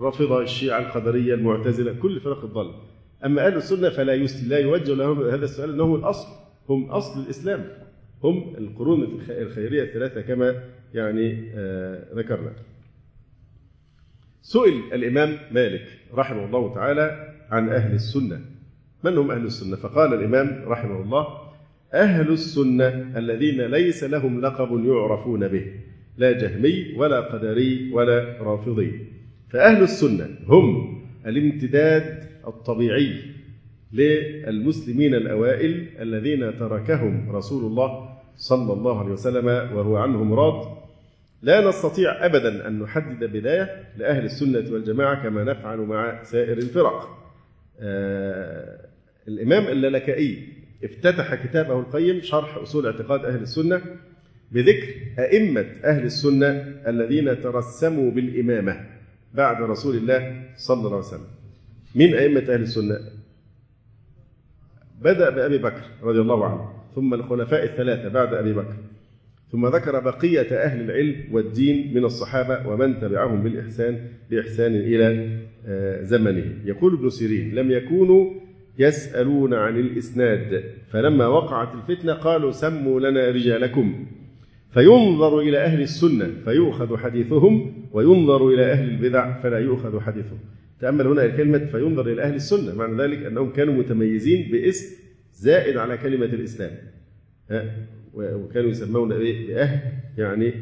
رافضة 0.00 0.42
الشيعة 0.42 0.80
القدرية 0.80 1.34
المعتزلة 1.34 1.92
كل 1.92 2.20
فرق 2.20 2.44
الضالة 2.44 2.74
أما 3.24 3.46
أهل 3.46 3.56
السنة 3.56 3.90
فلا. 3.90 4.16
لا 4.48 4.58
يوجه 4.58 4.94
لهم 4.94 5.22
هذا 5.22 5.44
السؤال 5.44 5.72
أنهم 5.72 5.94
الأصل. 5.94 6.28
هم 6.68 6.84
أصل 6.84 7.22
الإسلام. 7.24 7.64
هم 8.24 8.54
القرون 8.58 9.20
الخيرية 9.28 9.82
الثلاثة 9.82 10.20
كما 10.20 10.62
يعني 10.94 11.52
آه 11.54 12.04
ذكرنا. 12.14 12.52
سئل 14.44 14.92
الإمام 14.92 15.38
مالك 15.52 15.86
رحمه 16.14 16.44
الله 16.44 16.74
تعالى 16.74 17.34
عن 17.50 17.68
أهل 17.68 17.94
السنة. 17.94 18.40
من 19.04 19.18
هم 19.18 19.30
أهل 19.30 19.44
السنة؟ 19.44 19.76
فقال 19.76 20.14
الإمام 20.14 20.64
رحمه 20.66 21.02
الله 21.02 21.26
أهل 21.94 22.32
السنة 22.32 23.12
الذين 23.16 23.60
ليس 23.60 24.04
لهم 24.04 24.40
لقب 24.40 24.84
يعرفون 24.84 25.48
به 25.48 25.64
لا 26.18 26.32
جهمي 26.32 26.94
ولا 26.96 27.20
قدري 27.20 27.92
ولا 27.92 28.36
رافضي. 28.40 29.00
فأهل 29.50 29.82
السنة 29.82 30.28
هم 30.46 30.94
الامتداد 31.26 32.24
الطبيعي 32.46 33.12
للمسلمين 33.92 35.14
الأوائل 35.14 35.88
الذين 36.00 36.58
تركهم 36.58 37.30
رسول 37.36 37.64
الله 37.64 38.08
صلى 38.36 38.72
الله 38.72 39.00
عليه 39.00 39.12
وسلم 39.12 39.46
وهو 39.46 39.96
عنهم 39.96 40.34
راض 40.34 40.83
لا 41.44 41.68
نستطيع 41.68 42.26
ابدا 42.26 42.68
أن 42.68 42.78
نحدد 42.78 43.24
بداية 43.24 43.84
لأهل 43.96 44.24
السنة 44.24 44.72
والجماعة 44.72 45.22
كما 45.22 45.44
نفعل 45.44 45.78
مع 45.78 46.22
سائر 46.22 46.58
الفرق. 46.58 47.18
آه 47.80 48.88
الإمام 49.28 49.66
اللالكائي 49.66 50.48
افتتح 50.84 51.34
كتابه 51.34 51.78
القيم 51.80 52.20
شرح 52.20 52.56
أصول 52.56 52.86
اعتقاد 52.86 53.24
أهل 53.24 53.42
السنة 53.42 53.80
بذكر 54.52 54.88
أئمة 55.18 55.66
أهل 55.84 56.04
السنة 56.04 56.46
الذين 56.86 57.40
ترسموا 57.40 58.10
بالإمامة 58.10 58.86
بعد 59.34 59.62
رسول 59.62 59.96
الله 59.96 60.42
صلى 60.56 60.76
الله 60.76 60.88
عليه 60.88 60.98
وسلم. 60.98 61.26
من 61.94 62.14
أئمة 62.14 62.40
أهل 62.40 62.62
السنة؟ 62.62 62.98
بدأ 65.00 65.30
بأبي 65.30 65.58
بكر 65.58 65.82
رضي 66.02 66.20
الله 66.20 66.44
عنه 66.44 66.72
ثم 66.94 67.14
الخلفاء 67.14 67.64
الثلاثة 67.64 68.08
بعد 68.08 68.34
أبي 68.34 68.52
بكر 68.52 68.74
ثم 69.54 69.66
ذكر 69.66 70.00
بقية 70.00 70.64
أهل 70.64 70.80
العلم 70.80 71.16
والدين 71.32 71.94
من 71.94 72.04
الصحابة 72.04 72.68
ومن 72.68 73.00
تبعهم 73.00 73.42
بالإحسان 73.42 73.98
بإحسان 74.30 74.74
إلى 74.74 75.38
زمنه. 76.02 76.44
يقول 76.64 76.94
ابن 76.94 77.10
سيرين 77.10 77.54
لم 77.54 77.70
يكونوا 77.70 78.30
يسألون 78.78 79.54
عن 79.54 79.80
الإسناد 79.80 80.64
فلما 80.90 81.26
وقعت 81.26 81.68
الفتنة 81.74 82.12
قالوا 82.12 82.50
سموا 82.50 83.00
لنا 83.00 83.30
رجالكم. 83.30 84.06
فينظر 84.70 85.40
إلى 85.40 85.58
أهل 85.58 85.80
السنة 85.80 86.30
فيؤخذ 86.44 86.96
حديثهم 86.96 87.72
وينظر 87.92 88.48
إلى 88.48 88.72
أهل 88.72 88.88
البدع 88.88 89.40
فلا 89.40 89.58
يؤخذ 89.58 90.00
حديثهم. 90.00 90.38
تأمل 90.80 91.06
هنا 91.06 91.24
الكلمة 91.24 91.58
فينظر 91.58 92.12
إلى 92.12 92.22
أهل 92.22 92.34
السنة 92.34 92.74
معنى 92.74 93.02
ذلك 93.02 93.26
أنهم 93.26 93.52
كانوا 93.52 93.74
متميزين 93.74 94.52
باسم 94.52 94.96
زائد 95.34 95.76
على 95.76 95.96
كلمة 95.96 96.26
الإسلام. 96.26 96.70
وكانوا 98.14 98.70
يسمون 98.70 99.08
بأهل 99.08 99.80
يعني 100.18 100.52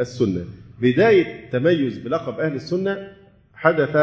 السنة. 0.00 0.44
بداية 0.82 1.50
تميز 1.50 1.98
بلقب 1.98 2.40
أهل 2.40 2.54
السنة 2.54 3.12
حدث 3.54 3.96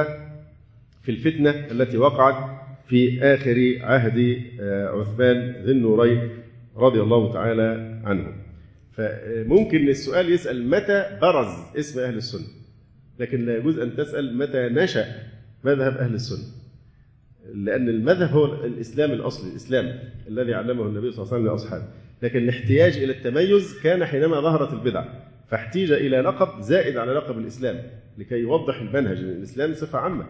في 1.03 1.11
الفتنة 1.11 1.49
التي 1.49 1.97
وقعت 1.97 2.61
في 2.87 3.23
آخر 3.23 3.77
عهد 3.81 4.41
عثمان 4.69 5.63
ذي 5.65 5.71
النورين 5.71 6.29
رضي 6.75 7.01
الله 7.01 7.33
تعالى 7.33 8.01
عنه. 8.03 8.33
فممكن 8.93 9.89
السؤال 9.89 10.31
يسأل 10.31 10.69
متى 10.69 11.17
برز 11.21 11.77
اسم 11.79 11.99
أهل 11.99 12.17
السنة؟ 12.17 12.47
لكن 13.19 13.45
لا 13.45 13.57
يجوز 13.57 13.79
أن 13.79 13.95
تسأل 13.95 14.37
متى 14.37 14.69
نشأ 14.69 15.05
مذهب 15.63 15.97
أهل 15.97 16.13
السنة. 16.13 16.64
لأن 17.53 17.89
المذهب 17.89 18.29
هو 18.29 18.65
الإسلام 18.65 19.11
الأصلي 19.11 19.51
الإسلام 19.51 19.99
الذي 20.27 20.53
علمه 20.53 20.85
النبي 20.85 21.11
صلى 21.11 21.23
الله 21.23 21.33
عليه 21.33 21.43
وسلم 21.43 21.53
لأصحابه. 21.53 21.83
لكن 22.21 22.39
الاحتياج 22.39 22.97
إلى 22.97 23.11
التميز 23.11 23.79
كان 23.83 24.05
حينما 24.05 24.41
ظهرت 24.41 24.73
البدع 24.73 25.05
فاحتيج 25.47 25.91
إلى 25.91 26.21
لقب 26.21 26.61
زائد 26.61 26.97
على 26.97 27.13
لقب 27.13 27.37
الإسلام 27.37 27.83
لكي 28.17 28.35
يوضح 28.35 28.81
المنهج 28.81 29.17
لأن 29.17 29.37
الإسلام 29.37 29.73
صفة 29.73 29.99
عامة 29.99 30.25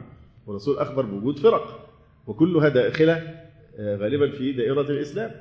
والرسول 0.47 0.78
أخبر 0.78 1.05
بوجود 1.05 1.39
فرق 1.39 1.89
وكلها 2.28 2.70
داخلة 2.70 3.34
غالبا 3.80 4.32
في 4.32 4.51
دائرة 4.51 4.82
الإسلام. 4.82 5.32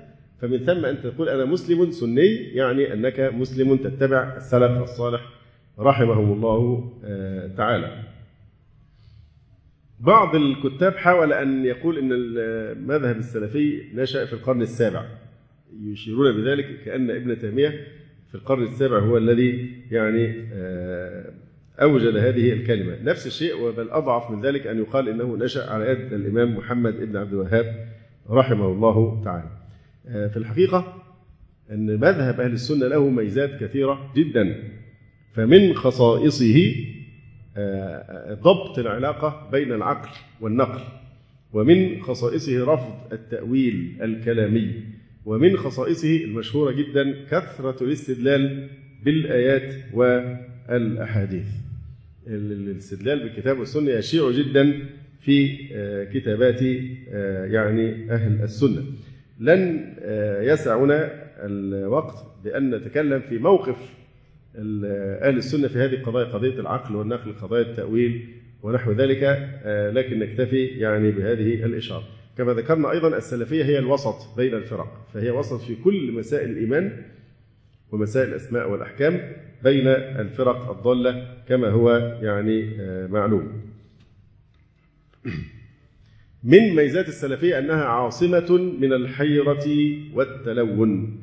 فمن 0.41 0.59
ثم 0.59 0.85
أن 0.85 1.03
تقول 1.03 1.29
أنا 1.29 1.45
مسلم 1.45 1.91
سني 1.91 2.35
يعني 2.35 2.93
أنك 2.93 3.21
مسلم 3.21 3.77
تتبع 3.77 4.37
السلف 4.37 4.83
الصالح 4.83 5.21
رحمهم 5.79 6.33
الله 6.33 6.91
تعالى. 7.57 8.14
بعض 10.01 10.37
الكتاب 10.37 10.97
حاول 10.97 11.33
أن 11.33 11.65
يقول 11.65 11.99
أن 11.99 12.09
المذهب 12.13 13.17
السلفي 13.17 13.83
نشأ 13.95 14.25
في 14.25 14.33
القرن 14.33 14.63
السابع. 14.63 15.05
يشيرون 15.83 16.33
بذلك 16.33 16.81
كأن 16.85 17.11
ابن 17.11 17.39
تيمية 17.39 17.69
في 18.29 18.35
القرن 18.35 18.63
السابع 18.63 18.99
هو 18.99 19.19
الذي 19.19 19.71
يعني 19.91 20.35
أوجد 21.83 22.17
هذه 22.17 22.53
الكلمة. 22.53 22.97
نفس 23.03 23.27
الشيء 23.27 23.71
بل 23.71 23.91
أضعف 23.91 24.31
من 24.31 24.41
ذلك 24.41 24.67
أن 24.67 24.79
يقال 24.79 25.09
إنه 25.09 25.37
نشأ 25.37 25.71
على 25.71 25.91
يد 25.91 26.13
الإمام 26.13 26.57
محمد 26.57 27.01
بن 27.01 27.17
عبد 27.17 27.33
الوهاب 27.33 27.89
رحمه 28.31 28.67
الله 28.67 29.23
تعالى. 29.25 29.51
في 30.31 30.37
الحقيقة 30.37 31.03
أن 31.71 31.87
مذهب 31.87 32.41
أهل 32.41 32.53
السنة 32.53 32.87
له 32.89 33.09
ميزات 33.09 33.61
كثيرة 33.61 34.13
جدا. 34.17 34.63
فمن 35.35 35.75
خصائصه 35.75 36.75
ضبط 38.43 38.79
العلاقة 38.79 39.49
بين 39.53 39.73
العقل 39.73 40.09
والنقل 40.41 40.81
ومن 41.53 42.03
خصائصه 42.03 42.65
رفض 42.75 43.13
التأويل 43.13 43.99
الكلامي 44.03 44.73
ومن 45.25 45.57
خصائصه 45.57 46.17
المشهورة 46.25 46.73
جدا 46.73 47.25
كثرة 47.31 47.85
الاستدلال 47.85 48.69
بالآيات 49.05 49.75
والأحاديث. 49.93 51.47
الاستدلال 52.27 53.19
بالكتاب 53.23 53.59
والسنة 53.59 53.91
يشيع 53.91 54.31
جدا 54.31 54.79
في 55.21 55.57
كتابات 56.15 56.63
يعني 57.53 58.13
أهل 58.13 58.43
السنة. 58.43 58.83
لن 59.41 59.95
يسعنا 60.43 61.25
الوقت 61.47 62.15
بأن 62.45 62.75
نتكلم 62.75 63.21
في 63.21 63.39
موقف 63.39 63.77
أهل 64.57 65.37
السنة 65.37 65.69
في 65.69 65.79
هذه 65.79 65.95
القضايا 65.95 66.25
قضية 66.27 66.61
العقل 66.61 66.97
والنقل 66.97 67.33
قضايا 67.33 67.63
التأويل 67.63 68.29
ونحو 68.63 68.93
ذلك 68.93 69.23
لكن 69.67 70.19
نكتفي 70.19 70.67
يعني 70.67 71.11
بهذه 71.11 71.65
الإشارة. 71.65 72.05
كما 72.39 72.53
ذكرنا 72.55 72.91
أيضا 72.91 73.17
السلفية 73.17 73.65
هي 73.65 73.79
الوسط 73.79 74.37
بين 74.37 74.55
الفرق 74.55 75.07
فهي 75.15 75.31
وسط 75.31 75.61
في 75.61 75.75
كل 75.75 76.13
مسائل 76.13 76.51
الإيمان 76.51 77.03
ومسائل 77.93 78.29
الأسماء 78.29 78.71
والأحكام 78.71 79.33
بين 79.65 79.89
الفرق 79.89 80.71
الضالة 80.71 81.27
كما 81.49 81.69
هو 81.69 82.19
يعني 82.23 82.71
معلوم. 83.09 83.53
من 86.45 86.75
ميزات 86.75 87.09
السلفية 87.09 87.59
أنها 87.59 87.85
عاصمة 87.85 88.59
من 88.81 88.93
الحيرة 88.93 89.67
والتلون. 90.15 91.21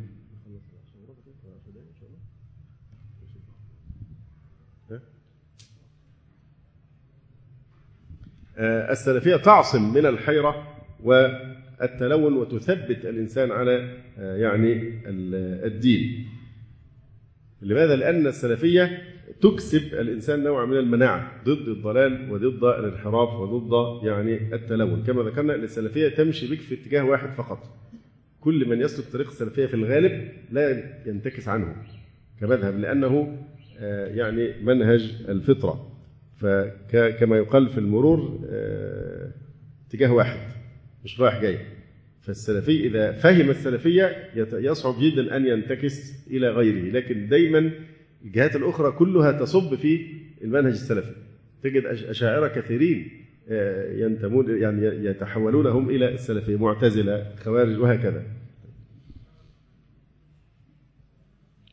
السلفية 8.62 9.36
تعصم 9.36 9.93
من 9.93 10.05
الحيرة 10.05 10.68
والتلون 11.03 12.34
وتثبت 12.34 13.05
الإنسان 13.05 13.51
على 13.51 13.97
يعني 14.18 15.01
الدين. 15.66 16.28
لماذا؟ 17.62 17.95
لأن 17.95 18.28
السلفية 18.28 19.01
تكسب 19.41 19.93
الإنسان 19.93 20.43
نوع 20.43 20.66
من 20.66 20.78
المناعة 20.78 21.32
ضد 21.45 21.68
الضلال 21.68 22.32
وضد 22.32 22.64
الانحراف 22.64 23.30
وضد 23.30 24.03
يعني 24.05 24.55
التلون. 24.55 25.03
كما 25.03 25.24
ذكرنا 25.24 25.55
أن 25.55 25.64
السلفية 25.64 26.09
تمشي 26.09 26.51
بك 26.51 26.59
في 26.59 26.76
اتجاه 26.76 27.03
واحد 27.03 27.30
فقط. 27.30 27.59
كل 28.41 28.70
من 28.70 28.82
يسلك 28.82 29.05
طريق 29.05 29.28
السلفية 29.28 29.66
في 29.66 29.74
الغالب 29.74 30.32
لا 30.51 30.84
ينتكس 31.05 31.47
عنه 31.47 31.76
كمذهب 32.41 32.80
لأنه 32.80 33.38
يعني 34.16 34.53
منهج 34.64 35.16
الفطرة. 35.30 35.91
فكما 36.42 37.38
يقال 37.38 37.70
في 37.70 37.78
المرور 37.78 38.39
اتجاه 39.88 40.14
واحد 40.14 40.39
مش 41.04 41.22
رايح 41.22 41.42
جاي. 41.42 41.58
فالسلفي 42.22 42.88
إذا 42.88 43.12
فهم 43.12 43.50
السلفية 43.50 44.30
يصعب 44.36 44.96
جدا 45.02 45.38
أن 45.38 45.48
ينتكس 45.48 46.28
إلى 46.30 46.50
غيره 46.50 46.92
لكن 46.92 47.28
دايما 47.28 47.72
الجهات 48.26 48.56
الأخرى 48.56 48.92
كلها 48.92 49.32
تصب 49.32 49.76
في 49.76 50.08
المنهج 50.42 50.72
السلفي. 50.72 51.12
تجد 51.64 51.86
أشاعرة 51.86 52.48
كثيرين 52.48 53.10
ينتمون 53.96 54.62
يعني 54.62 54.86
يتحولون 54.86 55.68
هم 55.68 55.89
إلى 55.89 56.14
السلفية 56.14 56.56
معتزلة 56.56 57.36
خوارج 57.44 57.80
وهكذا. 57.80 58.24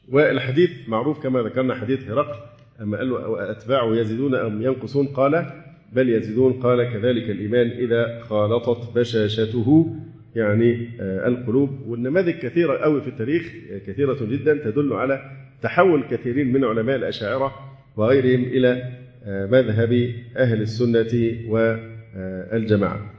والحديث 0.08 0.70
معروف 0.88 1.22
كما 1.22 1.42
ذكرنا 1.42 1.74
حديث 1.74 2.08
هرقل 2.10 2.57
أما 2.80 2.98
قال 2.98 3.10
له 3.10 3.50
أتباعه 3.50 3.96
يزيدون 3.96 4.34
أم 4.34 4.62
ينقصون؟ 4.62 5.06
قال 5.06 5.52
بل 5.92 6.08
يزيدون. 6.08 6.52
قال 6.52 6.92
كذلك 6.92 7.30
الإيمان 7.30 7.66
إذا 7.66 8.20
خالطت 8.20 8.98
بشاشته 8.98 9.96
يعني 10.36 10.88
القلوب. 11.00 11.80
والنماذج 11.86 12.34
كثيرة 12.34 12.78
قوي 12.78 13.00
في 13.00 13.08
التاريخ 13.08 13.52
كثيرة 13.86 14.18
جدا 14.24 14.54
تدل 14.54 14.92
على 14.92 15.30
تحول 15.62 16.02
كثيرين 16.10 16.52
من 16.52 16.64
علماء 16.64 16.96
الأشاعرة 16.96 17.54
وغيرهم 17.96 18.42
إلى 18.44 18.92
مذهب 19.26 20.14
أهل 20.36 20.62
السنة 20.62 21.36
والجماعة 21.46 23.14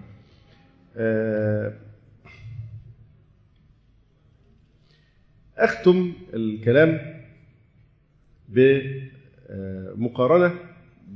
أختم 5.57 6.11
الكلام 6.33 6.99
بمقارنة 9.95 10.53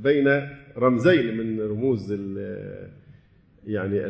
بين 0.02 0.48
رمزين 0.78 1.36
من 1.36 1.60
رموز 1.60 2.12
ال 2.12 2.54
يعني 3.66 4.06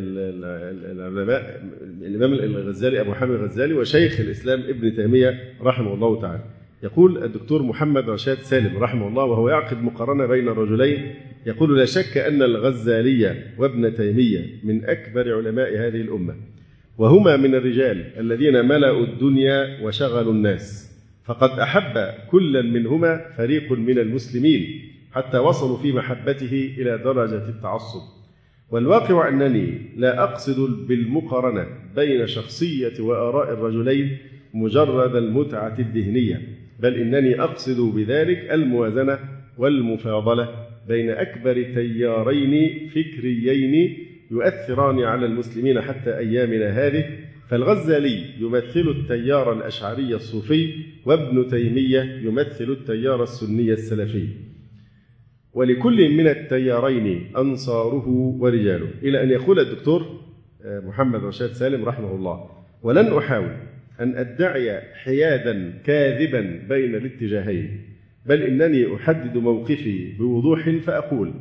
العلماء 0.92 1.62
الإمام 2.02 2.32
الغزالي 2.32 3.00
أبو 3.00 3.12
حامد 3.12 3.30
الغزالي 3.30 3.74
وشيخ 3.74 4.20
الإسلام 4.20 4.60
ابن 4.60 4.96
تيمية 4.96 5.40
رحمه 5.62 5.94
الله 5.94 6.20
تعالى. 6.20 6.42
يقول 6.82 7.24
الدكتور 7.24 7.62
محمد 7.62 8.10
رشاد 8.10 8.38
سالم 8.38 8.76
رحمه 8.78 9.08
الله 9.08 9.24
وهو 9.24 9.48
يعقد 9.48 9.82
مقارنة 9.82 10.26
بين 10.26 10.48
الرجلين 10.48 11.14
يقول 11.46 11.78
لا 11.78 11.84
شك 11.84 12.18
أن 12.18 12.42
الغزالي 12.42 13.42
وابن 13.58 13.94
تيمية 13.94 14.46
من 14.64 14.84
أكبر 14.84 15.36
علماء 15.36 15.76
هذه 15.76 16.00
الأمة 16.00 16.34
وهما 16.98 17.36
من 17.36 17.54
الرجال 17.54 18.18
الذين 18.18 18.68
ملأوا 18.68 19.04
الدنيا 19.04 19.82
وشغلوا 19.82 20.32
الناس. 20.32 20.83
فقد 21.24 21.58
أحب 21.58 22.14
كلا 22.30 22.62
منهما 22.62 23.30
فريق 23.36 23.72
من 23.72 23.98
المسلمين 23.98 24.80
حتى 25.12 25.38
وصلوا 25.38 25.76
في 25.76 25.92
محبته 25.92 26.74
إلى 26.78 26.98
درجة 26.98 27.48
التعصب. 27.48 28.14
والواقع 28.70 29.28
أنني 29.28 29.78
لا 29.96 30.22
أقصد 30.24 30.86
بالمقارنة 30.88 31.66
بين 31.96 32.26
شخصية 32.26 33.00
وآراء 33.00 33.52
الرجلين 33.52 34.18
مجرد 34.54 35.16
المتعة 35.16 35.76
الذهنية 35.78 36.42
بل 36.80 36.94
إنني 36.94 37.40
أقصد 37.40 37.94
بذلك 37.94 38.38
الموازنة 38.52 39.18
والمفاضلة 39.58 40.66
بين 40.88 41.10
أكبر 41.10 41.62
تيارين 41.62 42.88
فكريين 42.88 43.98
يؤثران 44.30 45.00
على 45.02 45.26
المسلمين 45.26 45.80
حتى 45.80 46.18
أيامنا 46.18 46.86
هذه 46.86 47.04
فالغزالي 47.48 48.24
يمثل 48.40 48.88
التيار 48.88 49.52
الأشعري 49.52 50.14
الصوفي 50.14 50.74
وابن 51.04 51.48
تيمية 51.48 52.02
يمثل 52.02 52.70
التيار 52.70 53.22
السني 53.22 53.72
السلفي. 53.72 54.28
ولكل 55.52 56.16
من 56.16 56.28
التيارين 56.28 57.36
أنصاره 57.36 58.08
ورجاله. 58.40 58.88
إلى 59.02 59.22
أن 59.22 59.30
يقول 59.30 59.60
الدكتور 59.60 60.20
محمد 60.64 61.24
رشاد 61.24 61.52
سالم 61.52 61.84
رحمه 61.84 62.14
الله 62.14 62.50
ولن 62.82 63.12
أحاول 63.12 63.56
أن 64.00 64.16
أدعي 64.16 64.80
حيادا 64.94 65.80
كاذبا 65.84 66.40
بين 66.68 66.94
الاتجاهين 66.94 67.80
بل 68.26 68.42
إنني 68.42 68.94
أحدد 68.94 69.36
موقفي 69.36 70.12
بوضوح 70.18 70.70
فأقول 70.70 71.34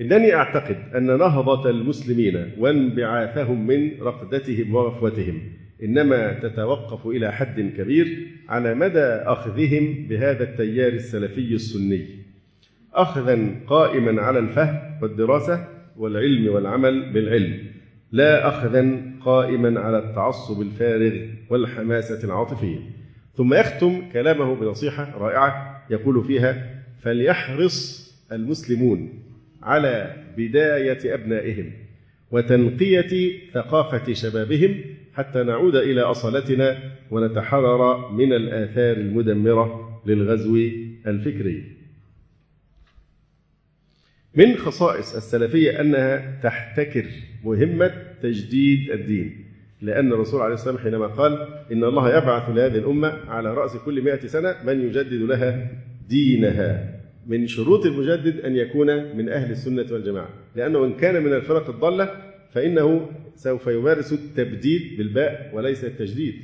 إنني 0.00 0.34
أعتقد 0.34 0.76
أن 0.94 1.06
نهضة 1.06 1.70
المسلمين 1.70 2.52
وانبعاثهم 2.58 3.66
من 3.66 3.90
رقدتهم 4.02 4.74
وغفوتهم 4.74 5.40
إنما 5.82 6.32
تتوقف 6.32 7.06
إلى 7.06 7.32
حد 7.32 7.60
كبير 7.78 8.26
على 8.48 8.74
مدى 8.74 9.04
أخذهم 9.04 10.06
بهذا 10.08 10.44
التيار 10.44 10.92
السلفي 10.92 11.54
السني. 11.54 12.06
أخذا 12.94 13.50
قائما 13.66 14.22
على 14.22 14.38
الفهم 14.38 14.80
والدراسة 15.02 15.68
والعلم 15.96 16.54
والعمل 16.54 17.12
بالعلم 17.12 17.58
لا 18.12 18.48
أخذا 18.48 19.02
قائما 19.20 19.80
على 19.80 19.98
التعصب 19.98 20.60
الفارغ 20.60 21.12
والحماسة 21.50 22.24
العاطفية. 22.24 22.78
ثم 23.34 23.54
يختم 23.54 24.02
كلامه 24.12 24.54
بنصيحة 24.54 25.18
رائعة 25.18 25.82
يقول 25.90 26.24
فيها 26.24 26.82
فليحرص 27.02 28.06
المسلمون 28.32 29.08
على 29.66 30.16
بداية 30.36 31.14
أبنائهم 31.14 31.72
وتنقية 32.30 33.32
ثقافة 33.52 34.12
شبابهم 34.12 34.80
حتى 35.14 35.42
نعود 35.42 35.76
إلى 35.76 36.00
أصالتنا 36.00 36.78
ونتحرر 37.10 38.12
من 38.12 38.32
الآثار 38.32 38.96
المدمرة 38.96 40.02
للغزو 40.06 40.56
الفكري. 41.06 41.64
من 44.34 44.56
خصائص 44.56 45.16
السلفية 45.16 45.80
أنها 45.80 46.40
تحتكر 46.42 47.06
مهمة 47.44 47.92
تجديد 48.22 48.90
الدين 48.90 49.44
لأن 49.82 50.12
الرسول 50.12 50.40
عليه 50.40 50.52
والسلام 50.52 50.78
حينما 50.78 51.06
قال 51.06 51.48
إن 51.72 51.84
الله 51.84 52.16
يبعث 52.16 52.50
لهذه 52.50 52.78
الأمة 52.78 53.08
على 53.28 53.54
رأس 53.54 53.76
كل 53.76 54.02
مائة 54.02 54.26
سنة 54.26 54.56
من 54.64 54.80
يجدد 54.80 55.22
لها 55.22 55.68
دينها 56.08 56.95
من 57.26 57.46
شروط 57.46 57.86
المجدد 57.86 58.40
أن 58.40 58.56
يكون 58.56 59.16
من 59.16 59.28
أهل 59.28 59.50
السنة 59.50 59.86
والجماعة. 59.90 60.28
لأنه 60.56 60.84
إن 60.84 60.92
كان 60.92 61.22
من 61.22 61.32
الفرق 61.32 61.70
الضالة 61.70 62.10
فإنه 62.52 63.10
سوف 63.34 63.66
يمارس 63.66 64.12
التبديد 64.12 64.98
بالباء 64.98 65.50
وليس 65.54 65.84
التجديد. 65.84 66.34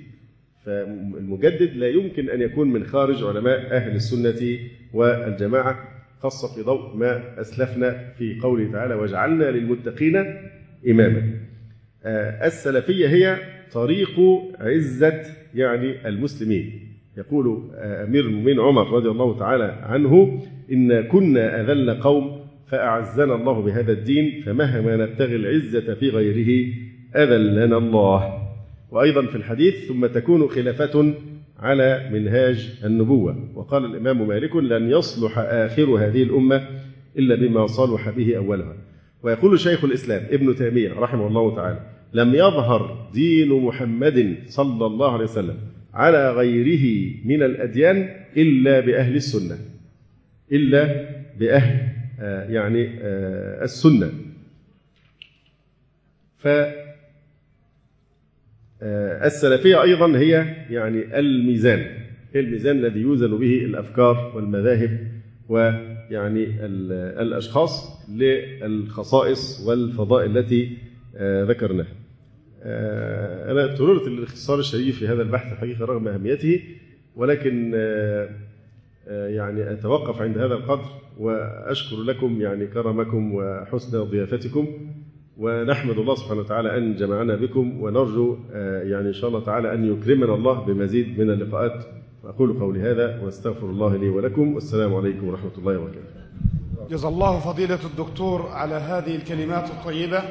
فالمجدد 0.65 1.77
لا 1.77 1.89
يمكن 1.89 2.31
أن 2.31 2.41
يكون 2.41 2.73
من 2.73 2.85
خارج 2.85 3.25
علماء 3.25 3.77
أهل 3.77 3.95
السنة 3.95 4.59
والجماعة 4.93 5.89
خاصة 6.21 6.55
في 6.55 6.63
ضوء 6.63 6.97
ما 6.97 7.41
أسلفنا 7.41 8.13
في 8.19 8.39
قوله 8.43 8.73
تعالى 8.73 8.95
وجعلنا 8.95 9.45
للمتقين 9.45 10.17
إماما 10.89 11.23
السلفية 12.47 13.09
هي 13.09 13.39
طريق 13.73 14.21
عزة 14.61 15.23
يعني 15.55 16.09
المسلمين. 16.09 16.92
يقول 17.17 17.71
أمير 17.75 18.25
المؤمنين 18.25 18.61
عمر 18.61 18.91
رضي 18.91 19.09
الله 19.09 19.39
تعالى 19.39 19.65
عنه 19.65 20.41
إن 20.73 21.01
كنا 21.01 21.61
أذل 21.61 21.91
قوم 21.91 22.43
فأعزنا 22.67 23.35
الله 23.35 23.63
بهذا 23.63 23.93
الدين 23.93 24.43
فمهما 24.47 24.97
نبتغي 24.97 25.37
العزة 25.37 25.95
في 25.95 26.09
غيره 26.09 26.73
أذلنا 27.17 27.79
الله. 27.79 28.39
وأيضا 28.91 29.27
في 29.27 29.37
الحديث 29.37 29.89
ثم 29.89 30.07
تكون 30.07 30.49
خلافة 30.49 31.15
على 31.59 32.11
منهاج 32.13 32.79
النبوة. 32.85 33.37
وقال 33.55 33.85
الإمام 33.85 34.29
مالك 34.29 34.57
لن 34.57 34.91
يصلح 34.91 35.39
آخر 35.39 35.85
هذه 35.85 36.23
الأمة 36.23 36.69
إلا 37.19 37.35
بما 37.35 37.67
صلح 37.67 38.11
به 38.11 38.37
أولها. 38.37 38.77
ويقول 39.23 39.61
شيخ 39.61 39.85
الإسلام 39.85 40.23
ابن 40.31 40.55
تيمية 40.55 40.93
رحمه 40.93 41.27
الله 41.27 41.57
تعالى 41.57 41.81
لم 42.13 42.35
يظهر 42.35 43.09
دين 43.13 43.53
محمد 43.53 44.39
صلى 44.47 44.87
الله 44.87 45.13
عليه 45.13 45.25
وسلم 45.25 45.55
على 45.95 46.33
غيره 46.33 47.15
من 47.25 47.43
الأديان 47.43 48.09
إلا 48.37 48.81
بأهل 48.81 49.17
السنة. 49.17 49.59
إلا 50.53 51.09
بأهل 51.39 51.89
يعني 52.53 52.89
السنة. 53.65 54.11
ف 56.39 56.49
السلفية 59.25 59.83
أيضا 59.83 60.19
هي 60.19 60.57
يعني 60.71 61.19
الميزان 61.19 61.87
الميزان 62.37 62.77
الذي 62.77 63.01
يوزن 63.01 63.39
به 63.39 63.65
الأفكار 63.65 64.33
والمذاهب 64.37 64.99
ويعني 65.49 66.47
الأشخاص 67.23 68.01
للخصائص 68.11 69.67
والفضائل 69.67 70.39
التي 70.39 70.77
ذكرناها. 71.21 72.02
أنا 72.63 73.67
تررت 73.67 74.07
الاختصار 74.07 74.59
الشريف 74.59 74.99
في 74.99 75.09
هذا 75.09 75.23
البحث 75.23 75.53
الحقيقة 75.53 75.85
رغم 75.85 76.09
أهميته 76.09 76.63
ولكن 77.17 77.73
يعني 79.07 79.73
أتوقف 79.73 80.23
عند 80.23 80.39
هذا 80.39 80.55
القدر 80.55 80.89
وأشكر 81.19 81.97
لكم 81.97 82.41
يعني 82.41 82.67
كرمكم 82.67 83.35
وحسن 83.35 84.05
ضيافتكم 84.05 84.67
ونحمد 85.39 85.99
الله 85.99 86.15
سبحانه 86.15 86.41
وتعالى 86.41 86.79
أن 86.79 86.97
جمعنا 86.97 87.37
بكم 87.37 87.83
ونرجو 87.83 88.37
يعني 88.83 89.09
إن 89.09 89.13
شاء 89.13 89.29
الله 89.29 89.45
تعالى 89.45 89.75
أن 89.75 89.93
يكرمنا 89.93 90.35
الله 90.35 90.61
بمزيد 90.67 91.21
من 91.21 91.31
اللقاءات. 91.31 91.85
وأقول 92.25 92.53
قولي 92.61 92.81
هذا 92.81 93.21
وأستغفر 93.23 93.67
الله 93.67 93.97
لي 93.97 94.09
ولكم 94.09 94.55
والسلام 94.55 94.95
عليكم 94.95 95.29
ورحمة 95.29 95.51
الله 95.59 95.79
وبركاته. 95.79 96.03
جزا 96.91 97.09
الله 97.09 97.39
فضيلة 97.39 97.79
الدكتور 97.85 98.47
على 98.47 98.75
هذه 98.75 99.17
الكلمات 99.17 99.71
الطيبة. 99.71 100.23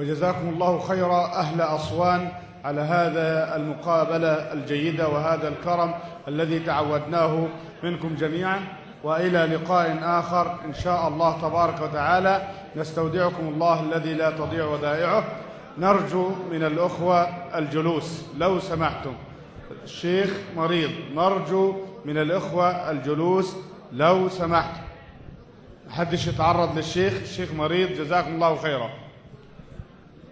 وجزاكم 0.00 0.48
الله 0.48 0.78
خير 0.78 1.12
أهل 1.12 1.60
أصوان 1.60 2.28
على 2.64 2.80
هذا 2.80 3.56
المقابلة 3.56 4.52
الجيدة 4.52 5.08
وهذا 5.08 5.48
الكرم 5.48 5.94
الذي 6.28 6.58
تعودناه 6.58 7.48
منكم 7.82 8.14
جميعا 8.14 8.60
وإلى 9.04 9.38
لقاء 9.46 9.98
آخر 10.02 10.56
إن 10.64 10.74
شاء 10.74 11.08
الله 11.08 11.38
تبارك 11.42 11.80
وتعالى. 11.80 12.48
نستودعكم 12.76 13.48
الله 13.48 13.80
الذي 13.80 14.14
لا 14.14 14.30
تضيع 14.30 14.64
ودائعه. 14.64 15.24
نرجو 15.78 16.30
من 16.50 16.64
الأخوة 16.64 17.22
الجلوس 17.58 18.24
لو 18.38 18.60
سمحتم. 18.60 19.12
الشيخ 19.84 20.30
مريض 20.56 20.90
نرجو 21.14 21.76
من 22.04 22.18
الأخوة 22.18 22.90
الجلوس 22.90 23.56
لو 23.92 24.28
سمحت 24.28 24.80
محدش 25.88 26.26
يتعرض 26.26 26.76
للشيخ. 26.76 27.12
الشيخ 27.22 27.52
مريض 27.52 27.88
جزاكم 27.88 28.34
الله 28.34 28.56
خيرا. 28.56 28.90